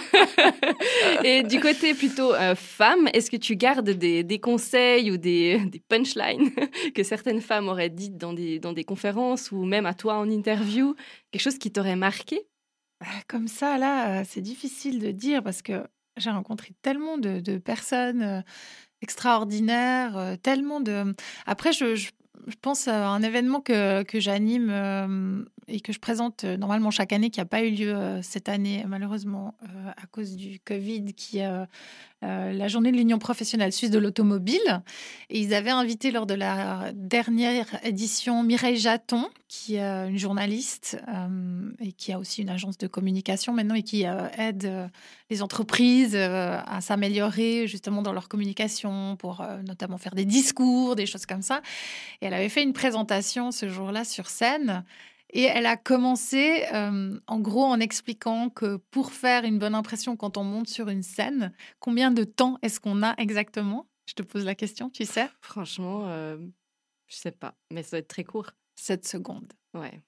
Et 1.25 1.43
du 1.43 1.61
côté 1.61 1.95
plutôt 1.95 2.33
euh, 2.35 2.55
femme, 2.55 3.09
est-ce 3.13 3.31
que 3.31 3.37
tu 3.37 3.57
gardes 3.57 3.91
des, 3.91 4.23
des 4.25 4.39
conseils 4.39 5.11
ou 5.11 5.17
des, 5.17 5.59
des 5.67 5.81
punchlines 5.81 6.51
que 6.95 7.03
certaines 7.03 7.41
femmes 7.41 7.69
auraient 7.69 7.91
dites 7.91 8.17
dans 8.17 8.33
des, 8.33 8.59
dans 8.59 8.73
des 8.73 8.85
conférences 8.85 9.53
ou 9.53 9.65
même 9.65 9.87
à 9.87 9.95
toi 9.95 10.15
en 10.15 10.31
interview? 10.31 10.95
Quelque 11.31 11.43
chose 11.43 11.59
qui 11.59 11.71
t'aurait 11.71 11.97
marqué? 11.97 12.47
Comme 13.29 13.49
ça, 13.49 13.79
là, 13.79 14.25
c'est 14.25 14.43
difficile 14.43 15.01
de 15.01 15.11
dire 15.11 15.43
parce 15.43 15.63
que 15.63 15.85
j'ai 16.19 16.31
rencontré 16.31 16.75
tellement 16.83 17.17
de, 17.17 17.41
de 17.41 17.57
personnes 17.59 18.45
extraordinaires, 19.03 20.17
euh, 20.17 20.37
tellement 20.37 20.81
de... 20.81 21.15
Après, 21.47 21.73
je- 21.73 22.11
je 22.47 22.57
pense 22.61 22.89
à 22.89 23.09
un 23.09 23.23
événement 23.23 23.61
que, 23.61 24.03
que 24.03 24.21
j'anime 24.21 24.69
euh, 24.71 25.45
et 25.69 25.81
que 25.81 25.93
je 25.93 25.99
présente 25.99 26.45
euh, 26.45 26.57
normalement 26.57 26.91
chaque 26.91 27.13
année, 27.13 27.31
qui 27.31 27.41
n'a 27.41 27.47
pas 27.47 27.63
eu 27.63 27.71
lieu 27.71 27.95
euh, 27.95 28.23
cette 28.23 28.49
année, 28.49 28.85
malheureusement, 28.89 29.55
à 29.97 30.07
cause 30.07 30.37
du 30.37 30.61
Covid, 30.61 31.15
qui 31.15 31.39
est 31.39 31.49
la 32.23 32.69
journée 32.69 32.93
de 32.93 32.97
l'Union 32.97 33.19
professionnelle 33.19 33.73
suisse 33.73 33.91
de 33.91 33.99
l'automobile. 33.99 34.83
Et 35.31 35.41
ils 35.41 35.55
avaient 35.55 35.71
invité 35.71 36.11
lors 36.11 36.27
de 36.27 36.35
la 36.35 36.93
dernière 36.93 37.67
édition 37.85 38.43
Mireille 38.43 38.77
Jaton, 38.77 39.29
qui 39.49 39.77
est 39.77 40.09
une 40.09 40.19
journaliste 40.19 40.99
et 41.81 41.93
qui 41.93 42.13
a 42.13 42.19
aussi 42.19 42.43
une 42.43 42.51
agence 42.51 42.79
de 42.79 42.87
communication 42.87 43.53
maintenant 43.53 43.75
et 43.75 43.83
qui 43.83 44.05
aide 44.39 44.91
les 45.31 45.43
entreprises 45.43 46.15
à 46.15 46.81
s'améliorer 46.81 47.67
justement 47.67 48.03
dans 48.03 48.13
leur 48.13 48.29
communication 48.29 49.17
pour 49.17 49.45
notamment 49.67 49.97
faire 49.97 50.15
des 50.15 50.27
discours, 50.27 50.97
des 50.97 51.07
choses 51.07 51.27
comme 51.27 51.43
ça. 51.43 51.63
Elle 52.31 52.35
avait 52.35 52.49
fait 52.49 52.63
une 52.63 52.73
présentation 52.73 53.51
ce 53.51 53.69
jour-là 53.69 54.05
sur 54.05 54.29
scène. 54.29 54.85
Et 55.33 55.43
elle 55.43 55.67
a 55.67 55.77
commencé 55.77 56.65
euh, 56.73 57.19
en 57.27 57.41
gros 57.41 57.65
en 57.65 57.81
expliquant 57.81 58.51
que 58.51 58.77
pour 58.77 59.13
faire 59.13 59.45
une 59.45 59.59
bonne 59.59 59.75
impression 59.75 60.17
quand 60.17 60.37
on 60.37 60.45
monte 60.45 60.69
sur 60.69 60.89
une 60.89 61.03
scène, 61.03 61.53
combien 61.81 62.13
de 62.13 62.23
temps 62.23 62.59
est-ce 62.63 62.79
qu'on 62.79 63.03
a 63.03 63.15
exactement? 63.19 63.89
Je 64.07 64.15
te 64.15 64.23
pose 64.23 64.45
la 64.45 64.55
question, 64.55 64.91
tu 64.91 65.05
sais? 65.05 65.29
Franchement, 65.41 66.05
euh, 66.07 66.37
je 67.09 67.17
sais 67.17 67.33
pas, 67.33 67.55
mais 67.73 67.83
ça 67.83 67.91
doit 67.91 67.99
être 67.99 68.09
très 68.09 68.25
court. 68.25 68.51
7 68.77 69.07
secondes. 69.07 69.53
Ouais. 69.75 70.01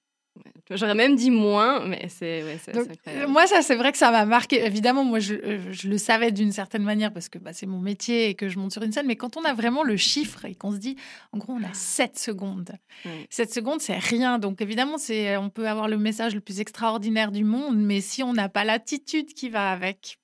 J'aurais 0.69 0.95
même 0.95 1.15
dit 1.15 1.29
moins, 1.29 1.85
mais 1.85 2.07
c'est 2.09 2.41
ouais, 2.43 2.57
incroyable. 2.67 2.95
euh, 3.09 3.27
moi, 3.27 3.45
ça, 3.47 3.61
c'est 3.61 3.75
vrai 3.75 3.91
que 3.91 3.97
ça 3.97 4.11
m'a 4.11 4.25
marqué. 4.25 4.65
Évidemment, 4.65 5.03
moi, 5.03 5.19
je, 5.19 5.35
euh, 5.35 5.59
je 5.71 5.89
le 5.89 5.97
savais 5.97 6.31
d'une 6.31 6.51
certaine 6.51 6.83
manière 6.83 7.11
parce 7.11 7.27
que 7.29 7.37
bah, 7.37 7.51
c'est 7.53 7.65
mon 7.65 7.79
métier 7.79 8.29
et 8.29 8.33
que 8.33 8.47
je 8.47 8.57
monte 8.57 8.71
sur 8.71 8.81
une 8.81 8.91
scène. 8.91 9.05
Mais 9.05 9.17
quand 9.17 9.35
on 9.35 9.43
a 9.43 9.53
vraiment 9.53 9.83
le 9.83 9.97
chiffre 9.97 10.45
et 10.45 10.55
qu'on 10.55 10.71
se 10.71 10.77
dit, 10.77 10.95
en 11.33 11.37
gros, 11.37 11.53
on 11.53 11.63
a 11.63 11.73
7 11.73 12.17
secondes. 12.17 12.71
Ouais. 13.05 13.27
7 13.29 13.53
secondes, 13.53 13.81
c'est 13.81 13.97
rien. 13.97 14.39
Donc, 14.39 14.61
évidemment, 14.61 14.95
on 15.39 15.49
peut 15.49 15.67
avoir 15.67 15.87
le 15.87 15.97
message 15.97 16.33
le 16.33 16.41
plus 16.41 16.61
extraordinaire 16.61 17.31
du 17.31 17.43
monde, 17.43 17.77
mais 17.77 17.99
si 17.99 18.23
on 18.23 18.33
n'a 18.33 18.47
pas 18.49 18.63
l'attitude 18.63 19.33
qui 19.33 19.49
va 19.49 19.69
avec, 19.69 20.17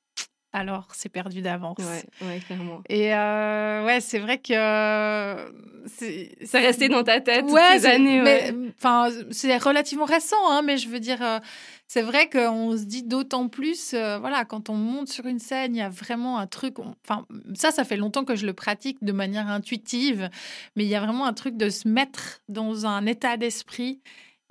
alors 0.51 0.87
c'est 0.93 1.09
perdu 1.09 1.41
d'avance. 1.41 1.77
Ouais, 1.79 2.27
ouais, 2.27 2.39
clairement. 2.39 2.81
Et 2.89 3.13
euh, 3.13 3.85
ouais, 3.85 4.01
c'est 4.01 4.19
vrai 4.19 4.39
que 4.39 4.53
euh, 4.53 5.51
c'est 5.85 6.35
C'est 6.43 6.59
resté 6.59 6.89
dans 6.89 7.03
ta 7.03 7.21
tête 7.21 7.45
toutes 7.47 7.59
ces 7.73 7.85
années. 7.85 8.21
ouais. 8.21 8.53
enfin, 8.77 9.09
c'est 9.31 9.57
relativement 9.57 10.05
récent, 10.05 10.49
hein, 10.49 10.61
mais 10.63 10.77
je 10.77 10.89
veux 10.89 10.99
dire, 10.99 11.21
euh, 11.21 11.39
c'est 11.87 12.01
vrai 12.01 12.29
qu'on 12.29 12.75
se 12.77 12.83
dit 12.83 13.03
d'autant 13.03 13.47
plus, 13.47 13.93
euh, 13.93 14.17
voilà, 14.19 14.43
quand 14.45 14.69
on 14.69 14.75
monte 14.75 15.07
sur 15.09 15.25
une 15.27 15.39
scène, 15.39 15.75
il 15.75 15.79
y 15.79 15.81
a 15.83 15.89
vraiment 15.89 16.39
un 16.39 16.47
truc. 16.47 16.77
Enfin, 16.79 17.25
ça, 17.53 17.71
ça 17.71 17.83
fait 17.83 17.97
longtemps 17.97 18.25
que 18.25 18.35
je 18.35 18.45
le 18.45 18.53
pratique 18.53 19.03
de 19.03 19.11
manière 19.11 19.47
intuitive, 19.47 20.29
mais 20.75 20.83
il 20.83 20.89
y 20.89 20.95
a 20.95 20.99
vraiment 20.99 21.25
un 21.25 21.33
truc 21.33 21.57
de 21.57 21.69
se 21.69 21.87
mettre 21.87 22.39
dans 22.47 22.85
un 22.85 23.05
état 23.05 23.37
d'esprit. 23.37 24.01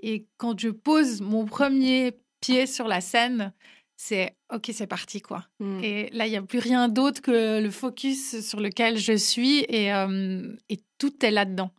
Et 0.00 0.26
quand 0.36 0.58
je 0.60 0.68
pose 0.68 1.20
mon 1.22 1.44
premier 1.44 2.12
pied 2.40 2.66
sur 2.66 2.86
la 2.86 3.00
scène, 3.00 3.52
c'est 3.98 4.36
ok, 4.54 4.70
c'est 4.72 4.86
parti 4.86 5.20
quoi. 5.20 5.44
Mm. 5.58 5.80
Et 5.82 6.10
là, 6.12 6.26
il 6.26 6.30
n'y 6.30 6.36
a 6.36 6.42
plus 6.42 6.60
rien 6.60 6.88
d'autre 6.88 7.20
que 7.20 7.60
le 7.60 7.70
focus 7.70 8.40
sur 8.40 8.60
lequel 8.60 8.96
je 8.96 9.12
suis 9.12 9.66
et, 9.68 9.92
euh, 9.92 10.54
et 10.68 10.80
tout 10.98 11.26
est 11.26 11.32
là-dedans. 11.32 11.72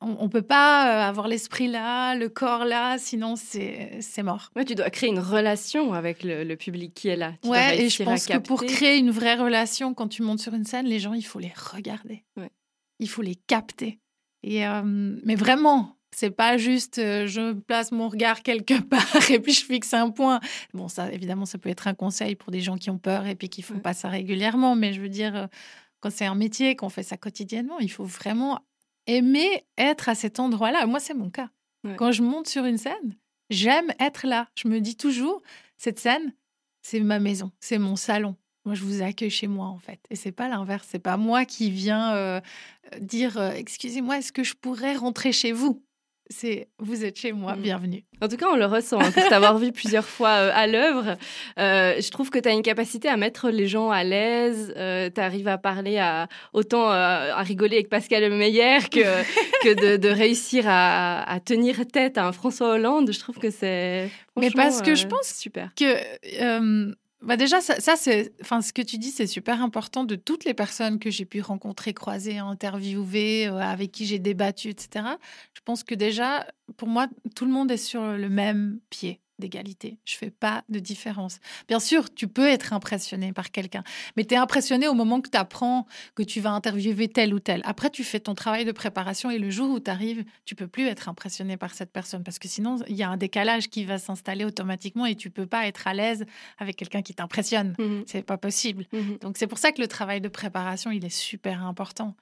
On 0.00 0.24
ne 0.24 0.28
peut 0.28 0.42
pas 0.42 0.88
euh, 0.88 1.08
avoir 1.08 1.28
l'esprit 1.28 1.68
là, 1.68 2.16
le 2.16 2.28
corps 2.28 2.64
là, 2.64 2.98
sinon 2.98 3.36
c'est 3.36 4.00
c'est 4.00 4.24
mort. 4.24 4.50
Ouais, 4.56 4.64
tu 4.64 4.74
dois 4.74 4.90
créer 4.90 5.10
une 5.10 5.20
relation 5.20 5.92
avec 5.92 6.24
le, 6.24 6.42
le 6.42 6.56
public 6.56 6.92
qui 6.92 7.08
est 7.08 7.16
là. 7.16 7.34
Tu 7.40 7.48
Ouais, 7.48 7.82
et 7.82 7.88
je 7.88 8.02
pense 8.02 8.26
que 8.26 8.38
pour 8.38 8.64
créer 8.64 8.96
une 8.96 9.10
vraie 9.10 9.36
relation, 9.36 9.94
quand 9.94 10.08
tu 10.08 10.22
montes 10.22 10.40
sur 10.40 10.54
une 10.54 10.64
scène, 10.64 10.86
les 10.86 10.98
gens, 10.98 11.12
il 11.12 11.22
faut 11.22 11.38
les 11.38 11.52
regarder. 11.54 12.24
Ouais. 12.36 12.50
Il 12.98 13.08
faut 13.08 13.22
les 13.22 13.36
capter. 13.36 14.00
Et, 14.42 14.66
euh, 14.66 14.82
mais 14.84 15.36
vraiment, 15.36 15.96
c'est 16.14 16.30
pas 16.30 16.56
juste 16.58 16.98
euh, 16.98 17.26
je 17.26 17.52
place 17.52 17.92
mon 17.92 18.08
regard 18.08 18.42
quelque 18.42 18.80
part 18.88 19.30
et 19.30 19.38
puis 19.40 19.52
je 19.52 19.64
fixe 19.64 19.92
un 19.94 20.10
point. 20.10 20.40
Bon, 20.74 20.88
ça, 20.88 21.10
évidemment, 21.12 21.46
ça 21.46 21.58
peut 21.58 21.68
être 21.70 21.86
un 21.88 21.94
conseil 21.94 22.34
pour 22.36 22.50
des 22.50 22.60
gens 22.60 22.76
qui 22.76 22.90
ont 22.90 22.98
peur 22.98 23.26
et 23.26 23.34
puis 23.34 23.48
qui 23.48 23.62
font 23.62 23.74
Ouais. 23.74 23.80
pas 23.80 23.94
ça 23.94 24.08
régulièrement. 24.08 24.74
Mais 24.76 24.92
je 24.92 25.00
veux 25.00 25.08
dire, 25.08 25.34
euh, 25.34 25.46
quand 26.00 26.10
c'est 26.10 26.26
un 26.26 26.34
métier, 26.34 26.76
qu'on 26.76 26.88
fait 26.88 27.02
ça 27.02 27.16
quotidiennement, 27.16 27.78
il 27.78 27.90
faut 27.90 28.04
vraiment 28.04 28.60
aimer 29.06 29.64
être 29.78 30.08
à 30.08 30.14
cet 30.14 30.38
endroit-là. 30.40 30.86
Moi, 30.86 31.00
c'est 31.00 31.14
mon 31.14 31.30
cas. 31.30 31.48
Ouais. 31.84 31.96
Quand 31.96 32.12
je 32.12 32.22
monte 32.22 32.46
sur 32.48 32.64
une 32.64 32.78
scène, 32.78 33.16
j'aime 33.50 33.90
être 33.98 34.26
là. 34.26 34.48
Je 34.54 34.68
me 34.68 34.80
dis 34.80 34.96
toujours, 34.96 35.42
cette 35.76 35.98
scène, 35.98 36.32
c'est 36.82 37.00
ma 37.00 37.18
maison, 37.18 37.50
c'est 37.60 37.78
mon 37.78 37.96
salon. 37.96 38.36
Moi, 38.64 38.76
je 38.76 38.84
vous 38.84 39.02
accueille 39.02 39.30
chez 39.30 39.48
moi, 39.48 39.66
en 39.66 39.78
fait. 39.78 39.98
Et 40.10 40.14
c'est 40.14 40.30
pas 40.30 40.48
l'inverse. 40.48 40.86
C'est 40.88 41.00
pas 41.00 41.16
moi 41.16 41.44
qui 41.44 41.70
viens 41.70 42.14
euh, 42.14 42.40
dire, 43.00 43.36
euh, 43.38 43.50
excusez-moi, 43.52 44.18
est-ce 44.18 44.30
que 44.32 44.44
je 44.44 44.54
pourrais 44.54 44.94
rentrer 44.94 45.32
chez 45.32 45.50
vous? 45.50 45.82
C'est 46.32 46.68
vous 46.78 47.04
êtes 47.04 47.16
chez 47.18 47.32
moi, 47.32 47.54
Mm. 47.56 47.60
bienvenue. 47.62 48.04
En 48.20 48.28
tout 48.28 48.36
cas, 48.36 48.46
on 48.50 48.56
le 48.56 48.66
ressent. 48.66 49.00
hein, 49.00 49.10
pour 49.10 49.28
t'avoir 49.28 49.58
vu 49.58 49.72
plusieurs 49.72 50.04
fois 50.04 50.28
euh, 50.30 50.50
à 50.54 50.66
l'œuvre, 50.66 51.16
Euh, 51.58 51.94
je 52.00 52.10
trouve 52.10 52.30
que 52.30 52.38
tu 52.38 52.48
as 52.48 52.52
une 52.52 52.62
capacité 52.62 53.08
à 53.08 53.16
mettre 53.16 53.50
les 53.50 53.66
gens 53.68 53.90
à 53.90 54.02
l'aise. 54.04 54.72
tu 55.14 55.20
arrives 55.20 55.48
à 55.48 55.58
parler 55.58 55.98
à 55.98 56.28
autant 56.52 56.90
euh, 56.90 57.32
à 57.34 57.42
rigoler 57.42 57.76
avec 57.76 57.88
Pascal 57.88 58.30
Meyer 58.32 58.78
que, 58.90 59.00
que 59.64 59.74
de, 59.74 59.96
de 59.96 60.08
réussir 60.08 60.64
à, 60.66 61.22
à 61.30 61.40
tenir 61.40 61.86
tête 61.86 62.16
à 62.18 62.26
un 62.26 62.32
François 62.32 62.70
Hollande. 62.70 63.12
Je 63.12 63.18
trouve 63.20 63.38
que 63.38 63.50
c'est. 63.50 64.10
Mais 64.38 64.50
parce 64.50 64.82
que 64.82 64.94
je 64.94 65.04
euh, 65.06 65.08
pense 65.08 65.26
super. 65.34 65.70
que 65.76 65.96
euh, 66.42 66.94
bah 67.22 67.36
déjà 67.36 67.60
ça, 67.60 67.96
c'est 67.96 68.32
enfin 68.40 68.60
ce 68.60 68.72
que 68.72 68.82
tu 68.82 68.98
dis 68.98 69.10
c'est 69.10 69.26
super 69.26 69.62
important 69.62 70.04
de 70.04 70.16
toutes 70.16 70.44
les 70.44 70.54
personnes 70.54 70.98
que 70.98 71.10
j'ai 71.10 71.24
pu 71.24 71.40
rencontrer 71.40 71.94
croiser 71.94 72.38
interviewer 72.38 73.46
euh, 73.46 73.58
avec 73.58 73.92
qui 73.92 74.06
j'ai 74.06 74.18
débattu 74.18 74.68
etc 74.70 75.06
je 75.54 75.60
pense 75.64 75.84
que 75.84 75.94
déjà 75.94 76.46
pour 76.76 76.88
moi 76.88 77.06
tout 77.36 77.44
le 77.44 77.52
monde 77.52 77.70
est 77.70 77.76
sur 77.76 78.04
le 78.04 78.28
même 78.28 78.80
pied 78.90 79.20
d'égalité. 79.38 79.98
Je 80.04 80.16
fais 80.16 80.30
pas 80.30 80.64
de 80.68 80.78
différence. 80.78 81.38
Bien 81.68 81.80
sûr, 81.80 82.12
tu 82.12 82.28
peux 82.28 82.46
être 82.46 82.72
impressionné 82.72 83.32
par 83.32 83.50
quelqu'un, 83.50 83.82
mais 84.16 84.24
tu 84.24 84.34
es 84.34 84.36
impressionné 84.36 84.88
au 84.88 84.94
moment 84.94 85.20
que 85.20 85.30
tu 85.30 85.38
apprends 85.38 85.86
que 86.14 86.22
tu 86.22 86.40
vas 86.40 86.50
interviewer 86.50 87.08
tel 87.08 87.34
ou 87.34 87.40
tel. 87.40 87.60
Après, 87.64 87.90
tu 87.90 88.04
fais 88.04 88.20
ton 88.20 88.34
travail 88.34 88.64
de 88.64 88.72
préparation 88.72 89.30
et 89.30 89.38
le 89.38 89.50
jour 89.50 89.70
où 89.70 89.80
tu 89.80 89.90
arrives, 89.90 90.24
tu 90.44 90.54
peux 90.54 90.66
plus 90.66 90.86
être 90.86 91.08
impressionné 91.08 91.56
par 91.56 91.74
cette 91.74 91.92
personne 91.92 92.22
parce 92.22 92.38
que 92.38 92.48
sinon, 92.48 92.76
il 92.88 92.96
y 92.96 93.02
a 93.02 93.08
un 93.08 93.16
décalage 93.16 93.68
qui 93.68 93.84
va 93.84 93.98
s'installer 93.98 94.44
automatiquement 94.44 95.06
et 95.06 95.16
tu 95.16 95.30
peux 95.30 95.46
pas 95.46 95.66
être 95.66 95.86
à 95.86 95.94
l'aise 95.94 96.24
avec 96.58 96.76
quelqu'un 96.76 97.02
qui 97.02 97.14
t'impressionne. 97.14 97.74
Mhm. 97.78 98.04
C'est 98.06 98.22
pas 98.22 98.38
possible. 98.38 98.86
Mhm. 98.92 99.18
Donc 99.20 99.38
c'est 99.38 99.46
pour 99.46 99.58
ça 99.58 99.72
que 99.72 99.80
le 99.80 99.88
travail 99.88 100.20
de 100.20 100.28
préparation, 100.28 100.90
il 100.90 101.04
est 101.04 101.08
super 101.08 101.64
important. 101.64 102.14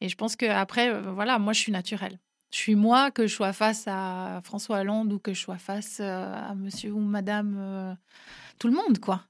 Et 0.00 0.08
je 0.08 0.16
pense 0.16 0.36
que 0.36 0.46
après, 0.46 0.90
euh, 0.90 1.00
voilà, 1.12 1.38
moi 1.38 1.52
je 1.52 1.60
suis 1.60 1.72
naturelle. 1.72 2.18
Je 2.52 2.58
suis 2.58 2.74
moi, 2.74 3.10
que 3.10 3.26
je 3.26 3.34
sois 3.34 3.52
face 3.52 3.84
à 3.86 4.40
François 4.44 4.80
Hollande 4.80 5.12
ou 5.12 5.18
que 5.18 5.34
je 5.34 5.40
sois 5.40 5.58
face 5.58 5.98
euh, 6.00 6.32
à 6.34 6.54
monsieur 6.54 6.92
ou 6.92 7.00
madame, 7.00 7.56
euh, 7.58 7.94
tout 8.58 8.68
le 8.68 8.74
monde, 8.74 8.98
quoi. 8.98 9.24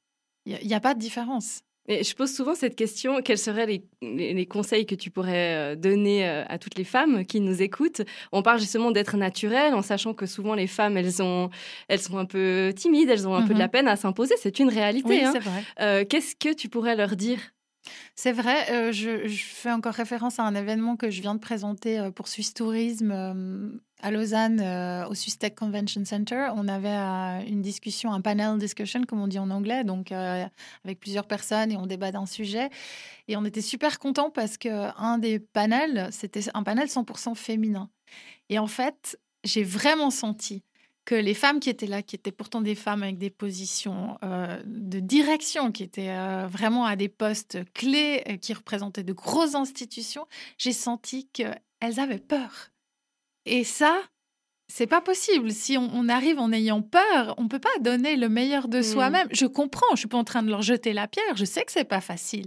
Il 0.44 0.64
n'y 0.64 0.74
a, 0.74 0.81
pas 0.81 0.94
de 0.94 1.00
différence. 1.00 1.62
Et 1.88 2.05
je 2.05 2.14
pose 2.14 2.33
souvent 2.33 2.55
cette 2.55 2.76
question 2.76 3.20
quels 3.20 3.38
seraient 3.38 3.66
les, 3.66 4.46
conseils 4.46 4.87
que 4.87 4.94
tu 4.94 5.11
pourrais 5.11 5.72
euh, 5.72 5.76
donner 5.76 6.24
à 6.24 6.59
toutes 6.59 6.76
les 6.76 6.85
femmes 6.85 7.24
qui 7.24 7.40
nous 7.40 7.62
écoutent? 7.62 8.02
On 8.31 8.42
parle 8.42 8.61
justement 8.61 8.92
d'être 8.92 9.16
naturel, 9.16 9.74
en 9.74 9.83
sachant 9.83 10.14
que 10.14 10.26
souvent 10.26 10.55
les 10.55 10.68
femmes, 10.68 10.96
elles, 10.96 11.20
ont, 11.20 11.50
elles 11.88 12.00
sont 12.00 12.18
un 12.18 12.26
peu 12.26 12.72
timides, 12.76 13.11
elles 13.11 13.26
ont 13.26 13.35
un 13.35 13.42
peu 13.42 13.48
de 13.48 13.55
Mhm. 13.55 13.59
la 13.59 13.68
peine 13.68 13.88
à 13.88 13.96
s'imposer. 13.96 14.35
C'est 14.38 14.61
une 14.61 14.68
réalité. 14.68 15.09
Oui, 15.09 15.24
hein. 15.24 15.31
c'est 15.33 15.40
vrai. 15.40 15.64
Euh, 15.81 16.05
Qu'est-ce 16.05 16.37
que 16.37 16.55
tu 16.55 16.68
pourrais 16.68 16.94
leur 16.94 17.16
dire? 17.16 17.38
C'est 18.14 18.33
vrai, 18.33 18.70
euh, 18.70 18.92
je, 18.92 19.29
fais 19.29 19.72
encore 19.72 19.94
référence 19.94 20.38
à 20.38 20.44
un 20.44 20.55
événement 20.55 20.96
que 20.96 21.11
je 21.11 21.20
viens 21.20 21.35
de 21.35 21.40
présenter 21.40 21.99
euh, 21.99 22.11
pour 22.11 22.29
Swiss 22.29 22.55
Tourisme 22.55 23.11
euh, 23.12 23.68
à 24.01 24.11
Lausanne, 24.11 24.61
au 25.09 25.14
Swiss 25.14 25.38
Tech 25.38 25.55
Convention 25.55 26.05
Center. 26.05 26.49
On 26.55 26.68
avait 26.68 26.96
une 27.49 27.62
discussion, 27.62 28.12
un 28.12 28.20
panel 28.20 28.59
discussion, 28.59 29.05
comme 29.05 29.20
on 29.20 29.27
dit 29.27 29.38
en 29.38 29.51
anglais, 29.51 29.85
donc 29.85 30.12
avec 30.12 31.01
plusieurs 31.01 31.27
personnes 31.27 31.72
et 31.72 31.79
on 31.79 31.87
débat 31.87 32.12
d'un 32.12 32.27
sujet. 32.27 32.68
Et 33.27 33.38
on 33.38 33.44
était 33.46 33.62
super 33.62 33.99
contents 33.99 34.29
parce 34.31 34.59
que 34.59 34.68
un 35.01 35.16
des 35.16 35.38
panels, 35.38 36.09
c'était 36.12 36.42
un 36.53 36.62
panel 36.62 36.88
100% 36.88 37.35
féminin. 37.35 37.88
Et 38.51 38.59
en 38.59 38.66
fait, 38.66 39.18
j'ai 39.44 39.62
vraiment 39.62 40.11
senti 40.11 40.62
que 41.07 41.14
les 41.14 41.33
femmes 41.33 41.61
qui 41.61 41.71
étaient 41.71 41.87
là, 41.87 42.03
qui 42.03 42.16
étaient 42.16 42.33
pourtant 42.33 42.61
des 42.61 42.75
femmes 42.75 43.03
avec 43.03 43.16
des 43.16 43.31
positions 43.31 44.19
euh, 44.23 44.61
de 44.66 45.01
direction, 45.01 45.73
qui 45.73 45.85
étaient 45.85 46.11
euh, 46.11 46.47
vraiment 46.47 46.85
à 46.85 46.97
des 46.97 47.09
postes 47.09 47.59
clés, 47.73 48.23
euh, 48.29 48.37
qui 48.37 48.53
représentaient 48.53 49.05
de 49.05 49.12
grosses 49.14 49.55
institutions, 49.55 50.27
j'ai 50.59 50.73
senti 50.73 51.29
qu'elles 51.33 52.01
avaient 52.01 52.19
peur. 52.19 52.71
Et 53.47 53.62
ça, 53.62 53.97
c'est 54.69 54.88
pas 54.88 55.01
possible. 55.01 55.53
Si 55.53 55.79
on, 55.79 55.88
on 55.95 56.09
arrive 56.09 56.40
en 56.40 56.51
ayant 56.53 56.83
peur, 56.83 57.35
on 57.38 57.47
peut 57.47 57.61
pas 57.61 57.79
donner 57.81 58.16
le 58.16 58.29
meilleur 58.29 58.66
de 58.66 58.81
Mm. 58.81 58.83
soi-même. 58.83 59.29
Je 59.31 59.47
comprends, 59.47 59.87
je 59.92 60.01
suis 60.01 60.09
pas 60.09 60.19
en 60.19 60.25
train 60.25 60.42
de 60.42 60.51
leur 60.51 60.62
jeter 60.62 60.92
la 60.92 61.07
pierre. 61.07 61.37
Je 61.37 61.45
sais 61.45 61.64
que 61.64 61.71
c'est 61.71 61.85
pas 61.85 62.01
facile. 62.01 62.47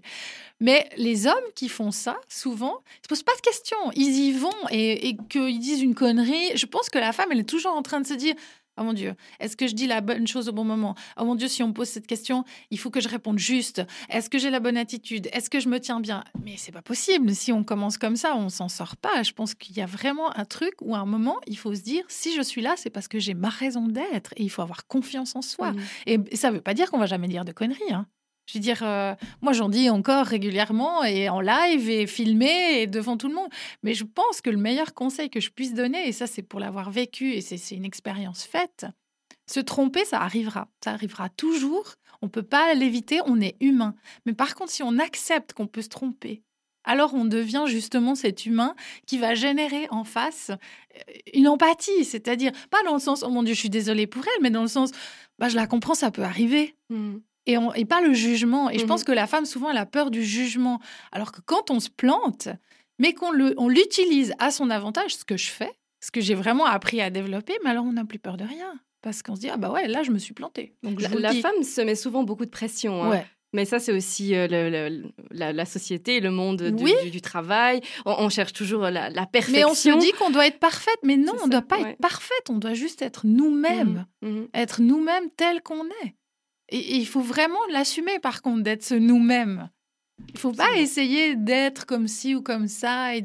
Mais 0.60 0.90
les 0.98 1.26
hommes 1.28 1.36
qui 1.56 1.70
font 1.70 1.92
ça, 1.92 2.18
souvent, 2.28 2.80
ils 3.00 3.04
se 3.04 3.08
posent 3.08 3.24
pas 3.24 3.36
de 3.36 3.42
questions. 3.42 3.78
Ils 3.96 4.16
y 4.28 4.32
vont 4.34 4.50
et, 4.72 5.10
et 5.10 5.18
qu'ils 5.30 5.60
disent 5.60 5.82
une 5.82 5.96
connerie. 5.96 6.56
Je 6.56 6.66
pense 6.66 6.90
que 6.90 6.98
la 7.00 7.14
femme, 7.14 7.30
elle 7.32 7.40
est 7.40 7.44
toujours 7.50 7.74
en 7.74 7.82
train 7.82 8.02
de 8.02 8.08
se 8.08 8.14
dire 8.14 8.36
Oh 8.78 8.84
mon 8.84 8.94
Dieu, 8.94 9.14
est-ce 9.42 9.58
que 9.58 9.68
je 9.68 9.74
dis 9.74 9.88
la 9.88 10.00
bonne 10.00 10.26
chose 10.26 10.48
au 10.48 10.54
bon 10.54 10.64
moment? 10.64 10.96
Oh 11.18 11.26
mon 11.26 11.36
Dieu, 11.36 11.50
si 11.50 11.62
on 11.64 11.68
me 11.68 11.74
pose 11.74 11.90
cette 11.90 12.08
question, 12.08 12.46
il 12.72 12.80
faut 12.80 12.90
que 12.90 13.02
je 13.02 13.10
réponde 13.10 13.38
juste. 13.38 13.82
Est-ce 14.10 14.30
que 14.30 14.38
j'ai 14.38 14.50
la 14.50 14.62
bonne 14.62 14.78
attitude? 14.78 15.28
Est-ce 15.34 15.50
que 15.50 15.60
je 15.60 15.68
me 15.68 15.82
tiens 15.82 16.00
bien? 16.00 16.24
Mais 16.46 16.56
c'est 16.56 16.72
pas 16.72 16.82
possible. 16.82 17.36
Si 17.36 17.52
on 17.52 17.66
commence 17.66 17.98
comme 17.98 18.16
ça, 18.16 18.38
on 18.38 18.48
s'en 18.48 18.70
sort 18.70 18.96
pas. 18.96 19.22
Je 19.24 19.34
pense 19.34 19.54
qu'il 19.54 19.76
y 19.76 19.82
a 19.82 19.86
vraiment 19.86 20.34
un 20.38 20.46
truc 20.46 20.76
où 20.82 20.96
à 20.96 21.00
un 21.00 21.06
moment, 21.06 21.36
il 21.46 21.58
faut 21.58 21.76
se 21.76 21.82
dire 21.82 22.06
si 22.08 22.34
je 22.34 22.42
suis 22.42 22.62
là, 22.62 22.76
c'est 22.78 22.90
parce 22.90 23.10
que 23.10 23.20
j'ai 23.20 23.34
ma 23.34 23.50
raison 23.50 23.86
d'être 23.88 24.32
et 24.38 24.44
il 24.44 24.50
faut 24.50 24.62
avoir 24.62 24.88
confiance 24.88 25.36
en 25.36 25.42
soi. 25.42 25.74
Et 26.06 26.18
ça 26.38 26.50
veut 26.50 26.62
pas 26.62 26.74
dire 26.74 26.90
qu'on 26.90 27.00
va 27.00 27.06
jamais 27.06 27.28
dire 27.28 27.44
de 27.44 27.52
conneries. 27.52 27.92
hein. 27.92 28.08
Je 28.50 28.58
veux 28.58 28.62
dire, 28.62 28.82
euh, 28.82 29.14
moi 29.42 29.54
j'en 29.54 29.70
dis 29.70 29.92
encore 29.92 30.26
régulièrement 30.26 31.04
et 31.04 31.30
en 31.30 31.40
live 31.40 31.88
et 31.88 32.08
filmé 32.08 32.82
et 32.82 32.88
devant 32.88 33.16
tout 33.16 33.28
le 33.28 33.36
monde. 33.36 33.50
Mais 33.84 33.94
je 33.94 34.04
pense 34.04 34.42
que 34.42 34.50
le 34.50 34.58
meilleur 34.58 34.96
conseil 34.96 35.30
que 35.30 35.40
je 35.40 35.52
puisse 35.52 35.76
donner, 35.76 36.08
et 36.08 36.12
ça 36.12 36.26
c'est 36.26 36.42
pour 36.42 36.60
l'avoir 36.60 36.90
vécu 36.90 37.34
et 37.34 37.42
c'est 37.42 37.76
une 37.76 37.86
expérience 37.86 38.44
faite, 38.44 38.88
se 39.46 39.60
tromper, 39.60 40.04
ça 40.04 40.22
arrivera. 40.22 40.68
Ça 40.84 40.94
arrivera 40.94 41.30
toujours. 41.30 41.94
On 42.24 42.28
peut 42.28 42.42
pas 42.42 42.74
l'éviter, 42.74 43.20
on 43.28 43.40
est 43.40 43.56
humain. 43.60 43.94
Mais 44.26 44.34
par 44.34 44.56
contre, 44.56 44.72
si 44.72 44.82
on 44.82 44.98
accepte 44.98 45.54
qu'on 45.54 45.68
peut 45.68 45.84
se 45.84 45.90
tromper, 45.90 46.42
alors 46.84 47.14
on 47.14 47.26
devient 47.26 47.66
justement 47.68 48.16
cet 48.16 48.48
humain 48.48 48.74
qui 49.06 49.20
va 49.20 49.36
générer 49.36 49.88
en 49.92 50.04
face 50.04 50.50
euh, 50.50 51.14
une 51.36 51.48
empathie, 51.48 52.04
c'est-à-dire 52.04 52.52
pas 52.72 52.82
dans 52.84 52.94
le 52.96 53.00
sens 53.00 53.24
oh 53.24 53.30
mon 53.30 53.44
dieu 53.44 53.54
je 53.54 53.60
suis 53.60 53.70
désolée 53.70 54.08
pour 54.08 54.24
elle, 54.24 54.42
mais 54.42 54.50
dans 54.50 54.64
le 54.64 54.68
sens 54.68 54.90
bah 55.38 55.50
je 55.50 55.56
la 55.56 55.68
comprends, 55.68 55.94
ça 55.94 56.10
peut 56.10 56.24
arriver 56.24 56.76
Mhm. 56.90 57.22
Et, 57.52 57.58
on, 57.58 57.74
et 57.74 57.86
pas 57.86 58.02
le 58.02 58.14
jugement. 58.14 58.70
Et 58.70 58.78
je 58.78 58.84
Mhm. 58.84 58.88
pense 58.90 59.04
que 59.04 59.12
la 59.12 59.28
femme, 59.28 59.46
souvent, 59.46 59.70
elle 59.72 59.78
a 59.78 59.86
peur 59.86 60.12
du 60.12 60.24
jugement. 60.24 60.80
Alors 61.12 61.32
que 61.32 61.42
quand 61.46 61.70
on 61.72 61.80
se 61.80 61.90
plante, 61.90 62.48
mais 63.00 63.14
qu'on 63.14 63.32
l'utilise 63.68 64.34
à 64.40 64.52
son 64.52 64.70
avantage, 64.70 65.16
ce 65.16 65.26
que 65.26 65.38
je 65.38 65.50
fais, 65.50 65.72
ce 66.02 66.12
que 66.12 66.22
j'ai 66.22 66.36
vraiment 66.36 66.66
appris 66.66 67.02
à 67.02 67.10
développer, 67.10 67.54
mais 67.64 67.70
alors 67.72 67.86
on 67.86 67.94
n'a 67.94 68.06
plus 68.06 68.20
peur 68.20 68.38
de 68.38 68.44
rien. 68.46 68.74
Parce 69.02 69.24
qu'on 69.24 69.36
se 69.36 69.40
dit, 69.42 69.50
ah 69.50 69.56
bah 69.58 69.72
ouais, 69.72 69.88
là, 69.88 70.04
je 70.04 70.12
me 70.12 70.20
suis 70.20 70.34
plantée. 70.34 70.74
Donc, 70.84 71.00
La, 71.02 71.34
femme 71.34 71.64
se 71.64 71.80
met 71.82 71.96
souvent 71.96 72.24
beaucoup 72.24 72.46
de 72.46 72.50
pression. 72.52 73.04
hein. 73.04 73.10
Ouais. 73.12 73.26
Mais 73.54 73.66
ça, 73.66 73.80
c'est 73.80 73.94
aussi 73.94 74.36
euh, 74.36 74.46
le- 74.48 74.70
le- 74.70 75.12
la, 75.32 75.54
la 75.54 75.66
société, 75.66 76.20
le 76.20 76.30
monde 76.30 76.62
du, 76.62 76.84
Oui. 76.84 76.94
du- 77.04 77.10
du 77.10 77.20
travail. 77.22 77.82
On, 78.06 78.14
on 78.20 78.30
cherche 78.30 78.54
toujours 78.54 78.82
la, 78.82 79.10
la 79.10 79.22
Mais 79.22 79.28
perfection. 79.32 79.70
on 79.70 79.74
se 79.74 80.00
dit 80.00 80.12
qu'on 80.20 80.30
doit 80.30 80.46
être 80.46 80.60
parfaite. 80.60 81.00
Mais 81.04 81.18
non, 81.18 81.34
on 81.42 81.48
ne 81.48 81.52
doit 81.52 81.64
pas 81.64 81.80
ouais. 81.82 81.92
être 81.92 81.98
parfaite. 81.98 82.50
On 82.50 82.58
doit 82.60 82.76
juste 82.76 83.02
être 83.02 83.26
nous-mêmes. 83.26 84.06
Mhm, 84.22 84.30
mhm. 84.32 84.48
Être 84.54 84.82
nous-mêmes 84.82 85.30
tels 85.36 85.64
qu'on 85.64 85.86
est. 86.04 86.14
Et, 86.72 86.98
il 86.98 87.08
faut 87.08 87.22
vraiment 87.22 87.60
l'assumer, 87.72 88.20
par 88.20 88.42
contre, 88.42 88.64
d'être 88.64 88.84
ce 88.84 88.96
nous-mêmes. 88.96 89.70
Il 90.34 90.40
faut 90.40 90.52
pas 90.52 90.76
essayer 90.76 91.36
d'être 91.36 91.86
comme 91.86 92.08
ci 92.08 92.36
ou 92.36 92.42
comme 92.42 92.68
ça 92.68 93.16
et 93.16 93.24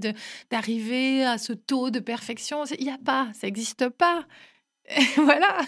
d'arriver 0.51 1.25
à 1.25 1.39
ce 1.39 1.53
taux 1.53 1.91
de 1.91 1.99
perfection. 1.99 2.65
Il 2.79 2.85
n'y 2.85 2.93
a 2.93 2.99
pas, 2.99 3.29
ça 3.35 3.47
n'existe 3.47 3.89
pas. 3.89 4.25
voilà. 5.17 5.59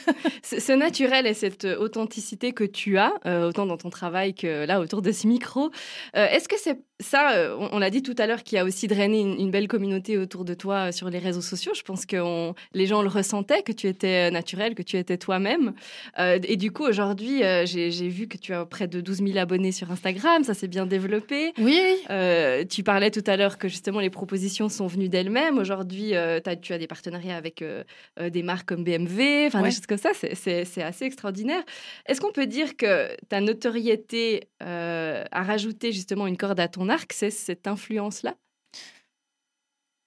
Ce, 0.43 0.61
ce 0.61 0.73
naturel 0.73 1.27
et 1.27 1.35
cette 1.35 1.65
authenticité 1.65 2.53
que 2.53 2.65
tu 2.65 2.99
as, 2.99 3.13
euh, 3.25 3.49
autant 3.49 3.67
dans 3.67 3.77
ton 3.79 3.91
travail 3.91 4.35
que 4.35 4.67
là 4.67 4.81
autour 4.81 5.03
de 5.03 5.13
ce 5.13 5.27
micro, 5.27 5.71
euh, 6.17 6.27
est-ce 6.29 6.49
que 6.49 6.57
c'est 6.59 6.79
ça, 7.01 7.33
euh, 7.37 7.55
on, 7.73 7.79
l'a 7.79 7.91
dit 7.91 8.03
tout 8.03 8.15
à 8.17 8.27
l'heure, 8.27 8.43
qui 8.43 8.57
a 8.57 8.65
aussi 8.65 8.87
drainé 8.87 9.21
une, 9.21 9.39
une 9.39 9.51
belle 9.51 9.69
communauté 9.69 10.17
autour 10.17 10.47
de 10.47 10.55
toi 10.55 10.89
euh, 10.89 10.93
sur 10.93 11.11
les 11.11 11.19
réseaux 11.19 11.43
sociaux. 11.43 11.73
Je 11.75 11.83
pense 11.83 12.07
que 12.07 12.17
on- 12.17 12.55
les 12.73 12.87
gens 12.87 13.03
le 13.03 13.09
ressentaient, 13.09 13.63
que 13.63 13.73
tu 13.73 13.87
étais 13.87 14.31
naturel, 14.31 14.75
que 14.75 14.83
tu 14.83 14.97
étais 14.97 15.19
toi-même. 15.19 15.75
Euh, 16.19 16.39
et 16.43 16.57
du 16.57 16.71
coup, 16.71 16.85
aujourd'hui, 16.85 17.45
euh, 17.45 17.67
j'ai 17.67 17.91
vu 18.09 18.29
que 18.29 18.39
tu 18.39 18.55
as 18.55 18.65
près 18.65 18.89
de 18.89 19.03
12 19.03 19.19
000 19.19 19.37
abonnés 19.39 19.73
sur 19.73 19.91
Instagram, 19.91 20.43
ça 20.43 20.55
s'est 20.55 20.69
bien 20.69 20.87
développé. 20.87 21.53
Oui. 21.59 21.83
Euh, 22.09 22.65
tu 22.65 22.83
parlais 22.83 23.11
tout 23.11 23.25
à 23.27 23.37
l'heure 23.37 23.59
que 23.59 23.69
justement 23.69 24.01
les 24.01 24.09
propositions 24.11 24.71
sont 24.71 24.87
venues 24.87 25.11
d'elles-mêmes. 25.11 25.59
Aujourd'hui, 25.59 26.15
euh, 26.15 26.41
tu 26.63 26.73
as 26.73 26.79
des 26.79 26.87
partenariats 26.87 27.37
avec 27.37 27.61
euh, 27.61 27.85
euh, 28.21 28.31
des 28.31 28.43
marques 28.43 28.69
comme 28.69 28.85
BMW, 28.85 29.06
enfin 29.49 29.63
Ouais. 29.63 29.69
des 29.69 29.75
choses 29.75 29.87
comme 29.87 29.99
ça. 29.99 30.11
C'est- 30.15 30.35
C'est 30.35 30.65
c'est 30.65 30.83
assez 30.83 31.05
extraordinaire. 31.05 31.63
Est-ce 32.07 32.21
qu'on 32.21 32.33
peut 32.33 32.47
dire 32.47 32.77
que 32.77 33.15
ta 33.29 33.41
notoriété 33.41 34.49
euh, 34.63 35.25
a 35.31 35.43
rajouté 35.43 35.93
justement 35.93 36.27
une 36.27 36.37
corde 36.37 36.61
à 36.61 36.69
ton 36.69 36.89
arc 36.89 37.13
C'est 37.13 37.31
cette 37.31 37.67
influence-là? 37.67 38.37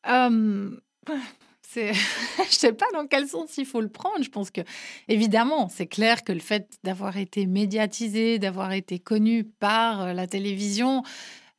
Euh, 0.07 0.69
c'est, 1.61 1.93
je 2.49 2.55
sais 2.55 2.73
pas 2.73 2.85
dans 2.93 3.05
quel 3.07 3.27
sens 3.27 3.57
il 3.57 3.65
faut 3.65 3.81
le 3.81 3.89
prendre. 3.89 4.23
Je 4.23 4.29
pense 4.29 4.49
que, 4.51 4.61
évidemment, 5.07 5.69
c'est 5.69 5.87
clair 5.87 6.23
que 6.23 6.31
le 6.31 6.39
fait 6.39 6.67
d'avoir 6.83 7.17
été 7.17 7.45
médiatisé, 7.45 8.39
d'avoir 8.39 8.71
été 8.71 8.99
connu 8.99 9.43
par 9.43 10.01
euh, 10.01 10.13
la 10.13 10.25
télévision, 10.27 11.03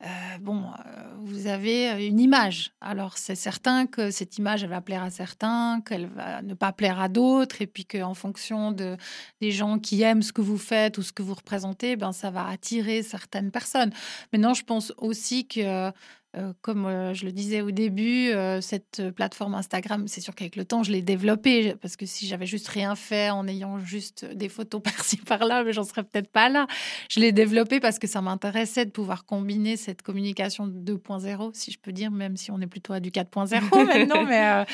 euh, 0.03 0.07
bon, 0.39 0.63
euh, 0.63 1.03
vous 1.19 1.47
avez 1.47 2.07
une 2.07 2.19
image. 2.19 2.71
Alors, 2.81 3.17
c'est 3.17 3.35
certain 3.35 3.85
que 3.85 4.09
cette 4.09 4.37
image, 4.37 4.63
elle 4.63 4.69
va 4.69 4.81
plaire 4.81 5.03
à 5.03 5.11
certains, 5.11 5.81
qu'elle 5.81 6.07
va 6.07 6.41
ne 6.41 6.53
pas 6.55 6.71
plaire 6.71 6.99
à 6.99 7.07
d'autres, 7.07 7.61
et 7.61 7.67
puis 7.67 7.85
qu'en 7.85 8.13
fonction 8.13 8.71
de, 8.71 8.97
des 9.41 9.51
gens 9.51 9.77
qui 9.77 10.01
aiment 10.01 10.23
ce 10.23 10.33
que 10.33 10.41
vous 10.41 10.57
faites 10.57 10.97
ou 10.97 11.03
ce 11.03 11.11
que 11.11 11.21
vous 11.21 11.35
représentez, 11.35 11.95
ben, 11.95 12.13
ça 12.13 12.31
va 12.31 12.47
attirer 12.47 13.03
certaines 13.03 13.51
personnes. 13.51 13.91
Maintenant, 14.33 14.55
je 14.55 14.63
pense 14.63 14.91
aussi 14.97 15.47
que 15.47 15.91
euh, 16.37 16.53
comme 16.61 16.85
euh, 16.85 17.13
je 17.13 17.25
le 17.25 17.33
disais 17.33 17.59
au 17.59 17.71
début, 17.71 18.29
euh, 18.29 18.61
cette 18.61 19.01
plateforme 19.15 19.53
Instagram, 19.53 20.07
c'est 20.07 20.21
sûr 20.21 20.33
qu'avec 20.33 20.55
le 20.55 20.63
temps, 20.63 20.81
je 20.81 20.93
l'ai 20.93 21.01
développée 21.01 21.75
parce 21.81 21.97
que 21.97 22.05
si 22.05 22.25
j'avais 22.25 22.45
juste 22.45 22.69
rien 22.69 22.95
fait 22.95 23.29
en 23.29 23.45
ayant 23.49 23.79
juste 23.79 24.23
des 24.23 24.47
photos 24.47 24.81
par-ci 24.83 25.17
par-là, 25.17 25.65
mais 25.65 25.73
j'en 25.73 25.83
serais 25.83 26.03
peut-être 26.03 26.31
pas 26.31 26.47
là. 26.47 26.67
Je 27.09 27.19
l'ai 27.19 27.33
développée 27.33 27.81
parce 27.81 27.99
que 27.99 28.07
ça 28.07 28.21
m'intéressait 28.21 28.85
de 28.85 28.91
pouvoir 28.91 29.25
combiner 29.25 29.75
cette 29.75 30.03
communication 30.03 30.67
2.0, 30.67 31.51
si 31.53 31.69
je 31.69 31.79
peux 31.79 31.91
dire, 31.91 32.11
même 32.11 32.37
si 32.37 32.49
on 32.49 32.61
est 32.61 32.67
plutôt 32.67 32.93
à 32.93 33.01
du 33.01 33.09
4.0 33.09 33.85
maintenant, 33.85 34.23
mais 34.23 34.65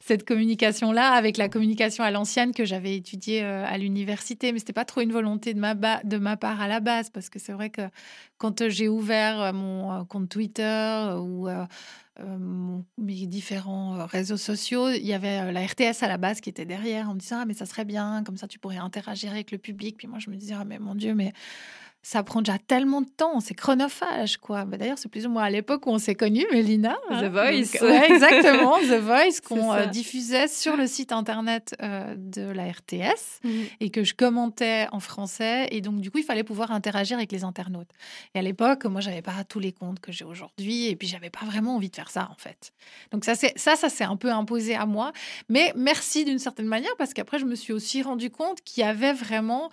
cette 0.00 0.26
communication-là 0.26 1.10
avec 1.10 1.36
la 1.36 1.50
communication 1.50 2.04
à 2.04 2.10
l'ancienne 2.10 2.54
que 2.54 2.64
j'avais 2.64 2.96
étudiée 2.96 3.42
à 3.42 3.76
l'université. 3.76 4.52
Mais 4.52 4.60
c'était 4.60 4.72
pas 4.72 4.86
trop 4.86 5.02
une 5.02 5.12
volonté 5.12 5.52
de 5.52 5.60
ma, 5.60 5.74
de 5.74 6.16
ma 6.16 6.38
part 6.38 6.62
à 6.62 6.68
la 6.68 6.80
base 6.80 7.10
parce 7.10 7.28
que 7.28 7.38
c'est 7.38 7.52
vrai 7.52 7.68
que 7.68 7.82
quand 8.42 8.68
j'ai 8.68 8.88
ouvert 8.88 9.54
mon 9.54 10.04
compte 10.04 10.28
Twitter, 10.28 11.14
ou 11.16 11.46
euh, 11.46 11.64
euh, 12.18 12.78
mes 12.98 13.26
différents 13.26 14.04
réseaux 14.04 14.36
sociaux, 14.36 14.90
il 14.90 15.06
y 15.06 15.12
avait 15.12 15.42
euh, 15.42 15.52
la 15.52 15.64
RTS 15.64 16.02
à 16.02 16.08
la 16.08 16.18
base 16.18 16.40
qui 16.40 16.50
était 16.50 16.64
derrière 16.64 17.08
en 17.08 17.14
me 17.14 17.20
disant 17.20 17.38
ah, 17.42 17.44
mais 17.44 17.54
ça 17.54 17.66
serait 17.66 17.84
bien, 17.84 18.24
comme 18.24 18.36
ça 18.36 18.48
tu 18.48 18.58
pourrais 18.58 18.78
interagir 18.78 19.30
avec 19.30 19.52
le 19.52 19.58
public. 19.58 19.96
Puis 19.96 20.08
moi 20.08 20.18
je 20.18 20.28
me 20.28 20.34
disais 20.34 20.54
ah 20.58 20.64
mais 20.64 20.80
mon 20.80 20.96
Dieu, 20.96 21.14
mais 21.14 21.32
ça 22.02 22.24
prend 22.24 22.42
déjà 22.42 22.58
tellement 22.58 23.00
de 23.00 23.08
temps, 23.08 23.38
c'est 23.38 23.54
chronophage, 23.54 24.36
quoi. 24.38 24.64
Bah, 24.64 24.76
d'ailleurs, 24.76 24.98
c'est 24.98 25.08
plus 25.08 25.24
ou 25.24 25.30
moins 25.30 25.44
à 25.44 25.50
l'époque 25.50 25.86
où 25.86 25.90
on 25.90 25.98
s'est 25.98 26.16
connus, 26.16 26.44
Mélina. 26.50 26.96
The 27.08 27.26
Voice. 27.26 27.76
exactement, 28.08 28.78
The 28.80 29.00
Voice, 29.00 29.40
qu'on 29.44 29.72
euh, 29.72 29.86
diffusait 29.86 30.48
sur 30.48 30.76
le 30.76 30.88
site 30.88 31.12
internet 31.12 31.76
euh, 31.80 32.14
de 32.16 32.42
la 32.42 32.64
RTS 32.64 33.40
mhm. 33.44 33.64
et 33.78 33.90
que 33.90 34.02
je 34.02 34.14
commentais 34.14 34.88
en 34.90 34.98
français. 34.98 35.68
Et 35.70 35.80
donc, 35.80 36.00
du 36.00 36.10
coup, 36.10 36.18
il 36.18 36.24
fallait 36.24 36.42
pouvoir 36.42 36.72
interagir 36.72 37.18
avec 37.18 37.30
les 37.30 37.44
internautes. 37.44 37.90
Et 38.34 38.40
à 38.40 38.42
l'époque, 38.42 38.84
moi, 38.86 39.00
j'avais 39.00 39.22
pas 39.22 39.44
tous 39.48 39.60
les 39.60 39.72
comptes 39.72 40.00
que 40.00 40.10
j'ai 40.10 40.24
aujourd'hui 40.24 40.88
et 40.88 40.96
puis 40.96 41.06
j'avais 41.06 41.30
pas 41.30 41.46
vraiment 41.46 41.76
envie 41.76 41.88
de 41.88 41.94
faire 41.94 42.10
ça, 42.10 42.28
en 42.32 42.36
fait. 42.36 42.72
Donc, 43.12 43.24
ça, 43.24 43.34
ça, 43.36 43.76
ça 43.76 43.88
s'est 43.88 44.04
un 44.04 44.16
peu 44.16 44.32
imposé 44.32 44.74
à 44.74 44.86
moi. 44.86 45.12
Mais 45.48 45.72
merci 45.76 46.24
d'une 46.24 46.40
certaine 46.40 46.66
manière 46.66 46.96
parce 46.98 47.14
qu'après, 47.14 47.38
je 47.38 47.44
me 47.44 47.54
suis 47.54 47.72
aussi 47.72 48.02
rendu 48.02 48.28
compte 48.28 48.60
qu'il 48.62 48.82
y 48.82 48.86
avait 48.86 49.12
vraiment 49.12 49.70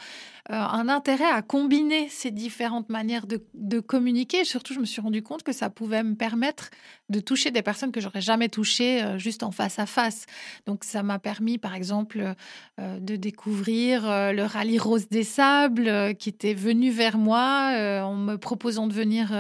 euh, 0.52 0.56
un 0.56 0.90
intérêt 0.90 1.30
à 1.30 1.44
combiner 1.44 2.10
ces 2.20 2.32
différentes 2.32 2.90
manières 2.90 3.26
de, 3.26 3.80
communiquer. 3.80 4.44
surtout, 4.44 4.74
je 4.74 4.80
me 4.80 4.86
suis 4.86 5.02
rendu 5.02 5.24
compte 5.24 5.44
que 5.44 5.54
ça 5.54 5.70
pouvait 5.70 6.04
me 6.04 6.16
permettre 6.16 6.70
de 7.10 7.20
toucher 7.20 7.50
des 7.50 7.62
personnes 7.62 7.92
que 7.92 8.02
j'aurais 8.02 8.22
jamais 8.22 8.50
touchées 8.50 9.02
euh, 9.02 9.18
juste 9.18 9.42
en 9.44 9.52
face 9.52 9.80
à 9.80 9.86
face. 9.86 10.26
Donc, 10.66 10.84
ça 10.84 11.02
m'a 11.02 11.18
permis, 11.18 11.58
par 11.58 11.74
exemple, 11.74 12.36
euh, 12.80 13.00
de 13.00 13.16
découvrir 13.16 14.02
le 14.04 14.44
rallye 14.44 14.78
Rose 14.78 15.08
des 15.10 15.24
Sables 15.24 16.16
qui 16.16 16.30
était 16.30 16.54
venu 16.54 16.92
vers 16.92 17.18
moi 17.18 17.72
en 18.04 18.16
me 18.16 18.36
proposant 18.38 18.88
de 18.88 18.94
venir 18.94 19.34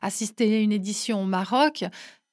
assister 0.00 0.56
à 0.56 0.58
une 0.60 0.72
édition 0.72 1.22
au 1.22 1.26
Maroc. 1.26 1.84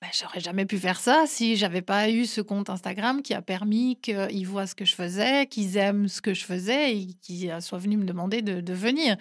Ben, 0.01 0.07
j'aurais 0.13 0.39
jamais 0.39 0.65
pu 0.65 0.77
faire 0.77 0.97
ça 0.97 1.25
si 1.27 1.57
j'avais 1.57 1.81
pas 1.81 2.09
eu 2.09 2.25
ce 2.25 2.39
compte 2.39 2.69
Instagram 2.69 3.21
qui 3.21 3.33
a 3.33 3.41
permis 3.41 3.97
qu'ils 4.01 4.47
voient 4.47 4.65
ce 4.65 4.73
que 4.73 4.85
je 4.85 4.95
faisais, 4.95 5.45
qu'ils 5.47 5.75
aiment 5.75 6.07
ce 6.07 6.21
que 6.21 6.33
je 6.33 6.45
faisais 6.45 6.95
et 6.95 7.07
qu'ils 7.21 7.53
soient 7.61 7.79
venus 7.79 7.99
me 7.99 8.05
demander 8.05 8.41
de, 8.41 8.61
de 8.61 8.73
venir. 8.73 9.17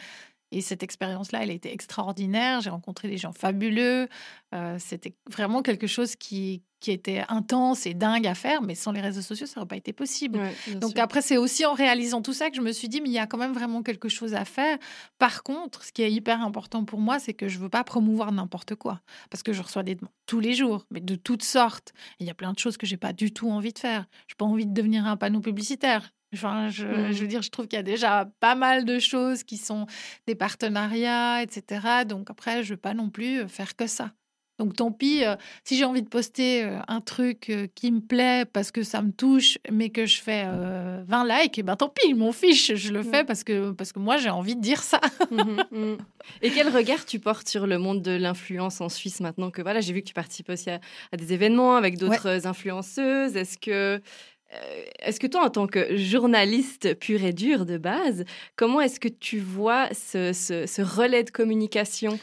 Et 0.53 0.61
cette 0.61 0.83
expérience-là, 0.83 1.43
elle 1.43 1.51
a 1.51 1.55
été 1.55 1.73
extraordinaire. 1.73 2.61
J'ai 2.61 2.71
rencontré 2.71 3.09
des 3.09 3.19
gens 3.19 3.33
fabuleux. 3.33 4.09
Euh, 4.55 4.77
c'était 4.79 5.15
vraiment 5.31 5.63
quelque 5.63 5.87
chose 5.87 6.17
qui, 6.17 6.63
qui 6.81 6.91
était 6.91 7.25
intense 7.29 7.87
et 7.87 7.95
dingue 7.95 8.27
à 8.27 8.35
faire, 8.35 8.63
mais 8.63 8.75
sans 8.75 8.93
les 8.93 9.01
réseaux 9.01 9.21
sociaux, 9.21 9.47
ça 9.47 9.61
n'aurait 9.61 9.69
pas 9.69 9.77
été 9.77 9.93
possible. 9.93 10.41
Donc 10.77 10.99
après, 10.99 11.23
c'est 11.23 11.37
aussi 11.37 11.67
en 11.67 11.75
réalisant 11.75 12.23
tout 12.23 12.33
ça 12.33 12.51
que 12.51 12.57
je 12.57 12.61
me 12.61 12.73
suis 12.73 12.89
dit, 12.89 13.01
mais 13.01 13.09
il 13.09 13.13
y 13.15 13.19
a 13.19 13.27
quand 13.27 13.39
même 13.39 13.53
vraiment 13.53 13.83
quelque 13.83 14.09
chose 14.09 14.35
à 14.35 14.45
faire. 14.45 14.79
Par 15.19 15.43
contre, 15.43 15.85
ce 15.85 15.93
qui 15.93 16.03
est 16.03 16.13
hyper 16.13 16.41
important 16.41 16.85
pour 16.85 17.01
moi, 17.01 17.19
c'est 17.19 17.35
que 17.35 17.49
je 17.49 17.59
ne 17.59 17.65
veux 17.65 17.69
pas 17.69 17.85
promouvoir 17.85 18.33
n'importe 18.33 18.75
quoi, 18.75 19.01
parce 19.31 19.43
que 19.43 19.53
je 19.53 19.63
reçois 19.63 19.83
des 19.83 19.97
demandes 19.97 20.13
tous 20.27 20.41
les 20.41 20.55
jours, 20.55 20.87
mais 20.91 21.01
de 21.01 21.15
toutes 21.15 21.43
sortes. 21.43 21.93
Il 22.21 22.27
y 22.27 22.31
a 22.31 22.35
plein 22.35 22.53
de 22.53 22.59
choses 22.59 22.77
que 22.77 22.87
j'ai 22.87 22.97
pas 22.97 23.13
du 23.13 23.33
tout 23.33 23.51
envie 23.51 23.73
de 23.73 23.79
faire. 23.79 24.07
Je 24.29 24.35
n'ai 24.35 24.37
pas 24.37 24.45
envie 24.45 24.67
de 24.67 24.73
devenir 24.73 25.07
un 25.07 25.17
panneau 25.17 25.41
publicitaire. 25.41 26.13
Enfin, 26.35 26.68
je, 26.68 26.87
je, 27.12 27.18
veux 27.20 27.24
mmh. 27.24 27.29
dire, 27.29 27.43
je 27.43 27.51
trouve 27.51 27.66
qu'il 27.66 27.79
y 27.79 27.81
a 27.81 27.85
déjà 27.85 28.31
pas 28.41 28.55
mal 28.55 28.85
de 28.85 28.99
choses 28.99 29.45
qui 29.45 29.57
sont 29.57 29.87
des 30.26 30.35
partenariats, 30.35 31.43
etc. 31.43 32.05
Donc 32.07 32.31
après, 32.31 32.62
je 32.62 32.74
veux 32.74 32.81
pas 32.81 32.95
non 32.95 33.09
plus 33.09 33.41
euh, 33.41 33.49
faire 33.49 33.76
que 33.76 33.87
ça. 33.87 34.12
Donc 34.59 34.74
tant 34.74 34.91
pis, 34.91 35.24
euh, 35.24 35.37
si 35.62 35.76
j'ai 35.76 35.85
envie 35.85 36.03
de 36.03 36.09
poster 36.09 36.64
euh, 36.64 36.81
un 36.89 37.01
truc 37.01 37.51
qui 37.76 37.93
me 37.93 38.01
plaît 38.01 38.45
parce 38.45 38.72
que 38.72 38.83
ça 38.83 39.01
me 39.03 39.12
touche, 39.12 39.57
mais 39.70 39.89
que 39.89 40.05
je 40.05 40.20
fais 40.20 40.47
20 41.07 41.24
likes, 41.24 41.59
et 41.61 41.62
ben 41.62 41.76
tant 41.76 41.89
pis, 41.89 42.12
mon 42.12 42.33
fiche, 42.33 42.74
je 42.74 42.93
le 42.93 43.05
fais 43.05 43.22
mmh. 43.22 43.26
parce 43.26 43.45
que, 43.45 43.70
parce 43.70 43.93
que 43.93 44.01
moi 44.01 44.16
j'ai 44.16 44.31
envie 44.31 44.57
de 44.57 44.61
dire 44.61 44.83
ça. 44.83 45.01
Mmh, 45.31 45.97
et 46.43 46.51
quel 46.51 46.68
regard 46.68 47.07
tu 47.07 47.20
portes 47.20 47.49
sur 47.49 47.66
le 47.66 47.79
monde 47.79 48.03
de 48.03 48.11
l'influence 48.11 48.81
en 48.81 48.89
Suisse 48.89 49.20
maintenant 49.20 49.51
que 49.51 49.62
voilà, 49.62 49.81
j'ai 49.81 49.93
vu 49.93 50.01
que 50.01 50.09
tu 50.09 50.14
participes 50.14 50.51
aussi 50.51 50.70
à, 50.70 50.81
des 51.16 51.33
événements 51.33 51.76
avec 51.76 51.97
d'autres 51.97 52.47
influenceuses. 52.47 53.37
Est-ce 53.37 53.59
que 53.59 54.03
est-ce 55.01 55.21
que 55.21 55.27
toi, 55.27 55.45
en 55.45 55.51
tant 55.51 55.67
que 55.67 55.97
journaliste 55.97 56.95
pur 56.95 57.23
et 57.23 57.33
dur 57.33 57.67
de 57.67 57.77
base, 57.79 58.25
comment 58.57 58.81
est-ce 58.81 58.99
que 58.99 59.09
tu 59.09 59.39
vois 59.39 59.89
ce, 59.93 60.83
relais 60.83 61.25
de 61.25 61.31
communication 61.31 62.19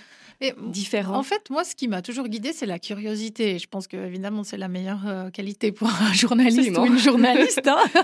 différent 0.67 1.17
En 1.17 1.23
fait, 1.23 1.49
moi, 1.49 1.63
ce 1.63 1.75
qui 1.75 1.87
m'a 1.87 2.01
toujours 2.01 2.27
guidée, 2.27 2.51
c'est 2.51 2.65
la 2.65 2.79
curiosité. 2.79 3.59
Je 3.59 3.67
pense 3.67 3.87
que, 3.87 3.97
évidemment, 3.97 4.43
c'est 4.43 4.57
la 4.57 4.67
meilleure 4.67 5.07
euh, 5.07 5.29
qualité 5.29 5.71
pour 5.71 5.89
un 5.89 6.13
journaliste 6.13 6.77
ou 6.77 6.85
une 6.85 6.97
journaliste. 6.97 7.67
Hein. 7.67 7.77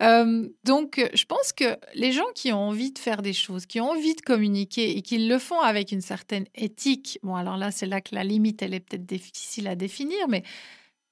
Euh, 0.00 0.48
donc, 0.62 1.04
je 1.12 1.24
pense 1.24 1.52
que 1.52 1.76
les 1.94 2.12
gens 2.12 2.30
qui 2.36 2.52
ont 2.52 2.68
envie 2.68 2.92
de 2.92 3.00
faire 3.00 3.20
des 3.20 3.32
choses, 3.32 3.66
qui 3.66 3.80
ont 3.80 3.90
envie 3.90 4.14
de 4.14 4.20
communiquer 4.20 4.96
et 4.96 5.02
qui 5.02 5.26
le 5.26 5.38
font 5.40 5.58
avec 5.58 5.90
une 5.90 6.02
certaine 6.02 6.44
éthique, 6.54 7.18
bon, 7.24 7.34
alors 7.34 7.56
là, 7.56 7.72
c'est 7.72 7.86
là 7.86 8.00
que 8.00 8.14
la 8.14 8.22
limite, 8.22 8.62
elle 8.62 8.74
est 8.74 8.80
peut-être 8.80 9.04
difficile 9.04 9.66
à 9.66 9.74
définir, 9.74 10.28
mais 10.28 10.44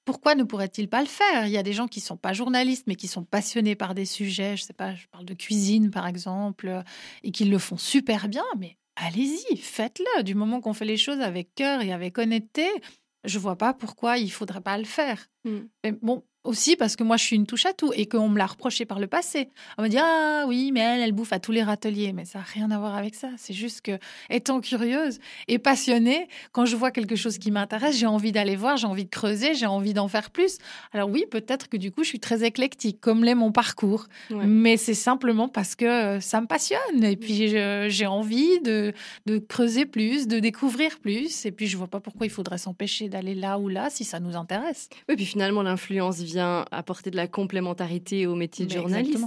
pourquoi 0.06 0.34
ne 0.34 0.44
pourrait-il 0.44 0.88
pas 0.88 1.02
le 1.02 1.08
faire? 1.08 1.46
Il 1.46 1.52
y 1.52 1.58
a 1.58 1.62
des 1.62 1.74
gens 1.74 1.88
qui 1.88 2.00
ne 2.00 2.04
sont 2.04 2.16
pas 2.16 2.32
journalistes, 2.32 2.84
mais 2.86 2.96
qui 2.96 3.08
sont 3.08 3.24
passionnés 3.24 3.74
par 3.74 3.94
des 3.94 4.06
sujets, 4.06 4.56
je 4.56 4.62
sais 4.62 4.72
pas, 4.72 4.94
je 4.94 5.06
parle 5.08 5.26
de 5.26 5.34
cuisine 5.34 5.90
par 5.90 6.06
exemple, 6.06 6.82
et 7.22 7.32
qui 7.32 7.44
le 7.44 7.58
font 7.58 7.76
super 7.76 8.28
bien, 8.28 8.44
mais 8.58 8.78
allez-y, 8.94 9.56
faites-le. 9.58 10.22
Du 10.22 10.34
moment 10.34 10.60
qu'on 10.60 10.72
fait 10.72 10.86
les 10.86 10.96
choses 10.96 11.20
avec 11.20 11.54
cœur 11.54 11.82
et 11.82 11.92
avec 11.92 12.16
honnêteté, 12.16 12.66
je 13.24 13.38
vois 13.38 13.56
pas 13.56 13.74
pourquoi 13.74 14.16
il 14.16 14.30
faudrait 14.30 14.60
pas 14.60 14.78
le 14.78 14.84
faire. 14.84 15.26
Hmm. 15.44 15.64
Mais 15.84 15.92
bon, 15.92 16.24
aussi 16.46 16.76
parce 16.76 16.96
que 16.96 17.04
moi, 17.04 17.16
je 17.16 17.24
suis 17.24 17.36
une 17.36 17.46
touche 17.46 17.66
à 17.66 17.72
tout 17.72 17.92
et 17.94 18.06
qu'on 18.06 18.28
me 18.28 18.38
l'a 18.38 18.46
reproché 18.46 18.84
par 18.84 18.98
le 18.98 19.06
passé. 19.06 19.48
On 19.78 19.82
me 19.82 19.88
dit 19.88 19.98
Ah 19.98 20.44
oui, 20.46 20.70
mais 20.72 20.80
elle, 20.80 21.00
elle 21.00 21.12
bouffe 21.12 21.32
à 21.32 21.38
tous 21.38 21.52
les 21.52 21.62
râteliers. 21.62 22.12
Mais 22.12 22.24
ça 22.24 22.38
n'a 22.38 22.44
rien 22.44 22.70
à 22.70 22.78
voir 22.78 22.96
avec 22.96 23.14
ça. 23.14 23.28
C'est 23.36 23.54
juste 23.54 23.82
que, 23.82 23.98
étant 24.30 24.60
curieuse 24.60 25.18
et 25.48 25.58
passionnée, 25.58 26.28
quand 26.52 26.66
je 26.66 26.76
vois 26.76 26.90
quelque 26.90 27.16
chose 27.16 27.38
qui 27.38 27.50
m'intéresse, 27.50 27.96
j'ai 27.98 28.06
envie 28.06 28.32
d'aller 28.32 28.56
voir, 28.56 28.76
j'ai 28.76 28.86
envie 28.86 29.04
de 29.04 29.10
creuser, 29.10 29.54
j'ai 29.54 29.66
envie 29.66 29.94
d'en 29.94 30.08
faire 30.08 30.30
plus. 30.30 30.58
Alors 30.92 31.10
oui, 31.10 31.24
peut-être 31.30 31.68
que 31.68 31.76
du 31.76 31.90
coup, 31.90 32.04
je 32.04 32.08
suis 32.08 32.20
très 32.20 32.44
éclectique, 32.44 33.00
comme 33.00 33.24
l'est 33.24 33.34
mon 33.34 33.52
parcours. 33.52 34.06
Mais 34.30 34.76
c'est 34.76 34.94
simplement 34.94 35.48
parce 35.48 35.74
que 35.74 35.84
euh, 35.84 36.20
ça 36.20 36.40
me 36.40 36.46
passionne. 36.46 37.02
Et 37.02 37.16
puis, 37.16 37.48
j'ai 37.48 38.06
envie 38.06 38.60
de, 38.60 38.92
de 39.26 39.38
creuser 39.38 39.86
plus, 39.86 40.26
de 40.28 40.38
découvrir 40.38 40.98
plus. 40.98 41.44
Et 41.46 41.52
puis, 41.52 41.66
je 41.66 41.76
vois 41.76 41.88
pas 41.88 42.00
pourquoi 42.00 42.26
il 42.26 42.30
faudrait 42.30 42.58
s'empêcher 42.58 43.08
d'aller 43.08 43.34
là 43.34 43.58
ou 43.58 43.68
là 43.68 43.90
si 43.90 44.04
ça 44.04 44.20
nous 44.20 44.36
intéresse. 44.36 44.88
Oui, 45.08 45.16
puis 45.16 45.26
finalement, 45.26 45.62
l'influence 45.62 46.20
vient 46.20 46.35
apporter 46.38 47.10
de 47.10 47.16
la 47.16 47.26
complémentarité 47.26 48.26
au 48.26 48.34
métier 48.34 48.66
de 48.66 48.72
journaliste. 48.72 49.24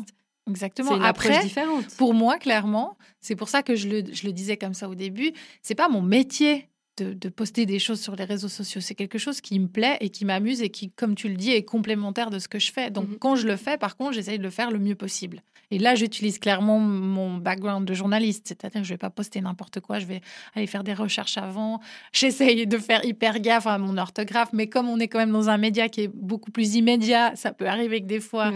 Exactement. 0.50 0.92
C'est 0.92 0.98
une 0.98 1.04
approche 1.04 1.42
différente. 1.42 1.86
Pour 1.98 2.14
moi, 2.14 2.38
clairement, 2.38 2.98
c'est 3.20 3.36
pour 3.36 3.50
ça 3.50 3.62
que 3.62 3.76
je 3.76 3.88
le, 3.88 4.04
je 4.12 4.26
le, 4.26 4.34
disais 4.34 4.58
comme 4.58 4.74
ça 4.74 4.90
au 4.90 4.96
début. 4.96 5.32
C'est 5.62 5.76
pas 5.76 5.90
mon 5.90 6.02
métier 6.02 6.69
de, 7.04 7.14
de, 7.14 7.30
poster 7.30 7.66
des 7.66 7.80
choses 7.80 8.00
sur 8.00 8.16
les 8.16 8.24
réseaux 8.24 8.50
sociaux. 8.50 8.82
C'est 8.82 8.96
quelque 8.96 9.18
chose 9.18 9.42
qui 9.42 9.60
me 9.60 9.68
plaît 9.68 9.98
et 10.02 10.10
qui 10.10 10.26
m'amuse 10.26 10.62
et 10.62 10.70
qui, 10.70 10.92
comme 10.92 11.16
tu 11.16 11.30
le 11.30 11.36
dis, 11.36 11.52
est 11.52 11.64
complémentaire 11.64 12.30
de 12.30 12.40
ce 12.40 12.48
que 12.48 12.60
je 12.60 12.72
fais. 12.72 12.90
Donc, 12.90 13.10
mhm. 13.10 13.18
quand 13.20 13.36
je 13.36 13.48
le 13.48 13.56
fais, 13.56 13.78
par 13.78 13.98
contre, 13.98 14.14
j'essaye 14.14 14.38
de 14.38 14.44
le 14.44 14.50
faire 14.50 14.72
le 14.72 14.80
mieux 14.80 14.96
possible. 14.96 15.42
Et 15.72 15.78
là, 15.78 15.94
j'utilise 15.94 16.40
clairement 16.40 16.80
mon 16.80 17.38
background 17.38 17.88
de 17.88 17.94
journaliste, 17.94 18.48
c'est-à-dire 18.48 18.82
que 18.82 18.88
je 18.88 18.94
vais 18.94 18.98
pas 18.98 19.12
poster 19.12 19.40
n'importe 19.40 19.80
quoi, 19.80 20.00
je 20.00 20.08
vais 20.08 20.22
aller 20.56 20.66
faire 20.66 20.84
des 20.84 20.96
recherches 20.96 21.38
avant. 21.38 21.80
J'essaye 22.12 22.66
de 22.66 22.78
faire 22.80 23.06
hyper 23.06 23.40
gaffe 23.40 23.68
à 23.68 23.78
mon 23.78 23.96
orthographe, 23.98 24.50
mais 24.52 24.68
comme 24.68 24.90
on 24.90 25.00
est 25.00 25.08
quand 25.08 25.20
même 25.20 25.32
dans 25.32 25.50
un 25.50 25.60
média 25.60 25.88
qui 25.88 26.02
est 26.02 26.08
beaucoup 26.08 26.50
plus 26.50 26.76
immédiat, 26.76 27.36
ça 27.36 27.52
peut 27.52 27.68
arriver 27.68 28.02
que 28.02 28.08
des 28.08 28.20
fois, 28.20 28.52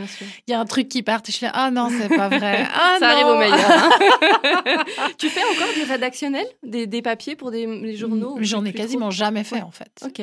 il 0.47 0.51
y 0.51 0.53
a 0.55 0.59
un 0.59 0.65
truc 0.65 0.89
qui 0.89 1.03
part 1.03 1.21
et 1.27 1.31
je 1.31 1.37
fais 1.37 1.49
ah 1.53 1.69
non, 1.69 1.89
c'est 1.89 2.09
pas 2.09 2.29
vrai. 2.29 2.67
Ah 2.75 2.97
ça 2.99 3.09
arrive 3.09 3.27
au 3.27 3.37
meilleur. 3.37 3.59
Hein. 3.59 4.83
tu 5.17 5.29
fais 5.29 5.41
encore 5.43 5.73
du 5.75 5.83
rédactionnel, 5.83 6.45
des, 6.63 6.87
des 6.87 7.01
papiers 7.01 7.35
pour 7.35 7.51
des, 7.51 7.95
journaux 7.95 8.32
J'en 8.39 8.65
ai 8.65 8.73
quasiment 8.73 9.11
jamais 9.11 9.43
fait 9.43 9.61
en 9.61 9.71
fait. 9.71 10.05
Ok. 10.05 10.21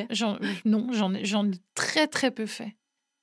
Non, 0.65 0.89
j'en 0.93 1.15
ai 1.15 1.53
très 1.75 2.07
très 2.07 2.31
peu 2.31 2.47
fait. 2.47 2.77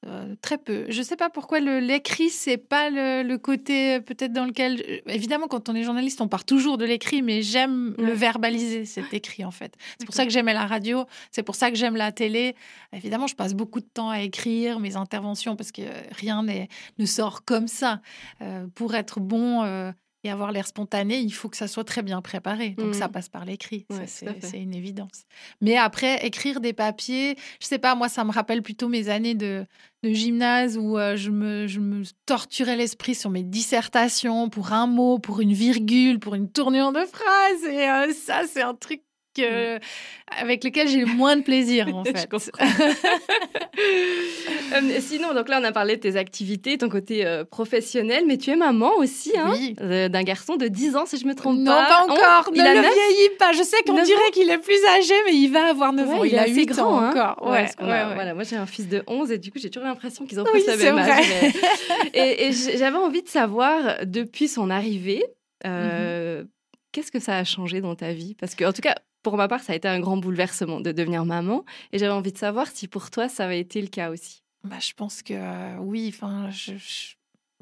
Euh, 0.06 0.36
très 0.42 0.60
peu. 0.60 0.86
Je 0.90 1.00
ne 1.00 1.04
sais 1.04 1.16
pas 1.16 1.30
pourquoi 1.30 1.60
l'écrit, 1.60 2.30
c'est 2.30 2.58
pas 2.58 2.90
le, 2.92 3.36
côté 3.38 3.96
euh, 3.96 4.00
peut-être 4.00 4.32
dans 4.32 4.46
lequel. 4.46 4.82
Euh, 4.88 5.00
évidemment, 5.08 5.48
quand 5.48 5.70
on 5.70 5.76
est 5.76 5.84
journaliste, 5.84 6.22
on 6.22 6.28
part 6.28 6.46
toujours 6.46 6.78
de 6.78 6.86
l'écrit, 6.86 7.24
mais 7.24 7.42
j'aime 7.42 7.96
le 7.98 8.14
verbaliser, 8.14 8.86
cet 8.86 9.14
écrit 9.14 9.44
en 9.44 9.52
fait. 9.52 9.74
C'est 10.00 10.06
pour 10.06 10.14
ça 10.14 10.26
que 10.26 10.32
j'aimais 10.32 10.54
la 10.54 10.68
radio, 10.68 11.06
c'est 11.32 11.42
pour 11.42 11.56
ça 11.56 11.72
que 11.72 11.78
j'aime 11.78 11.96
la 11.96 12.12
télé. 12.12 12.56
Évidemment, 12.94 13.26
je 13.26 13.36
passe 13.36 13.56
beaucoup 13.56 13.80
de 13.80 13.88
temps 13.92 14.10
à 14.10 14.22
écrire 14.22 14.80
mes 14.80 14.96
interventions 14.96 15.56
parce 15.56 15.72
que 15.72 15.82
rien 16.12 16.44
ne 16.44 17.06
sort 17.06 17.44
comme 17.44 17.68
ça. 17.68 18.00
pour 18.76 18.94
être 18.94 19.20
bon 19.20 19.94
et 20.28 20.32
avoir 20.32 20.52
l'air 20.52 20.68
spontané, 20.68 21.20
il 21.20 21.32
faut 21.32 21.50
que 21.50 21.58
ça 21.58 21.68
soit 21.68 21.84
très 21.84 22.04
bien 22.04 22.22
préparé. 22.22 22.70
Donc, 22.78 22.96
ça 22.96 23.10
passe 23.10 23.30
par 23.30 23.46
l'écrit. 23.46 23.86
Ouais, 23.90 24.06
c'est 24.08 24.60
une 24.60 24.74
évidence. 24.74 25.26
Mais 25.62 25.78
après, 25.78 26.26
écrire 26.26 26.60
des 26.62 26.74
papiers, 26.74 27.36
je 27.60 27.66
sais 27.66 27.80
pas, 27.80 27.96
moi, 27.96 28.10
ça 28.10 28.24
me 28.24 28.32
rappelle 28.32 28.62
plutôt 28.62 28.88
mes 28.90 29.10
années 29.10 29.36
de, 29.36 29.66
de 30.04 30.12
gymnase 30.12 30.78
où 30.78 30.98
euh, 30.98 31.16
je, 31.16 31.32
me, 31.32 31.68
je 31.68 31.80
me 31.80 32.04
torturais 32.26 32.76
l'esprit 32.76 33.16
sur 33.16 33.30
mes 33.30 33.44
dissertations 33.44 34.50
pour 34.50 34.74
un 34.74 34.88
mot, 34.88 35.20
pour 35.20 35.42
une 35.42 35.54
virgule, 35.54 36.20
pour 36.20 36.36
une 36.36 36.50
tournure 36.52 36.92
de 36.92 37.06
phrase. 37.06 37.64
Et 37.70 37.90
euh, 37.90 38.14
ça, 38.14 38.44
c'est 38.48 38.62
un 38.62 38.76
truc 38.76 39.02
que- 39.38 39.80
avec 40.42 40.64
lequel 40.64 40.88
j'ai 40.90 41.00
le 41.00 41.06
moins 41.06 41.38
de 41.38 41.42
plaisir, 41.44 41.88
en 41.96 42.04
fait. 42.06 42.28
Euh, 44.74 45.00
sinon, 45.00 45.34
donc 45.34 45.50
là, 45.50 45.60
on 45.62 45.64
a 45.64 45.72
parlé 45.72 45.96
de 45.96 46.02
tes 46.02 46.16
activités, 46.18 46.78
ton 46.78 46.90
côté 46.90 47.26
euh, 47.26 47.46
professionnel, 47.46 48.26
mais 48.28 48.38
tu 48.38 48.50
es 48.52 48.56
maman 48.56 48.92
aussi, 48.98 49.32
hein, 49.38 49.52
Oui. 49.52 49.76
euh, 49.82 50.10
d'un 50.10 50.24
garçon 50.24 50.56
de 50.58 50.68
10 50.68 50.96
ans, 50.96 51.06
si 51.06 51.18
je 51.18 51.26
me 51.26 51.34
trompe 51.36 51.58
Non, 51.60 51.72
pas. 51.72 51.86
pas 51.88 52.06
On- 52.08 52.12
encore. 52.12 52.52
il 52.54 52.62
ne 52.62 52.68
le 52.68 52.82
neuf 52.82 52.94
vieillis 52.94 53.30
pas. 53.40 53.54
Je 53.54 53.64
sais 53.64 53.78
qu'on 53.86 53.94
dirait 54.04 54.32
qu'il 54.34 54.50
est 54.50 54.58
plus 54.58 54.80
âgé, 54.98 55.14
mais 55.26 55.34
il 55.36 55.48
va 55.50 55.68
avoir 55.70 55.94
9 55.94 56.10
ans. 56.10 56.20
Ouais, 56.20 56.30
il, 56.30 56.36
a 56.38 56.42
est 56.48 56.52
assez 56.52 56.54
8 56.62 56.66
grand, 56.68 56.96
ans 56.96 57.00
hein. 57.00 57.10
encore. 57.12 57.50
Ouais, 57.50 57.66
a-. 57.78 58.14
Voilà, 58.14 58.34
moi 58.34 58.44
j'ai 58.44 58.56
un 58.58 58.66
fils 58.66 58.88
de 58.90 59.04
11 59.08 59.32
et 59.32 59.38
du 59.38 59.52
coup 59.52 59.60
j'ai 59.60 59.70
toujours 59.70 59.88
l'impression 59.88 60.26
qu'ils 60.26 60.40
ont 60.40 60.46
Oui, 60.54 60.64
le 60.68 60.74
c'est 60.74 60.84
même 60.92 60.96
vrai. 60.96 61.12
âge. 61.12 61.26
mais- 62.14 62.36
et 62.48 62.52
j'avais 62.78 62.98
envie 62.98 63.22
de 63.24 63.30
savoir, 63.30 64.06
depuis 64.06 64.48
son 64.48 64.70
arrivée, 64.70 65.24
euh, 65.66 66.42
Mhm. 66.42 66.48
qu'est-ce 66.92 67.12
que 67.12 67.20
ça 67.20 67.38
a 67.38 67.44
changé 67.44 67.80
dans 67.82 67.96
ta 67.96 68.12
vie? 68.12 68.36
Parce 68.36 68.54
que, 68.56 68.66
en 68.66 68.74
tout 68.74 68.82
cas, 68.82 68.96
pour 69.30 69.38
ma 69.38 69.48
part, 69.48 69.62
ça 69.62 69.74
a 69.74 69.76
été 69.76 69.88
un 69.88 70.00
grand 70.00 70.18
bouleversement 70.18 70.80
de 70.80 70.92
devenir 70.92 71.26
maman. 71.26 71.64
Et 71.92 71.98
j'avais 72.00 72.12
envie 72.14 72.32
de 72.32 72.38
savoir 72.38 72.68
si 72.68 72.88
pour 72.88 73.10
toi 73.12 73.28
ça 73.30 73.46
avait 73.46 73.60
été 73.60 73.82
le 73.82 73.88
cas 73.88 74.10
aussi. 74.10 74.42
Bah, 74.64 74.78
je 74.80 74.92
pense 74.96 75.22
que 75.22 75.34
euh, 75.36 75.76
oui. 75.80 76.12
Enfin, 76.14 76.50
je, 76.52 76.74
je, 76.78 77.16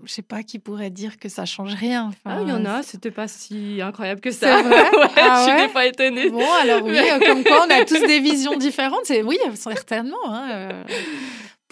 je 0.03 0.11
sais 0.11 0.21
pas 0.21 0.43
qui 0.43 0.59
pourrait 0.59 0.89
dire 0.89 1.17
que 1.17 1.29
ça 1.29 1.45
change 1.45 1.73
rien. 1.75 2.11
Ah, 2.25 2.31
Enfin, 2.33 2.41
il 2.43 2.49
y 2.49 2.51
en 2.51 2.65
a, 2.65 2.83
c'était 2.83 3.11
pas 3.11 3.27
si 3.27 3.79
incroyable 3.81 4.21
que 4.21 4.31
ça. 4.31 4.61
vrai? 4.61 4.75
Ouais, 4.97 5.07
Ah 5.17 5.45
je 5.47 5.63
des 5.65 5.69
fois 5.69 5.85
étonnée. 5.85 6.29
Bon, 6.29 6.51
alors 6.61 6.83
oui, 6.83 6.97
comme 7.25 7.43
quoi 7.43 7.65
on 7.67 7.69
a 7.71 7.83
tous 7.85 7.99
des 8.05 8.19
visions 8.19 8.55
différentes. 8.57 9.01
C'est 9.05 9.23
oui, 9.23 9.37
certainement. 9.55 10.17
hein, 10.27 10.47
euh. 10.51 10.83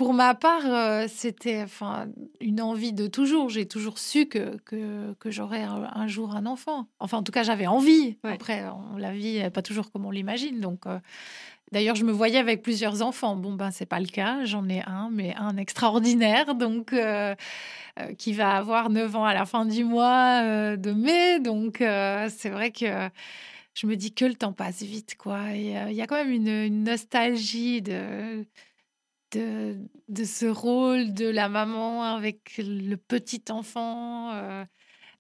Pour 0.04 0.14
ma 0.14 0.36
part, 0.36 0.66
euh, 0.66 1.06
c'était 1.08 1.62
enfin 1.64 2.08
une 2.42 2.60
envie 2.60 2.92
de 2.92 3.08
toujours. 3.08 3.48
J'ai 3.50 3.66
toujours 3.66 4.00
su 4.00 4.26
que 4.26 4.58
que, 4.66 5.14
que 5.14 5.32
j'aurais 5.32 5.64
un, 5.64 5.90
un 5.96 6.08
jour 6.08 6.36
un 6.36 6.46
enfant. 6.46 6.88
Enfin, 7.00 7.20
en 7.20 7.24
tout 7.24 7.32
cas, 7.32 7.44
j'avais 7.44 7.68
envie. 7.68 8.18
Ouais. 8.26 8.34
Après, 8.34 8.66
on- 8.68 8.98
la 8.98 9.14
vie 9.14 9.36
n'est 9.40 9.50
pas 9.50 9.62
toujours 9.62 9.94
comme 9.94 10.06
on 10.06 10.12
l'imagine. 10.12 10.60
Donc, 10.60 10.88
euh, 10.88 11.00
d'ailleurs, 11.72 11.96
je 11.96 12.04
me 12.04 12.12
voyais 12.12 12.38
avec 12.38 12.62
plusieurs 12.64 13.02
enfants. 13.02 13.38
Bon, 13.38 13.54
ben, 13.54 13.72
c'est 13.72 13.86
pas 13.86 14.02
le 14.02 14.08
cas. 14.08 14.44
J'en 14.44 14.68
ai 14.68 14.82
un, 14.86 15.10
mais 15.10 15.34
un 15.38 15.56
extraordinaire. 15.56 16.54
Donc. 16.56 16.92
euh, 16.92 17.34
qui 18.18 18.34
va 18.34 18.58
avoir 18.58 18.90
9 18.90 19.16
ans 19.16 19.24
à 19.24 19.36
la 19.36 19.46
fin 19.46 19.66
du 19.68 19.84
mois 19.84 20.42
de 20.76 20.92
mai. 20.92 21.40
Donc, 21.40 21.76
c'est 21.78 22.50
vrai 22.50 22.72
que 22.72 23.10
je 23.76 23.86
me 23.88 23.96
dis 23.96 24.14
que 24.14 24.26
le 24.26 24.34
temps 24.34 24.52
passe 24.52 24.82
vite, 24.82 25.16
quoi. 25.16 25.52
Il 25.54 25.94
y 25.94 26.02
a 26.02 26.08
quand 26.08 26.16
même 26.16 26.32
une, 26.32 26.48
une 26.48 26.84
nostalgie 26.86 27.84
de, 27.84 28.46
de, 29.38 30.24
ce 30.24 30.46
rôle 30.46 31.14
de 31.14 31.28
la 31.30 31.50
maman 31.50 32.04
avec 32.04 32.58
le 32.58 32.96
petit 32.96 33.44
enfant. 33.50 34.34
euh, 34.34 34.66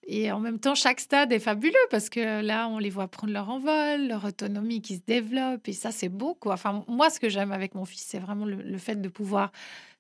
et 0.08 0.32
en 0.32 0.40
même 0.40 0.60
temps, 0.60 0.76
chaque 0.76 1.00
stade 1.00 1.32
est 1.34 1.40
fabuleux 1.40 1.74
parce 1.90 2.10
que 2.10 2.42
là, 2.42 2.68
on 2.70 2.80
les 2.80 2.90
voit 2.90 3.08
prendre 3.08 3.34
leur 3.34 3.50
envol, 3.50 4.08
leur 4.08 4.26
autonomie 4.26 4.82
qui 4.82 4.98
se 4.98 5.02
développe. 5.08 5.68
Et 5.68 5.74
ça, 5.74 5.92
c'est 5.92 6.10
beau, 6.10 6.36
quoi. 6.36 6.54
Enfin, 6.56 6.84
moi, 6.88 7.10
ce 7.10 7.20
que 7.20 7.30
j'aime 7.30 7.52
avec 7.54 7.76
mon 7.76 7.86
fils, 7.86 8.06
c'est 8.08 8.20
vraiment 8.20 8.46
le 8.46 8.78
fait 8.78 9.02
de 9.02 9.10
pouvoir 9.10 9.52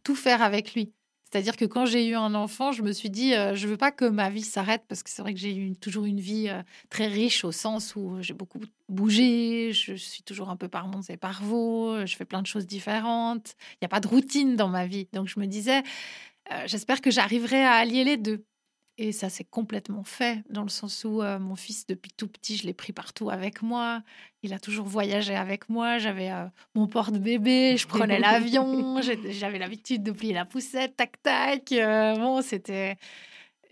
tout 0.03 0.15
faire 0.15 0.41
avec 0.41 0.73
lui. 0.75 0.93
C'est-à-dire 1.33 1.57
que 1.57 1.65
quand 1.65 1.87
j'ai 1.87 2.05
eu 2.05 2.13
un 2.13 2.35
enfant, 2.35 2.71
je 2.71 2.83
me 2.83 2.91
suis 2.91 3.09
dit, 3.09 3.33
euh, 3.33 3.55
je 3.55 3.67
veux 3.67 3.75
pas 3.75 3.91
que 3.91 4.05
ma 4.05 4.29
vie 4.29 4.43
s'arrête 4.43 4.83
parce 4.87 5.01
que 5.01 5.09
c'est 5.09 5.23
vrai 5.23 5.33
que 5.33 5.39
j'ai 5.39 5.55
eu 5.55 5.73
toujours 5.73 6.05
une 6.05 6.19
vie 6.19 6.47
euh, 6.47 6.61
très 6.91 7.07
riche 7.07 7.43
au 7.43 7.51
sens 7.51 7.95
où 7.95 8.17
j'ai 8.21 8.35
beaucoup 8.35 8.59
bougé, 8.87 9.71
je 9.73 9.95
suis 9.95 10.21
toujours 10.21 10.51
un 10.51 10.55
peu 10.55 10.67
par 10.67 10.87
monts 10.87 11.01
et 11.09 11.17
par 11.17 11.41
veaux, 11.41 12.05
je 12.05 12.15
fais 12.15 12.25
plein 12.25 12.43
de 12.43 12.45
choses 12.45 12.67
différentes. 12.67 13.55
Il 13.71 13.77
n'y 13.81 13.85
a 13.87 13.89
pas 13.89 13.99
de 13.99 14.07
routine 14.07 14.55
dans 14.55 14.67
ma 14.67 14.85
vie. 14.85 15.07
Donc 15.11 15.27
je 15.27 15.39
me 15.39 15.47
disais, 15.47 15.81
euh, 16.51 16.63
j'espère 16.67 17.01
que 17.01 17.09
j'arriverai 17.09 17.63
à 17.63 17.73
allier 17.73 18.03
les 18.03 18.17
deux. 18.17 18.45
Et 18.99 19.11
ça 19.11 19.29
s'est 19.29 19.43
complètement 19.43 20.03
fait, 20.03 20.43
dans 20.51 20.61
le 20.61 20.69
sens 20.69 21.03
où 21.03 21.23
euh, 21.23 21.39
mon 21.39 21.55
fils, 21.55 21.87
depuis 21.87 22.11
tout 22.15 22.27
petit, 22.27 22.57
je 22.57 22.67
l'ai 22.67 22.73
pris 22.73 22.93
partout 22.93 23.31
avec 23.31 23.63
moi. 23.63 24.03
Il 24.43 24.53
a 24.53 24.59
toujours 24.59 24.85
voyagé 24.85 25.35
avec 25.35 25.67
moi. 25.67 25.97
J'avais 25.97 26.29
euh, 26.29 26.45
mon 26.75 26.85
porte-bébé, 26.85 27.75
je 27.75 27.87
prenais 27.87 28.19
l'avion, 28.19 29.01
j'avais 29.29 29.57
l'habitude 29.57 30.03
de 30.03 30.11
plier 30.11 30.33
la 30.33 30.45
poussette, 30.45 30.95
tac, 30.95 31.19
tac. 31.23 31.71
Euh, 31.71 32.15
bon, 32.17 32.43
c'était. 32.43 32.97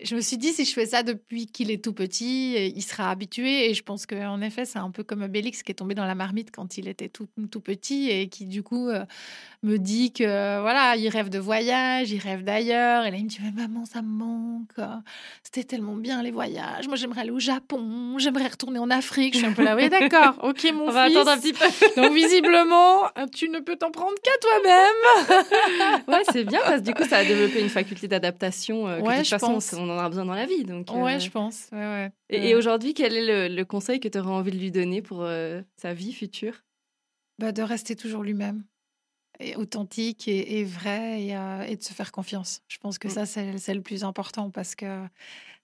Je 0.04 0.14
me 0.16 0.20
suis 0.20 0.36
dit, 0.38 0.52
si 0.52 0.64
je 0.64 0.72
fais 0.72 0.86
ça 0.86 1.02
depuis 1.02 1.46
qu'il 1.46 1.70
est 1.70 1.82
tout 1.82 1.92
petit, 1.92 2.54
euh, 2.56 2.70
il 2.74 2.82
sera 2.82 3.10
habitué. 3.10 3.70
Et 3.70 3.74
je 3.74 3.82
pense 3.82 4.06
qu'en 4.06 4.40
effet, 4.40 4.64
c'est 4.64 4.78
un 4.78 4.90
peu 4.90 5.02
comme 5.04 5.26
Bélix 5.26 5.62
qui 5.62 5.72
est 5.72 5.76
tombé 5.76 5.94
dans 5.94 6.04
la 6.04 6.14
marmite 6.14 6.50
quand 6.50 6.78
il 6.78 6.88
était 6.88 7.08
tout, 7.08 7.28
tout 7.50 7.60
petit 7.60 8.10
et 8.10 8.28
qui, 8.28 8.46
du 8.46 8.62
coup, 8.62 8.88
euh, 8.88 9.04
me 9.62 9.76
dit 9.78 10.12
que 10.12 10.24
voilà, 10.60 10.96
il 10.96 11.08
rêve 11.08 11.28
de 11.28 11.38
voyage, 11.38 12.10
il 12.10 12.18
rêve 12.18 12.42
d'ailleurs. 12.44 13.04
Et 13.04 13.10
là, 13.10 13.16
il 13.16 13.24
me 13.24 13.28
dit, 13.28 13.38
mais 13.42 13.52
maman, 13.62 13.84
ça 13.84 14.02
me 14.02 14.08
manque. 14.08 14.70
C'était 15.42 15.64
tellement 15.64 15.94
bien 15.94 16.22
les 16.22 16.30
voyages. 16.30 16.86
Moi, 16.88 16.96
j'aimerais 16.96 17.22
aller 17.22 17.30
au 17.30 17.38
Japon, 17.38 18.18
j'aimerais 18.18 18.48
retourner 18.48 18.78
en 18.78 18.90
Afrique. 18.90 19.34
Je 19.34 19.38
suis 19.38 19.46
un 19.46 19.52
peu 19.52 19.62
là, 19.64 19.76
oui, 19.76 19.88
d'accord, 19.88 20.34
ok, 20.42 20.64
mon 20.74 20.88
On 20.88 20.90
va 20.90 21.02
attendre 21.02 21.30
un 21.30 21.38
petit 21.38 21.52
peu. 21.52 21.64
Donc, 22.00 22.12
visiblement, 22.12 23.04
tu 23.34 23.48
ne 23.48 23.60
peux 23.60 23.76
t'en 23.76 23.90
prendre 23.90 24.14
qu'à 24.22 24.30
toi-même. 24.40 26.02
Ouais, 26.08 26.22
c'est 26.32 26.44
bien 26.44 26.60
parce 26.64 26.80
que 26.80 26.86
du 26.86 26.94
coup, 26.94 27.04
ça 27.04 27.18
a 27.18 27.24
développé 27.24 27.60
une 27.60 27.68
faculté 27.68 28.08
d'adaptation 28.08 28.88
euh, 28.88 28.98
que 28.98 29.02
Ouais, 29.02 29.12
de 29.14 29.18
toute 29.18 29.24
je 29.26 29.30
façon, 29.30 29.52
pense. 29.54 29.72
on 29.74 29.88
en 29.92 29.98
a 30.04 30.08
besoin 30.08 30.24
dans 30.24 30.34
la 30.34 30.46
vie. 30.46 30.64
Donc, 30.64 30.90
euh, 30.90 30.94
Ouais, 31.02 31.20
je 31.20 31.30
pense. 31.30 31.68
Ouais, 31.72 31.78
ouais. 31.78 32.12
Et, 32.30 32.50
et 32.50 32.54
aujourd'hui, 32.54 32.94
quel 32.94 33.14
est 33.16 33.48
le, 33.48 33.54
le 33.54 33.64
conseil 33.64 34.00
que 34.00 34.08
tu 34.08 34.18
aurais 34.18 34.30
envie 34.32 34.50
de 34.50 34.58
lui 34.58 34.70
donner 34.70 35.02
pour 35.02 35.22
euh, 35.22 35.62
sa 35.76 35.94
vie 35.94 36.12
future? 36.12 36.62
Bah, 37.38 37.52
de 37.52 37.62
rester 37.62 37.96
toujours 37.96 38.22
lui-même. 38.22 38.64
Et 39.40 39.56
authentique 39.56 40.28
et, 40.28 40.60
et 40.60 40.64
vrai 40.64 41.22
et, 41.22 41.36
euh, 41.36 41.62
et 41.62 41.76
de 41.76 41.82
se 41.82 41.92
faire 41.92 42.12
confiance. 42.12 42.60
Je 42.68 42.78
pense 42.78 42.98
que 42.98 43.08
Mm. 43.08 43.10
ça, 43.10 43.26
c'est 43.26 43.58
c'est 43.58 43.74
le 43.74 43.80
plus 43.82 44.04
important 44.04 44.50
parce 44.50 44.74
que 44.74 45.04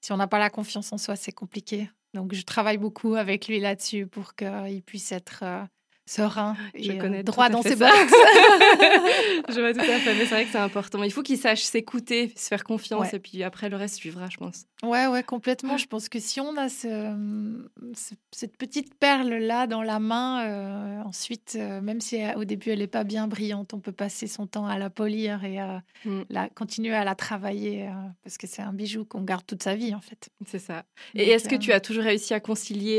si 0.01 0.13
on 0.13 0.17
n'a 0.17 0.27
pas 0.27 0.39
la 0.39 0.51
confiance 0.51 0.93
en 0.93 0.99
soi, 0.99 1.17
c'est 1.17 1.33
compliqué. 1.33 1.91
Donc, 2.15 2.33
je 2.35 2.43
travaille 2.43 2.79
beaucoup 2.79 3.15
avec 3.15 3.47
lui 3.47 3.61
là-dessus 3.61 4.07
pour 4.07 4.35
qu'il 4.35 4.83
puisse 4.85 5.13
être 5.13 5.41
euh, 5.43 5.63
serein 6.09 6.57
Je 6.75 6.91
et 6.93 6.99
euh, 6.99 7.01
connais 7.01 7.23
droit 7.23 7.49
dans 7.49 7.63
ses 7.63 7.77
bottes. 7.77 7.89
Je 9.49 9.61
vois 9.61 9.73
tout 9.73 9.81
à 9.81 9.99
fait, 9.99 10.15
mais 10.15 10.21
c'est 10.21 10.35
vrai 10.35 10.45
que 10.45 10.51
c'est 10.53 10.59
important. 10.59 11.03
Il 11.03 11.13
faut 11.13 11.23
qu'il 11.23 11.39
sache 11.39 11.63
s'écouter, 11.63 12.33
se 12.37 12.49
faire 12.49 12.65
confiance, 12.65 12.99
Ouais. 13.13 13.17
et 13.17 13.19
puis 13.19 13.43
après, 13.43 13.69
le 13.69 13.77
reste 13.77 13.97
suivra, 13.97 14.29
je 14.31 14.37
pense. 14.37 14.65
Ouais, 14.83 15.07
ouais, 15.07 15.23
complètement. 15.23 15.77
Je 15.77 15.87
pense 15.87 16.09
que 16.09 16.19
si 16.21 16.41
on 16.41 16.57
a 16.57 16.69
ce- 16.69 17.67
ce- 17.95 18.15
cette 18.33 18.57
petite 18.57 18.95
perle-là 18.95 19.67
dans 19.67 19.83
la 19.83 19.99
main, 19.99 20.45
euh, 20.47 21.03
ensuite, 21.03 21.57
euh, 21.59 21.81
même 21.81 22.01
si 22.01 22.19
au 22.37 22.45
début 22.45 22.71
elle 22.71 22.79
n'est 22.81 22.87
pas 22.87 23.05
bien 23.05 23.27
brillante, 23.29 23.75
on 23.75 23.81
peut 23.81 23.93
passer 23.93 24.27
son 24.27 24.47
temps 24.47 24.67
à 24.67 24.79
la 24.79 24.91
polir 24.91 25.45
et 25.45 25.59
à 25.59 25.83
Mm. 26.05 26.21
la, 26.31 26.49
continuer 26.49 26.95
à 26.95 27.05
la 27.05 27.15
travailler 27.15 27.85
euh, 27.89 27.91
parce 28.23 28.39
que 28.39 28.47
c'est 28.47 28.63
un 28.63 28.73
bijou 28.73 29.05
qu'on 29.05 29.23
garde 29.23 29.45
toute 29.47 29.63
sa 29.63 29.75
vie, 29.75 29.95
en 29.95 30.01
fait. 30.01 30.29
C'est 30.47 30.59
ça. 30.61 30.85
Et 31.15 31.29
est-ce 31.31 31.49
que 31.49 31.57
tu 31.57 31.73
as 31.73 31.81
toujours 31.81 32.05
réussi 32.05 32.35
à 32.35 32.41
concilier 32.41 32.99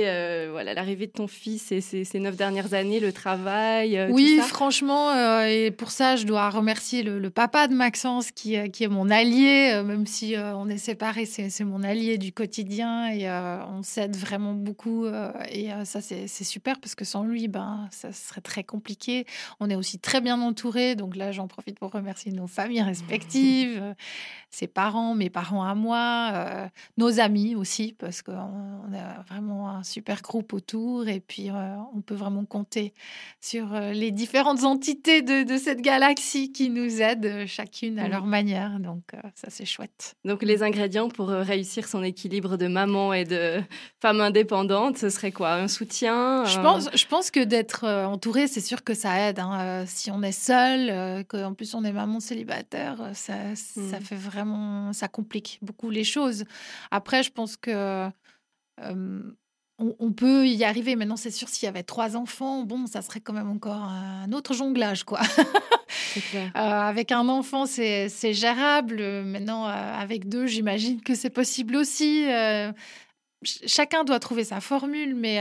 voilà, 0.51 0.74
l'arrivée 0.74 1.07
de 1.07 1.12
ton 1.12 1.28
fils 1.28 1.72
et 1.72 1.82
ces, 1.82 2.03
ces 2.03 2.20
neuf 2.20 2.36
dernières 2.36 2.74
années, 2.74 2.98
le 2.99 3.13
travail 3.13 3.97
euh, 3.97 4.09
Oui, 4.09 4.35
tout 4.35 4.41
ça 4.41 4.47
franchement, 4.47 5.11
euh, 5.11 5.45
et 5.45 5.71
pour 5.71 5.91
ça, 5.91 6.15
je 6.15 6.25
dois 6.25 6.49
remercier 6.49 7.03
le, 7.03 7.19
le 7.19 7.29
papa 7.29 7.67
de 7.67 7.73
Maxence 7.73 8.31
qui, 8.31 8.57
euh, 8.57 8.67
qui 8.67 8.83
est 8.83 8.87
mon 8.87 9.09
allié, 9.09 9.81
même 9.85 10.05
si 10.05 10.35
euh, 10.35 10.55
on 10.55 10.69
est 10.69 10.77
séparés, 10.77 11.25
c'est 11.25 11.49
c'est 11.49 11.63
mon 11.63 11.83
allié 11.83 12.17
du 12.17 12.31
quotidien 12.31 13.09
et 13.09 13.29
euh, 13.29 13.63
on 13.65 13.83
s'aide 13.83 14.15
vraiment 14.15 14.53
beaucoup. 14.53 15.05
et 15.49 15.69
ça, 15.85 16.01
c'est 16.01 16.27
c'est 16.27 16.43
super 16.43 16.79
parce 16.79 16.95
que 16.95 17.05
sans 17.05 17.23
lui, 17.23 17.47
ben, 17.47 17.87
ça 17.91 18.11
serait 18.11 18.41
très 18.41 18.63
compliqué. 18.63 19.25
On 19.59 19.69
est 19.69 19.75
aussi 19.75 19.99
très 19.99 20.21
bien 20.21 20.41
entourés, 20.41 20.95
donc 20.95 21.15
là, 21.15 21.31
j'en 21.31 21.47
profite 21.47 21.79
pour 21.79 21.91
remercier 21.91 22.31
nos 22.31 22.47
familles 22.47 22.81
respectives, 22.81 23.95
ses 24.49 24.67
parents, 24.67 25.15
mes 25.15 25.29
parents 25.29 25.63
à 25.63 25.75
moi, 25.75 26.69
nos 26.97 27.19
amis 27.19 27.55
aussi, 27.55 27.95
parce 27.97 28.21
qu'on 28.21 28.33
on 28.33 28.93
a 28.93 29.21
vraiment 29.27 29.69
un 29.69 29.83
super 29.83 30.21
groupe 30.21 30.53
autour 30.53 31.07
et 31.07 31.19
puis 31.19 31.49
on 31.95 32.01
peut 32.01 32.15
vraiment 32.15 32.45
compter 32.45 32.88
sur 33.41 33.73
euh, 33.73 33.91
les 33.91 34.11
différentes 34.11 34.63
entités 34.63 35.21
de, 35.21 35.43
de 35.43 35.57
cette 35.57 35.81
galaxie 35.81 36.51
qui 36.51 36.69
nous 36.69 37.01
aident 37.01 37.25
euh, 37.25 37.45
chacune 37.47 37.99
à 37.99 38.03
Mhm. 38.05 38.11
leur 38.11 38.25
manière. 38.25 38.79
Donc 38.79 39.03
euh, 39.13 39.19
ça, 39.35 39.49
c'est 39.49 39.65
chouette. 39.65 40.15
Donc, 40.25 40.43
les 40.43 40.63
ingrédients 40.63 41.09
pour 41.09 41.29
réussir 41.29 41.87
son 41.87 42.03
équilibre 42.03 42.57
de 42.57 42.67
maman 42.67 43.13
et 43.13 43.23
de 43.25 43.61
femme 44.01 44.21
indépendante, 44.21 44.97
ce 44.97 45.09
serait 45.09 45.31
quoi? 45.31 45.53
Un 45.53 45.67
soutien 45.67 46.43
Je 46.45 46.59
pense, 46.59 46.89
je 46.93 47.05
pense 47.05 47.31
que 47.31 47.43
d'être 47.43 47.83
euh, 47.85 48.05
entouré, 48.05 48.47
c'est 48.47 48.61
sûr 48.61 48.83
que 48.83 48.93
ça 48.93 49.29
aide. 49.29 49.39
hein. 49.39 49.85
Si 49.87 50.11
on 50.11 50.21
est 50.23 50.31
seul, 50.31 51.23
qu'en 51.25 51.53
plus 51.53 51.73
on 51.75 51.83
est 51.83 51.91
maman 51.93 52.19
célibataire, 52.19 53.11
ça, 53.13 53.55
ça 53.55 53.79
Mhm. 53.99 54.01
fait 54.01 54.15
vraiment, 54.15 54.93
ça 54.93 55.07
complique 55.07 55.59
beaucoup 55.61 55.89
les 55.89 56.03
choses. 56.03 56.43
Après, 56.91 57.23
je 57.23 57.31
pense 57.31 57.55
que 57.57 58.09
euh, 58.81 59.21
on, 59.80 59.95
on 59.99 60.11
peut 60.11 60.47
y 60.47 60.63
arriver. 60.63 60.95
Maintenant, 60.95 61.15
c'est 61.17 61.32
sûr, 61.32 61.49
s'il 61.49 61.65
y 61.65 61.69
avait 61.69 61.84
trois 61.84 62.15
enfants, 62.15 62.63
bon, 62.63 62.86
ça 62.86 63.01
serait 63.01 63.19
quand 63.21 63.34
même 63.34 63.49
encore 63.49 63.82
un 63.82 64.32
autre 64.34 64.53
jonglage, 64.53 65.03
quoi. 65.03 65.21
Clair. 66.32 66.51
Euh, 66.55 66.59
avec 66.59 67.11
un 67.11 67.27
enfant, 67.30 67.65
c'est 67.65 68.09
gérable. 68.34 69.01
Maintenant, 69.25 69.67
euh, 69.67 69.71
avec 69.71 70.27
deux, 70.30 70.45
j'imagine 70.47 71.01
que 71.01 71.15
c'est 71.15 71.30
possible 71.30 71.75
aussi. 71.75 72.25
Euh, 72.30 72.71
ch- 73.43 73.63
chacun 73.67 74.03
doit 74.03 74.19
trouver 74.19 74.43
sa 74.43 74.59
formule, 74.61 75.15
mais 75.15 75.39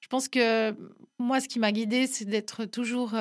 je 0.00 0.08
pense 0.08 0.28
que 0.28 0.74
moi, 1.18 1.40
ce 1.40 1.48
qui 1.48 1.58
m'a 1.58 1.72
guidée, 1.72 2.06
c'est 2.06 2.24
d'être 2.26 2.64
toujours 2.64 3.14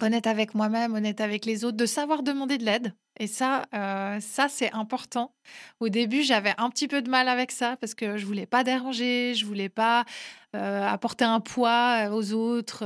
honnête 0.00 0.26
avec 0.26 0.54
moi-même, 0.54 0.94
honnête 0.94 1.20
avec 1.20 1.44
les 1.44 1.64
autres, 1.64 1.76
de 1.76 1.86
savoir 1.86 2.22
demander 2.22 2.58
de 2.58 2.64
l'aide. 2.64 2.94
Et 3.20 3.26
ça, 3.26 3.66
euh, 3.74 4.18
ça 4.20 4.48
c'est 4.48 4.72
important. 4.72 5.34
Au 5.78 5.90
début, 5.90 6.22
j'avais 6.22 6.54
un 6.56 6.70
petit 6.70 6.88
peu 6.88 7.02
de 7.02 7.10
mal 7.10 7.28
avec 7.28 7.52
ça 7.52 7.76
parce 7.76 7.94
que 7.94 8.16
je 8.16 8.24
voulais 8.24 8.46
pas 8.46 8.64
déranger, 8.64 9.34
je 9.34 9.44
voulais 9.44 9.68
pas 9.68 10.06
euh, 10.56 10.86
apporter 10.88 11.26
un 11.26 11.38
poids 11.40 12.08
euh, 12.08 12.10
aux 12.10 12.32
autres. 12.32 12.82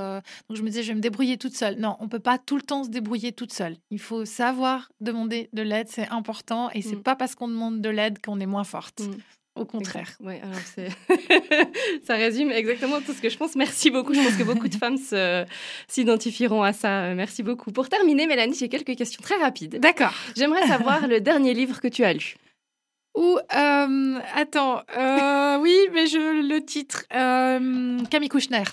donc 0.49 0.57
je 0.59 0.63
me 0.63 0.69
disais, 0.69 0.83
je 0.83 0.89
vais 0.89 0.97
me 0.97 1.01
débrouiller 1.01 1.39
toute 1.39 1.55
seule. 1.57 1.77
Non, 1.79 1.97
on 2.01 2.09
peut 2.09 2.19
pas 2.19 2.37
tout 2.39 2.57
le 2.57 2.63
temps 2.63 2.83
se 2.83 2.91
débrouiller 2.91 3.31
toute 3.33 3.53
seule. 3.53 3.77
Il 3.91 4.01
faut 4.01 4.25
savoir 4.25 4.91
demander 5.01 5.49
de 5.53 5.63
l'aide, 5.63 5.89
c'est 5.89 6.09
important. 6.09 6.69
Et 6.73 6.83
c'est 6.83 6.97
Mm. 6.97 7.03
pas 7.05 7.15
parce 7.17 7.37
qu'on 7.37 7.49
demande 7.49 7.81
de 7.81 7.89
l'aide 7.89 8.21
qu'on 8.21 8.41
est 8.41 8.47
moins 8.47 8.65
forte. 8.65 9.01
Mm. 9.03 9.15
Au 9.57 9.65
contraire. 9.65 10.11
Ouais, 10.21 10.41
alors 10.43 10.59
c'est 10.75 10.89
ça 12.05 12.15
résume 12.15 12.51
exactement 12.51 13.01
tout 13.01 13.13
ce 13.13 13.23
que 13.23 13.29
je 13.29 13.37
pense. 13.37 13.55
Merci 13.55 13.91
beaucoup. 13.91 14.13
Je 14.13 14.21
pense 14.21 14.37
que 14.37 14.43
beaucoup 14.43 14.69
de 14.69 14.75
femmes 14.75 14.99
s'identifieront 15.87 16.63
à 16.63 16.73
ça. 16.73 17.05
Euh, 17.05 17.15
Merci 17.15 17.45
beaucoup. 17.45 17.71
Pour 17.71 17.89
terminer, 17.89 18.27
Mélanie, 18.27 18.57
j'ai 18.59 18.69
quelques 18.69 18.97
questions 18.97 19.23
très 19.23 19.37
rapides. 19.37 19.79
D'accord. 19.79 20.13
J'aimerais 20.37 20.67
savoir 20.67 21.07
le 21.07 21.21
dernier 21.21 21.55
livre 21.55 21.81
que 21.81 21.89
tu 21.89 22.05
as 22.05 22.13
lu. 22.13 22.35
Ou, 23.17 23.39
euh, 23.39 24.19
attends, 24.35 24.83
euh, 24.97 25.59
oui, 25.59 25.77
mais 25.93 26.09
je 26.09 26.49
le 26.49 26.65
titre, 26.65 27.05
euh, 27.15 27.99
Camille 28.11 28.29
Kouchner. 28.29 28.65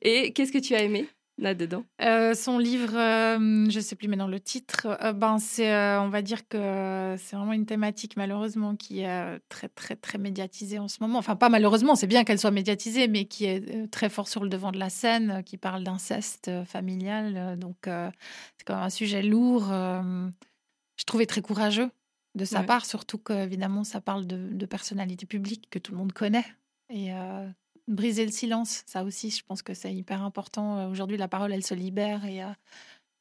Et 0.00 0.32
qu'est-ce 0.32 0.52
que 0.52 0.58
tu 0.58 0.74
as 0.74 0.82
aimé? 0.82 1.08
Là-dedans? 1.38 1.84
Euh, 2.00 2.34
son 2.34 2.58
livre, 2.58 2.96
euh, 2.96 3.70
je 3.70 3.80
sais 3.80 3.94
plus 3.96 4.08
maintenant 4.08 4.26
le 4.26 4.40
titre, 4.40 4.86
euh, 5.02 5.12
ben 5.12 5.38
c'est, 5.38 5.70
on 5.98 6.08
va 6.08 6.20
dire 6.22 6.48
que 6.48 7.14
c'est 7.18 7.36
vraiment 7.36 7.52
une 7.52 7.66
thématique 7.66 8.16
malheureusement 8.16 8.74
qui 8.76 9.00
est 9.00 9.38
très 9.48 9.68
très 9.68 9.94
très 9.96 10.18
médiatisée 10.18 10.78
en 10.78 10.88
ce 10.88 10.98
moment. 11.00 11.18
Enfin 11.18 11.36
pas 11.36 11.48
malheureusement, 11.48 11.94
c'est 11.94 12.06
bien 12.06 12.24
qu'elle 12.24 12.38
soit 12.38 12.50
médiatisée, 12.50 13.08
mais 13.08 13.26
qui 13.26 13.44
est 13.44 13.90
très 13.90 14.08
fort 14.08 14.28
sur 14.28 14.42
le 14.42 14.48
devant 14.48 14.72
de 14.72 14.78
la 14.78 14.90
scène, 14.90 15.42
qui 15.44 15.56
parle 15.58 15.84
d'inceste 15.84 16.50
familial. 16.64 17.58
donc 17.58 17.76
c'est 17.84 18.64
quand 18.66 18.74
même 18.74 18.84
un 18.84 18.90
sujet 18.90 19.22
lourd. 19.22 19.66
je 19.68 21.04
trouvais 21.06 21.26
très 21.26 21.42
courageux 21.42 21.90
de 22.34 22.44
sa 22.44 22.60
Ouais. 22.60 22.66
part, 22.66 22.84
surtout 22.86 23.18
qu'évidemment 23.18 23.84
ça 23.84 24.00
parle 24.00 24.26
de, 24.26 24.48
de 24.52 24.66
personnalités 24.66 25.26
publiques 25.26 25.68
que 25.70 25.78
tout 25.78 25.92
le 25.92 25.98
monde 25.98 26.12
connaît 26.12 26.44
et 26.88 27.12
euh, 27.12 27.46
briser 27.88 28.24
le 28.24 28.32
silence, 28.32 28.82
ça 28.86 29.04
aussi, 29.04 29.30
je 29.30 29.42
pense 29.44 29.62
que 29.62 29.74
c'est 29.74 29.92
hyper 29.94 30.22
important. 30.22 30.78
Euh, 30.78 30.88
Aujourd'hui, 30.88 31.16
la 31.16 31.28
parole, 31.28 31.52
elle 31.52 31.64
se 31.64 31.74
libère 31.74 32.24
et 32.24 32.42
euh, 32.42 32.48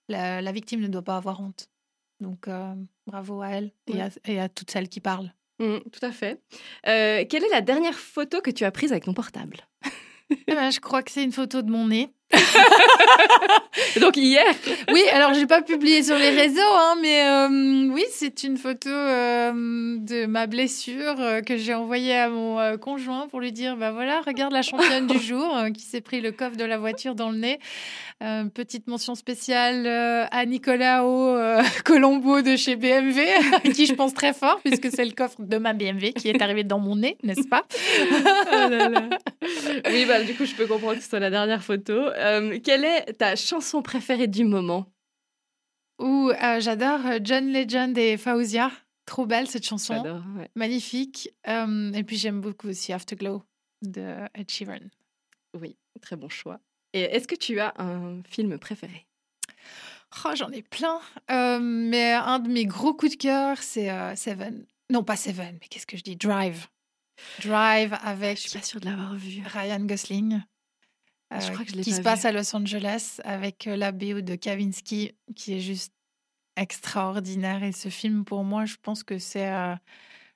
la, 0.10 0.42
la 0.42 0.52
victime 0.52 0.80
ne 0.82 0.88
doit 0.88 1.02
pas 1.04 1.18
avoir 1.18 1.42
honte. 1.42 1.68
Donc, 2.20 2.48
euh, 2.48 2.74
bravo 3.08 3.42
à 3.42 3.50
elle 3.50 3.72
et, 3.88 3.94
Ouais. 3.94 4.02
à, 4.02 4.10
et 4.26 4.40
à 4.40 4.50
toutes 4.50 4.72
celles 4.72 4.90
qui 4.90 5.00
parlent. 5.00 5.34
Mm, 5.60 5.78
Tout 5.92 6.06
à 6.06 6.12
fait. 6.12 6.42
Euh, 6.88 7.26
quelle 7.30 7.44
est 7.44 7.50
la 7.52 7.62
dernière 7.62 7.96
photo 7.98 8.42
que 8.42 8.52
tu 8.52 8.64
as 8.64 8.72
prise 8.72 8.92
avec 8.92 9.06
ton 9.06 9.14
portable? 9.14 9.58
Eh 10.48 10.54
ben, 10.56 10.72
je 10.72 10.80
crois 10.80 11.04
que 11.04 11.12
c'est 11.12 11.24
une 11.24 11.32
photo 11.34 11.62
de 11.62 11.70
mon 11.72 11.88
nez. 11.88 12.10
Donc 14.02 14.18
hier 14.18 14.46
Oui, 14.92 15.04
alors 15.12 15.34
j'ai 15.34 15.46
pas 15.46 15.62
publié 15.62 16.04
sur 16.04 16.18
les 16.18 16.30
réseaux, 16.30 16.60
hein, 16.60 16.96
mais 17.02 17.26
euh, 17.26 17.90
oui, 17.92 18.04
c'est 18.12 18.44
une 18.44 18.58
photo 18.58 18.90
euh, 18.90 19.52
de 19.98 20.26
ma 20.26 20.48
blessure 20.48 21.16
euh, 21.20 21.42
que 21.42 21.58
j'ai 21.58 21.74
envoyée 21.74 22.16
à 22.16 22.30
mon 22.30 22.78
conjoint 22.78 23.28
pour 23.28 23.40
lui 23.40 23.52
dire, 23.52 23.78
bah 23.78 23.92
voilà, 23.92 24.22
regarde 24.22 24.54
la 24.54 24.62
championne 24.62 25.08
du 25.08 25.20
jour 25.20 25.58
qui 25.74 25.84
s'est 25.84 26.02
pris 26.02 26.22
le 26.22 26.32
coffre 26.32 26.58
de 26.58 26.66
la 26.66 26.78
voiture 26.78 27.16
dans 27.16 27.30
le 27.32 27.38
nez. 27.38 27.60
Petite 28.54 28.88
mention 28.88 29.16
spéciale 29.16 29.88
à 29.88 30.46
Nicolas 30.46 31.02
euh, 31.04 31.62
Colombo 31.86 32.42
de 32.42 32.56
chez 32.56 32.76
BMW, 32.76 33.20
à 33.54 33.60
qui 33.70 33.86
je 33.86 33.94
pense 33.94 34.14
très 34.14 34.34
fort 34.34 34.60
puisque 34.64 34.92
c'est 34.92 35.06
le 35.06 35.12
coffre 35.12 35.42
de 35.42 35.58
ma 35.58 35.74
BMW 35.74 36.12
qui 36.16 36.30
est 36.30 36.42
arrivé 36.42 36.64
dans 36.64 36.80
mon 36.80 36.96
nez, 36.96 37.18
n'est-ce 37.24 37.48
pas? 37.48 37.64
Oh 38.54 38.70
là 38.70 38.90
là. 38.90 39.04
Oui, 39.90 40.06
bah, 40.06 40.22
du 40.24 40.36
coup, 40.36 40.46
je 40.46 40.54
peux 40.54 40.68
comprendre 40.68 40.96
que 40.96 41.04
ce 41.04 41.10
soit 41.10 41.20
la 41.20 41.30
dernière 41.30 41.64
photo. 41.64 41.94
Euh, 42.22 42.60
quelle 42.64 42.86
est 42.86 43.14
ta 43.14 43.36
chanson 43.36 43.82
préférée 43.82 44.28
du 44.28 44.46
moment? 44.46 44.92
Ou 46.00 46.32
euh, 46.32 46.60
j'adore 46.60 47.06
euh, 47.06 47.20
John 47.24 47.52
Legend 47.52 47.98
et 47.98 48.18
Fauzia. 48.18 48.72
Trop 49.06 49.26
belle 49.26 49.48
cette 49.48 49.66
chanson. 49.66 50.24
Ouais. 50.38 50.50
Magnifique. 50.56 51.30
Euh, 51.48 51.92
et 51.94 52.04
puis 52.04 52.18
j'aime 52.18 52.42
beaucoup 52.42 52.70
aussi 52.70 52.94
Afterglow 52.94 53.44
de 53.82 54.16
Ed 54.34 54.50
Sheeran. 54.50 54.80
Oui, 55.60 55.78
très 56.02 56.16
bon 56.16 56.30
choix. 56.30 56.60
Et 56.94 57.02
est-ce 57.02 57.28
que 57.28 57.36
tu 57.36 57.60
as 57.60 57.74
un 57.78 58.22
film 58.24 58.58
préféré? 58.58 59.06
Oh, 60.26 60.32
j'en 60.36 60.50
ai 60.52 60.62
plein. 60.62 61.00
Mais 61.30 62.14
un 62.14 62.40
de 62.40 62.50
mes 62.50 62.66
gros 62.66 62.94
coups 62.94 63.14
de 63.14 63.18
cœur, 63.18 63.58
c'est 63.60 63.90
Seven. 64.16 64.66
Non, 64.90 65.04
pas 65.04 65.16
Seven, 65.16 65.58
mais 65.60 65.68
qu'est-ce 65.68 65.88
que 65.88 65.98
je 65.98 66.04
dis? 66.04 66.16
Drive. 66.16 66.68
Drive 67.42 67.98
avec 68.04 68.38
Je 68.38 68.50
suis 68.50 68.60
pas 68.60 68.66
sûre 68.66 68.80
de 68.80 68.86
l'avoir 68.86 69.16
vu. 69.16 69.42
Ryan 69.46 69.80
Gosling. 69.80 70.42
Ah, 71.32 71.40
je 71.40 71.52
crois 71.52 71.66
que 71.66 71.72
je 71.72 71.78
qui 71.78 71.90
pas 71.90 71.92
se 71.92 71.98
vu. 71.98 72.04
passe 72.04 72.26
à 72.26 72.32
Los 72.32 72.56
Angeles 72.56 73.20
avec 73.24 73.68
euh, 73.68 73.76
la 73.76 73.92
BO 73.92 74.22
de 74.22 74.36
Kavinsky, 74.36 75.14
qui 75.36 75.54
est 75.54 75.60
juste 75.62 75.94
extraordinaire. 76.58 77.64
Et 77.64 77.72
ce 77.72 77.90
film, 77.90 78.26
pour 78.26 78.44
moi, 78.44 78.66
je 78.66 78.76
pense 78.82 79.04
que 79.04 79.18
c'est 79.18 79.50
euh, 79.50 79.76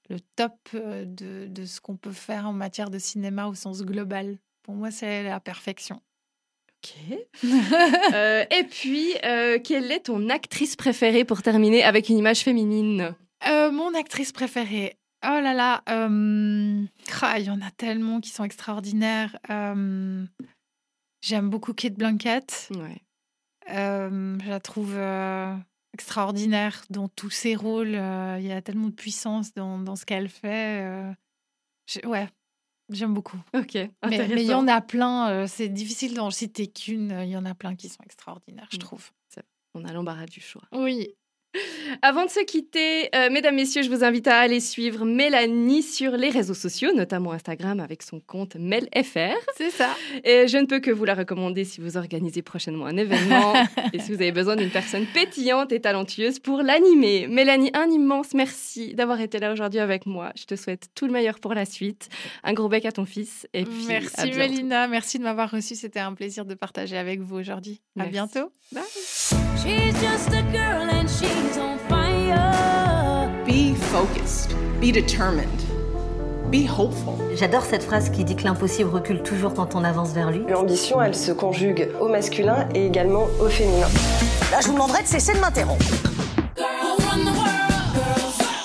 le 0.09 0.19
top 0.35 0.53
euh, 0.73 1.05
de, 1.05 1.47
de 1.47 1.65
ce 1.65 1.81
qu'on 1.81 1.97
peut 1.97 2.11
faire 2.11 2.47
en 2.47 2.53
matière 2.53 2.89
de 2.89 2.99
cinéma 2.99 3.47
au 3.47 3.53
sens 3.55 3.83
global. 3.83 4.37
Pour 4.63 4.75
moi, 4.75 4.89
c'est 4.91 5.23
la 5.23 5.39
perfection. 5.39 6.01
Ok. 6.83 7.17
Euh, 8.13 8.45
et 8.51 8.63
puis, 8.63 9.13
euh, 9.23 9.59
quelle 9.61 9.91
est 9.91 10.01
ton 10.05 10.29
actrice 10.29 10.75
préférée 10.75 11.25
pour 11.25 11.41
terminer 11.41 11.83
avec 11.83 12.09
une 12.09 12.17
image 12.17 12.39
féminine? 12.41 13.15
Mon 13.45 13.93
actrice 13.93 14.31
préférée. 14.31 14.97
Oh 15.23 15.39
là 15.41 15.53
là, 15.53 15.81
ah, 15.87 17.39
il 17.39 17.45
y 17.45 17.49
en 17.49 17.61
a 17.61 17.71
tellement 17.71 18.21
qui 18.21 18.29
sont 18.29 18.43
extraordinaires. 18.43 19.37
J'aime 21.25 21.49
beaucoup 21.49 21.73
Kate 21.73 21.93
Blanchett. 21.95 22.69
Ouais. 22.75 23.01
Euh, 23.71 24.37
je 24.43 24.47
la 24.49 24.59
trouve 24.59 24.93
euh, 24.95 25.55
extraordinaire 25.93 26.83
dans 26.91 27.07
tous 27.07 27.31
ses 27.31 27.55
rôles. 27.55 27.95
Euh, 27.95 28.37
Il 28.39 28.45
y 28.45 28.51
a 28.51 28.61
tellement 28.61 28.87
de 28.89 28.93
puissance 28.93 29.53
dans, 29.53 29.79
dans 29.79 29.95
ce 29.95 30.05
qu'elle 30.05 30.29
fait. 30.29 31.03
ouais, 32.03 32.29
j'aime 32.91 33.13
beaucoup. 33.15 33.39
Ok. 33.55 33.73
Mais 34.07 34.27
il 34.29 34.41
y 34.43 34.53
en 34.53 34.67
a 34.67 34.81
plein. 34.81 35.47
C'est 35.47 35.69
difficile 35.69 36.13
d'en 36.13 36.29
citer 36.29 36.67
qu'une. 36.67 37.17
Il 37.23 37.29
y 37.29 37.37
en 37.37 37.45
a 37.45 37.55
plein 37.55 37.75
qui 37.75 37.89
sont 37.89 38.03
extraordinaires, 38.03 38.67
je 38.71 38.77
Mm. 38.77 38.79
trouve. 38.79 39.09
On 39.73 39.83
a 39.83 39.91
l'embarras 39.91 40.27
du 40.27 40.39
choix. 40.41 40.63
Oui. 40.71 41.09
Avant 42.01 42.25
de 42.25 42.29
se 42.29 42.43
quitter, 42.43 43.09
euh, 43.15 43.29
mesdames, 43.31 43.55
messieurs, 43.55 43.83
je 43.83 43.89
vous 43.89 44.03
invite 44.03 44.27
à 44.27 44.39
aller 44.39 44.59
suivre 44.59 45.05
Mélanie 45.05 45.83
sur 45.83 46.11
les 46.11 46.29
réseaux 46.29 46.53
sociaux, 46.53 46.91
notamment 46.93 47.31
Instagram 47.31 47.79
avec 47.79 48.03
son 48.03 48.19
compte 48.19 48.55
MelFR. 48.55 49.35
C'est 49.57 49.71
ça. 49.71 49.95
Et 50.23 50.47
je 50.47 50.57
ne 50.57 50.65
peux 50.65 50.79
que 50.79 50.91
vous 50.91 51.05
la 51.05 51.13
recommander 51.13 51.63
si 51.63 51.81
vous 51.81 51.97
organisez 51.97 52.41
prochainement 52.41 52.85
un 52.85 52.97
événement 52.97 53.53
et 53.93 53.99
si 53.99 54.11
vous 54.11 54.21
avez 54.21 54.31
besoin 54.31 54.55
d'une 54.55 54.71
personne 54.71 55.05
pétillante 55.13 55.71
et 55.71 55.79
talentueuse 55.79 56.39
pour 56.39 56.61
l'animer. 56.61 57.27
Mélanie, 57.27 57.71
un 57.73 57.89
immense 57.89 58.33
merci 58.33 58.93
d'avoir 58.93 59.21
été 59.21 59.39
là 59.39 59.51
aujourd'hui 59.51 59.79
avec 59.79 60.05
moi. 60.05 60.31
Je 60.35 60.45
te 60.45 60.55
souhaite 60.55 60.89
tout 60.95 61.05
le 61.05 61.11
meilleur 61.11 61.39
pour 61.39 61.53
la 61.53 61.65
suite. 61.65 62.09
Un 62.43 62.53
gros 62.53 62.69
bec 62.69 62.85
à 62.85 62.91
ton 62.91 63.05
fils. 63.05 63.47
Et 63.53 63.63
puis, 63.63 63.85
Merci. 63.87 64.31
Mélina, 64.31 64.87
merci 64.87 65.19
de 65.19 65.23
m'avoir 65.23 65.49
reçu. 65.51 65.75
C'était 65.75 65.99
un 65.99 66.13
plaisir 66.13 66.45
de 66.45 66.53
partager 66.53 66.97
avec 66.97 67.21
vous 67.21 67.35
aujourd'hui. 67.35 67.81
À 67.97 68.05
bientôt. 68.05 68.51
She's 69.65 69.93
just 70.01 70.29
a 70.29 70.43
girl 70.51 70.87
and 70.89 71.07
she's 71.09 71.57
on 71.57 71.77
fire. 71.89 73.29
Be 73.45 73.73
focused. 73.75 74.55
Be 74.79 74.91
determined. 74.91 75.49
Be 76.51 76.65
hopeful. 76.67 77.15
J'adore 77.35 77.63
cette 77.63 77.83
phrase 77.83 78.09
qui 78.09 78.23
dit 78.23 78.35
que 78.35 78.43
l'impossible 78.43 78.89
recule 78.89 79.23
toujours 79.23 79.53
quand 79.55 79.73
on 79.75 79.83
avance 79.83 80.11
vers 80.13 80.29
lui. 80.31 80.43
L'ambition, 80.47 81.01
elle 81.01 81.15
se 81.15 81.31
conjugue 81.31 81.89
au 81.99 82.07
masculin 82.07 82.67
et 82.75 82.85
également 82.85 83.27
au 83.39 83.47
féminin. 83.49 83.87
Là, 84.51 84.59
je 84.61 84.67
vous 84.67 84.73
demanderai 84.73 85.01
de 85.01 85.07
cesser 85.07 85.33
de 85.33 85.39
m'interrompre. 85.39 85.83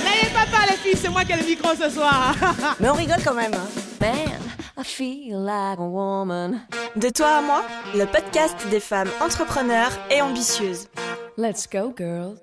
N'ayez 0.01 0.30
pas 0.34 0.46
peur, 0.51 0.66
les 0.68 0.76
filles, 0.76 0.98
c'est 1.01 1.09
moi 1.09 1.24
qui 1.24 1.32
ai 1.32 1.36
le 1.36 1.44
micro 1.46 1.70
ce 1.74 1.88
soir. 1.88 2.34
Mais 2.78 2.90
on 2.90 2.94
rigole 2.94 3.22
quand 3.24 3.34
même. 3.34 3.53
hein. 3.55 3.68
Man, 4.01 4.40
I 4.81 4.83
feel 4.83 5.41
like 5.41 5.78
a 5.78 5.83
woman. 5.83 6.62
De 6.97 7.11
toi 7.11 7.37
à 7.37 7.43
moi, 7.43 7.62
le 7.95 8.07
podcast 8.07 8.57
des 8.70 8.81
femmes 8.81 9.11
entrepreneurs 9.20 9.93
et 10.11 10.22
ambitieuses. 10.22 10.89
Let's 11.37 11.68
go, 11.70 11.93
girl. 11.95 12.39